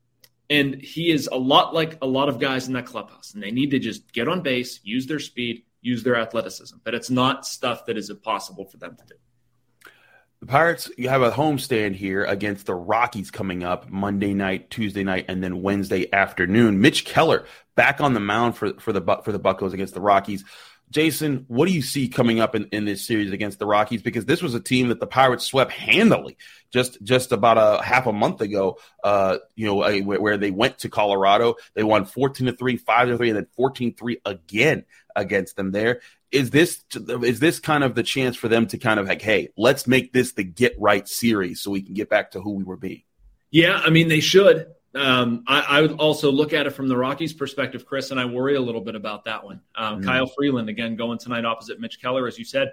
And 0.50 0.74
he 0.74 1.10
is 1.10 1.28
a 1.30 1.36
lot 1.36 1.72
like 1.72 1.98
a 2.02 2.06
lot 2.06 2.28
of 2.28 2.38
guys 2.38 2.66
in 2.66 2.74
that 2.74 2.86
clubhouse. 2.86 3.32
And 3.34 3.42
they 3.42 3.50
need 3.50 3.70
to 3.70 3.78
just 3.78 4.12
get 4.12 4.28
on 4.28 4.42
base, 4.42 4.80
use 4.82 5.06
their 5.06 5.20
speed, 5.20 5.62
use 5.80 6.02
their 6.02 6.16
athleticism. 6.16 6.76
But 6.84 6.94
it's 6.94 7.10
not 7.10 7.46
stuff 7.46 7.86
that 7.86 7.96
is 7.96 8.10
impossible 8.10 8.66
for 8.66 8.76
them 8.76 8.96
to 8.96 9.04
do. 9.06 9.14
The 10.44 10.50
Pirates, 10.50 10.90
you 10.98 11.08
have 11.08 11.22
a 11.22 11.30
homestand 11.30 11.94
here 11.94 12.22
against 12.22 12.66
the 12.66 12.74
Rockies 12.74 13.30
coming 13.30 13.64
up 13.64 13.88
Monday 13.88 14.34
night, 14.34 14.68
Tuesday 14.68 15.02
night, 15.02 15.24
and 15.26 15.42
then 15.42 15.62
Wednesday 15.62 16.12
afternoon. 16.12 16.82
Mitch 16.82 17.06
Keller 17.06 17.46
back 17.76 18.02
on 18.02 18.12
the 18.12 18.20
mound 18.20 18.54
for, 18.54 18.74
for 18.74 18.92
the 18.92 19.00
for 19.24 19.32
the 19.32 19.40
Buccos 19.40 19.72
against 19.72 19.94
the 19.94 20.02
Rockies. 20.02 20.44
Jason, 20.90 21.46
what 21.48 21.66
do 21.66 21.72
you 21.72 21.80
see 21.80 22.08
coming 22.08 22.40
up 22.40 22.54
in, 22.54 22.66
in 22.72 22.84
this 22.84 23.06
series 23.06 23.32
against 23.32 23.58
the 23.58 23.64
Rockies? 23.64 24.02
Because 24.02 24.26
this 24.26 24.42
was 24.42 24.54
a 24.54 24.60
team 24.60 24.88
that 24.88 25.00
the 25.00 25.06
Pirates 25.06 25.46
swept 25.46 25.72
handily 25.72 26.36
just 26.70 27.02
just 27.02 27.32
about 27.32 27.56
a 27.56 27.82
half 27.82 28.06
a 28.06 28.12
month 28.12 28.42
ago. 28.42 28.76
Uh, 29.02 29.38
you 29.56 29.64
know, 29.64 29.82
a, 29.82 30.02
where 30.02 30.36
they 30.36 30.50
went 30.50 30.76
to 30.80 30.90
Colorado, 30.90 31.54
they 31.72 31.84
won 31.84 32.04
fourteen 32.04 32.48
to 32.48 32.52
three, 32.52 32.76
five 32.76 33.08
to 33.08 33.16
three, 33.16 33.30
and 33.30 33.38
then 33.38 33.46
14-3 33.58 34.16
again 34.26 34.84
against 35.16 35.56
them 35.56 35.72
there 35.72 36.00
is 36.34 36.50
this 36.50 36.82
is 37.22 37.38
this 37.38 37.60
kind 37.60 37.84
of 37.84 37.94
the 37.94 38.02
chance 38.02 38.36
for 38.36 38.48
them 38.48 38.66
to 38.66 38.78
kind 38.78 38.98
of 38.98 39.06
like, 39.06 39.22
hey, 39.22 39.50
let's 39.56 39.86
make 39.86 40.12
this 40.12 40.32
the 40.32 40.42
get 40.42 40.74
right 40.78 41.06
series 41.08 41.60
so 41.60 41.70
we 41.70 41.80
can 41.80 41.94
get 41.94 42.10
back 42.10 42.32
to 42.32 42.40
who 42.40 42.54
we 42.54 42.64
were 42.64 42.76
being? 42.76 43.02
Yeah, 43.50 43.80
I 43.82 43.90
mean 43.90 44.08
they 44.08 44.20
should. 44.20 44.66
Um, 44.96 45.44
I, 45.48 45.60
I, 45.60 45.80
would 45.80 45.92
also 45.98 46.30
look 46.30 46.52
at 46.52 46.66
it 46.66 46.70
from 46.70 46.86
the 46.86 46.96
Rockies' 46.96 47.32
perspective, 47.32 47.84
Chris, 47.84 48.12
and 48.12 48.20
I 48.20 48.26
worry 48.26 48.54
a 48.54 48.60
little 48.60 48.80
bit 48.80 48.94
about 48.94 49.24
that 49.24 49.42
one. 49.42 49.60
Um, 49.74 50.00
mm 50.00 50.04
Kyle 50.04 50.26
Freeland 50.26 50.68
again 50.68 50.94
going 50.94 51.18
tonight 51.18 51.44
opposite 51.44 51.80
Mitch 51.80 52.00
Keller, 52.00 52.28
as 52.28 52.38
you 52.38 52.44
said. 52.44 52.72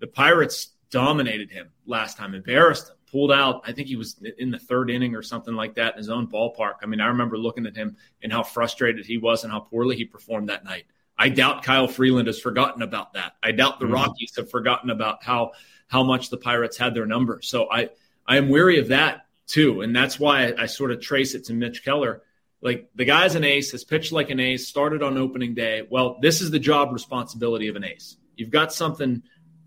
The 0.00 0.08
Pirates 0.08 0.70
dominated 0.90 1.50
him 1.50 1.70
last 1.86 2.16
time, 2.16 2.34
embarrassed 2.34 2.88
him, 2.88 2.96
pulled 3.10 3.30
out. 3.30 3.62
I 3.64 3.72
think 3.72 3.86
he 3.86 3.94
was 3.94 4.20
in 4.38 4.50
the 4.50 4.58
third 4.58 4.90
inning 4.90 5.14
or 5.14 5.22
something 5.22 5.54
like 5.54 5.76
that 5.76 5.94
in 5.94 5.98
his 5.98 6.10
own 6.10 6.26
ballpark. 6.26 6.74
I 6.82 6.86
mean, 6.86 7.00
I 7.00 7.06
remember 7.06 7.38
looking 7.38 7.66
at 7.66 7.76
him 7.76 7.96
and 8.20 8.32
how 8.32 8.42
frustrated 8.42 9.06
he 9.06 9.18
was 9.18 9.44
and 9.44 9.52
how 9.52 9.60
poorly 9.60 9.96
he 9.96 10.04
performed 10.04 10.48
that 10.48 10.64
night. 10.64 10.86
I 11.20 11.28
doubt 11.28 11.64
Kyle 11.64 11.86
Freeland 11.86 12.28
has 12.28 12.40
forgotten 12.40 12.80
about 12.80 13.12
that. 13.12 13.34
I 13.42 13.52
doubt 13.52 13.78
the 13.78 13.84
mm-hmm. 13.84 13.94
Rockies 13.94 14.32
have 14.38 14.50
forgotten 14.50 14.88
about 14.88 15.22
how 15.22 15.52
how 15.86 16.02
much 16.02 16.30
the 16.30 16.38
Pirates 16.38 16.78
had 16.78 16.94
their 16.94 17.04
number. 17.04 17.42
So 17.42 17.70
I 17.70 17.90
I 18.26 18.38
am 18.38 18.48
weary 18.48 18.78
of 18.78 18.88
that 18.88 19.26
too, 19.46 19.82
and 19.82 19.94
that's 19.94 20.18
why 20.18 20.46
I, 20.46 20.62
I 20.62 20.66
sort 20.66 20.92
of 20.92 21.02
trace 21.02 21.34
it 21.34 21.44
to 21.44 21.52
Mitch 21.52 21.84
Keller. 21.84 22.22
Like 22.62 22.88
the 22.94 23.04
guy's 23.04 23.34
an 23.34 23.44
ace, 23.44 23.72
has 23.72 23.84
pitched 23.84 24.12
like 24.12 24.30
an 24.30 24.40
ace, 24.40 24.66
started 24.66 25.02
on 25.02 25.18
opening 25.18 25.52
day. 25.52 25.86
Well, 25.88 26.16
this 26.22 26.40
is 26.40 26.50
the 26.50 26.58
job 26.58 26.90
responsibility 26.90 27.68
of 27.68 27.76
an 27.76 27.84
ace. 27.84 28.16
You've 28.34 28.50
got 28.50 28.72
something 28.72 29.22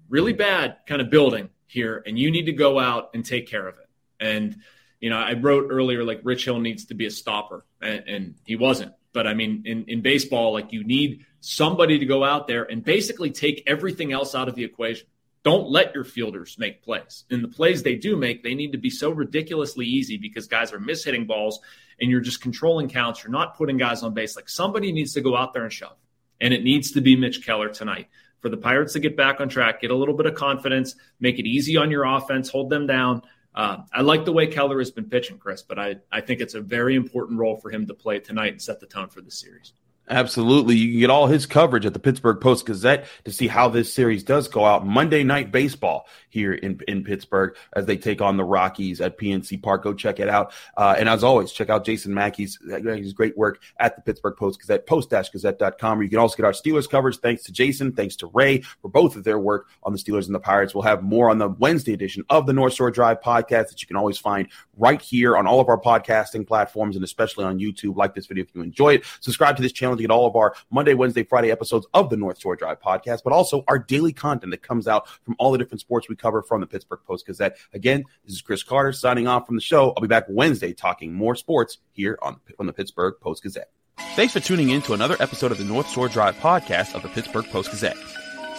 really 0.10 0.34
bad 0.34 0.78
kind 0.88 1.02
of 1.02 1.12
building 1.12 1.50
here, 1.68 2.02
and 2.08 2.18
you 2.18 2.32
need 2.32 2.46
to 2.48 2.54
go 2.54 2.80
out 2.80 3.12
and 3.14 3.24
take 3.24 3.48
care 3.48 3.68
of 3.68 3.76
it. 3.78 3.90
And 4.20 4.58
you 5.00 5.12
know, 5.12 5.18
I 5.18 5.34
wrote 5.34 5.68
earlier 5.70 6.04
like 6.04 6.22
Rich 6.24 6.46
Hill 6.46 6.60
needs 6.60 6.86
to 6.86 6.96
be 6.96 7.06
a 7.06 7.12
stopper, 7.12 7.64
and, 7.80 8.04
and 8.08 8.36
he 8.44 8.56
wasn't. 8.56 8.94
But 9.14 9.28
I 9.28 9.34
mean, 9.34 9.64
in, 9.66 9.86
in 9.88 10.02
baseball, 10.02 10.54
like 10.54 10.74
you 10.74 10.84
need 10.84 11.26
somebody 11.40 12.00
to 12.00 12.06
go 12.06 12.24
out 12.24 12.48
there 12.48 12.64
and 12.64 12.84
basically 12.84 13.32
take 13.32 13.64
everything 13.68 14.12
else 14.12 14.34
out 14.34 14.48
of 14.48 14.56
the 14.56 14.64
equation. 14.64 15.08
Don't 15.44 15.70
let 15.70 15.94
your 15.94 16.06
fielders 16.06 16.58
make 16.58 16.84
plays. 16.84 17.26
And 17.30 17.44
the 17.44 17.50
plays 17.50 17.84
they 17.84 17.96
do 17.96 18.16
make, 18.16 18.44
they 18.44 18.56
need 18.56 18.72
to 18.72 18.78
be 18.78 18.90
so 18.90 19.12
ridiculously 19.12 19.86
easy 19.86 20.18
because 20.18 20.48
guys 20.48 20.72
are 20.72 20.80
mishitting 20.80 21.28
balls 21.28 21.60
and 22.00 22.10
you're 22.10 22.22
just 22.22 22.42
controlling 22.42 22.88
counts. 22.90 23.24
You're 23.24 23.32
not 23.32 23.58
putting 23.58 23.78
guys 23.78 24.04
on 24.04 24.14
base. 24.14 24.36
Like 24.36 24.48
somebody 24.48 24.92
needs 24.94 25.14
to 25.14 25.22
go 25.22 25.36
out 25.36 25.54
there 25.54 25.64
and 25.64 25.74
shove. 25.74 25.98
And 26.40 26.54
it 26.54 26.64
needs 26.64 26.92
to 26.92 27.02
be 27.02 27.16
Mitch 27.16 27.46
Keller 27.46 27.70
tonight 27.70 28.08
for 28.40 28.50
the 28.50 28.58
Pirates 28.58 28.94
to 28.94 29.00
get 29.00 29.16
back 29.16 29.40
on 29.40 29.50
track, 29.50 29.82
get 29.82 29.92
a 29.92 29.96
little 29.96 30.16
bit 30.16 30.26
of 30.26 30.36
confidence, 30.36 30.96
make 31.20 31.40
it 31.40 31.46
easy 31.46 31.78
on 31.78 31.92
your 31.92 32.04
offense, 32.06 32.50
hold 32.50 32.70
them 32.70 32.88
down. 32.88 33.22
Uh, 33.56 33.78
I 33.94 34.02
like 34.02 34.26
the 34.26 34.34
way 34.34 34.48
Keller 34.48 34.80
has 34.80 34.92
been 34.92 35.06
pitching, 35.06 35.38
Chris, 35.38 35.62
but 35.62 35.78
I, 35.78 35.98
I 36.12 36.22
think 36.22 36.42
it's 36.42 36.56
a 36.56 36.62
very 36.62 36.96
important 36.96 37.40
role 37.40 37.58
for 37.58 37.70
him 37.70 37.86
to 37.88 37.94
play 37.94 38.20
tonight 38.20 38.54
and 38.54 38.62
set 38.62 38.80
the 38.80 38.88
tone 38.88 39.10
for 39.10 39.22
the 39.22 39.32
series. 39.32 39.74
Absolutely. 40.10 40.76
You 40.76 40.92
can 40.92 41.00
get 41.00 41.10
all 41.10 41.28
his 41.28 41.46
coverage 41.46 41.86
at 41.86 41.94
the 41.94 42.00
Pittsburgh 42.00 42.42
Post 42.42 42.66
Gazette 42.66 43.06
to 43.24 43.32
see 43.32 43.48
how 43.48 43.70
this 43.70 43.94
series 43.94 44.22
does 44.24 44.50
go 44.50 44.66
out. 44.66 44.86
Monday 44.86 45.24
night 45.24 45.50
baseball 45.50 46.08
here 46.30 46.54
in, 46.54 46.82
in 46.90 47.06
Pittsburgh 47.06 47.56
as 47.74 47.86
they 47.86 47.96
take 47.96 48.22
on 48.22 48.36
the 48.36 48.44
Rockies 48.44 49.00
at 49.00 49.18
PNC 49.18 49.64
Park. 49.64 49.84
Go 49.84 49.94
check 49.94 50.20
it 50.20 50.28
out. 50.28 50.52
Uh, 50.76 50.96
and 50.98 51.08
as 51.08 51.24
always, 51.24 51.54
check 51.54 51.70
out 51.70 51.86
Jason 51.86 52.14
Mackey's 52.14 52.60
his 52.68 53.14
great 53.14 53.38
work 53.38 53.62
at 53.80 53.96
the 53.96 54.02
Pittsburgh 54.02 54.36
Post 54.36 54.60
Gazette, 54.60 54.86
post-gazette.com. 54.86 55.98
Where 55.98 56.04
you 56.04 56.10
can 56.10 56.20
also 56.20 56.36
get 56.36 56.46
our 56.46 56.52
Steelers 56.52 56.90
coverage. 56.90 57.20
Thanks 57.20 57.44
to 57.44 57.54
Jason. 57.54 57.94
Thanks 57.94 58.18
to 58.18 58.28
Ray 58.34 58.60
for 58.82 58.90
both 58.90 59.16
of 59.16 59.24
their 59.24 59.40
work 59.40 59.68
on 59.84 59.94
the 59.94 60.00
Steelers 60.00 60.26
and 60.26 60.36
the 60.36 60.40
Pirates. 60.40 60.76
We'll 60.76 60.84
have 60.84 61.02
more 61.02 61.30
on 61.30 61.38
the 61.38 61.48
Wednesday 61.48 61.94
edition 61.94 62.26
of 62.30 62.46
the 62.46 62.54
North 62.54 62.74
Shore 62.74 62.92
Drive 62.92 63.22
podcast 63.22 63.70
that 63.70 63.82
you 63.82 63.88
can 63.88 63.96
always 63.96 64.18
find 64.18 64.50
right 64.78 65.02
here 65.02 65.38
on 65.38 65.48
all 65.48 65.62
of 65.62 65.70
our 65.70 65.80
podcasting 65.80 66.46
platforms 66.46 66.98
and 66.98 67.06
especially 67.06 67.46
on 67.46 67.58
YouTube. 67.58 67.96
Like 67.96 68.16
this 68.16 68.26
video 68.26 68.44
if 68.44 68.54
you 68.54 68.62
enjoy 68.62 68.96
it. 68.96 69.06
Subscribe 69.22 69.56
to 69.56 69.62
this 69.62 69.72
channel 69.72 69.93
to 69.98 70.04
get 70.04 70.12
all 70.12 70.28
of 70.28 70.36
our 70.36 70.56
Monday, 70.72 70.94
Wednesday, 70.94 71.24
Friday 71.24 71.52
episodes 71.52 71.88
of 71.94 72.10
the 72.10 72.18
North 72.18 72.40
Shore 72.40 72.56
Drive 72.56 72.82
podcast, 72.82 73.24
but 73.24 73.34
also 73.34 73.64
our 73.68 73.80
daily 73.80 74.14
content 74.14 74.52
that 74.52 74.62
comes 74.62 74.88
out 74.88 75.08
from 75.24 75.36
all 75.40 75.52
the 75.52 75.58
different 75.58 75.82
sports 75.82 76.10
we 76.10 76.16
cover 76.16 76.42
from 76.42 76.62
the 76.62 76.68
Pittsburgh 76.68 77.00
Post 77.06 77.26
Gazette. 77.26 77.58
Again, 77.74 78.04
this 78.26 78.36
is 78.36 78.42
Chris 78.42 78.64
Carter 78.64 78.94
signing 78.94 79.28
off 79.28 79.46
from 79.46 79.56
the 79.56 79.62
show. 79.62 79.94
I'll 79.96 80.02
be 80.02 80.08
back 80.08 80.26
Wednesday 80.30 80.74
talking 80.74 81.14
more 81.14 81.36
sports 81.36 81.80
here 81.92 82.18
on, 82.22 82.40
on 82.60 82.66
the 82.66 82.74
Pittsburgh 82.74 83.16
Post 83.22 83.44
Gazette. 83.44 83.70
Thanks 84.16 84.34
for 84.34 84.40
tuning 84.40 84.70
in 84.70 84.82
to 84.84 84.94
another 84.94 85.16
episode 85.20 85.52
of 85.52 85.58
the 85.58 85.64
North 85.64 85.90
Shore 85.90 86.08
Drive 86.08 86.36
podcast 86.36 86.96
of 86.96 87.04
the 87.04 87.10
Pittsburgh 87.10 87.46
Post 87.46 87.72
Gazette. 87.72 87.98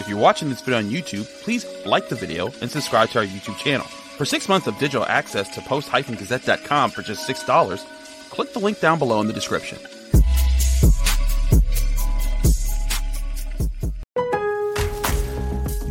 If 0.01 0.09
you're 0.09 0.18
watching 0.18 0.49
this 0.49 0.61
video 0.61 0.79
on 0.79 0.90
YouTube, 0.90 1.25
please 1.42 1.64
like 1.87 2.09
the 2.09 2.16
video 2.16 2.53
and 2.61 2.70
subscribe 2.70 3.11
to 3.11 3.20
our 3.20 3.25
YouTube 3.25 3.57
channel. 3.59 3.87
For 3.87 4.25
six 4.25 4.49
months 4.49 4.66
of 4.66 4.79
digital 4.79 5.05
access 5.07 5.49
to 5.55 5.61
post-gazette.com 5.61 6.90
for 6.90 7.03
just 7.03 7.29
$6, 7.29 8.31
click 8.31 8.53
the 8.53 8.61
link 8.61 8.81
down 8.81 8.99
below 8.99 9.20
in 9.20 9.27
the 9.27 9.33
description. 9.33 9.79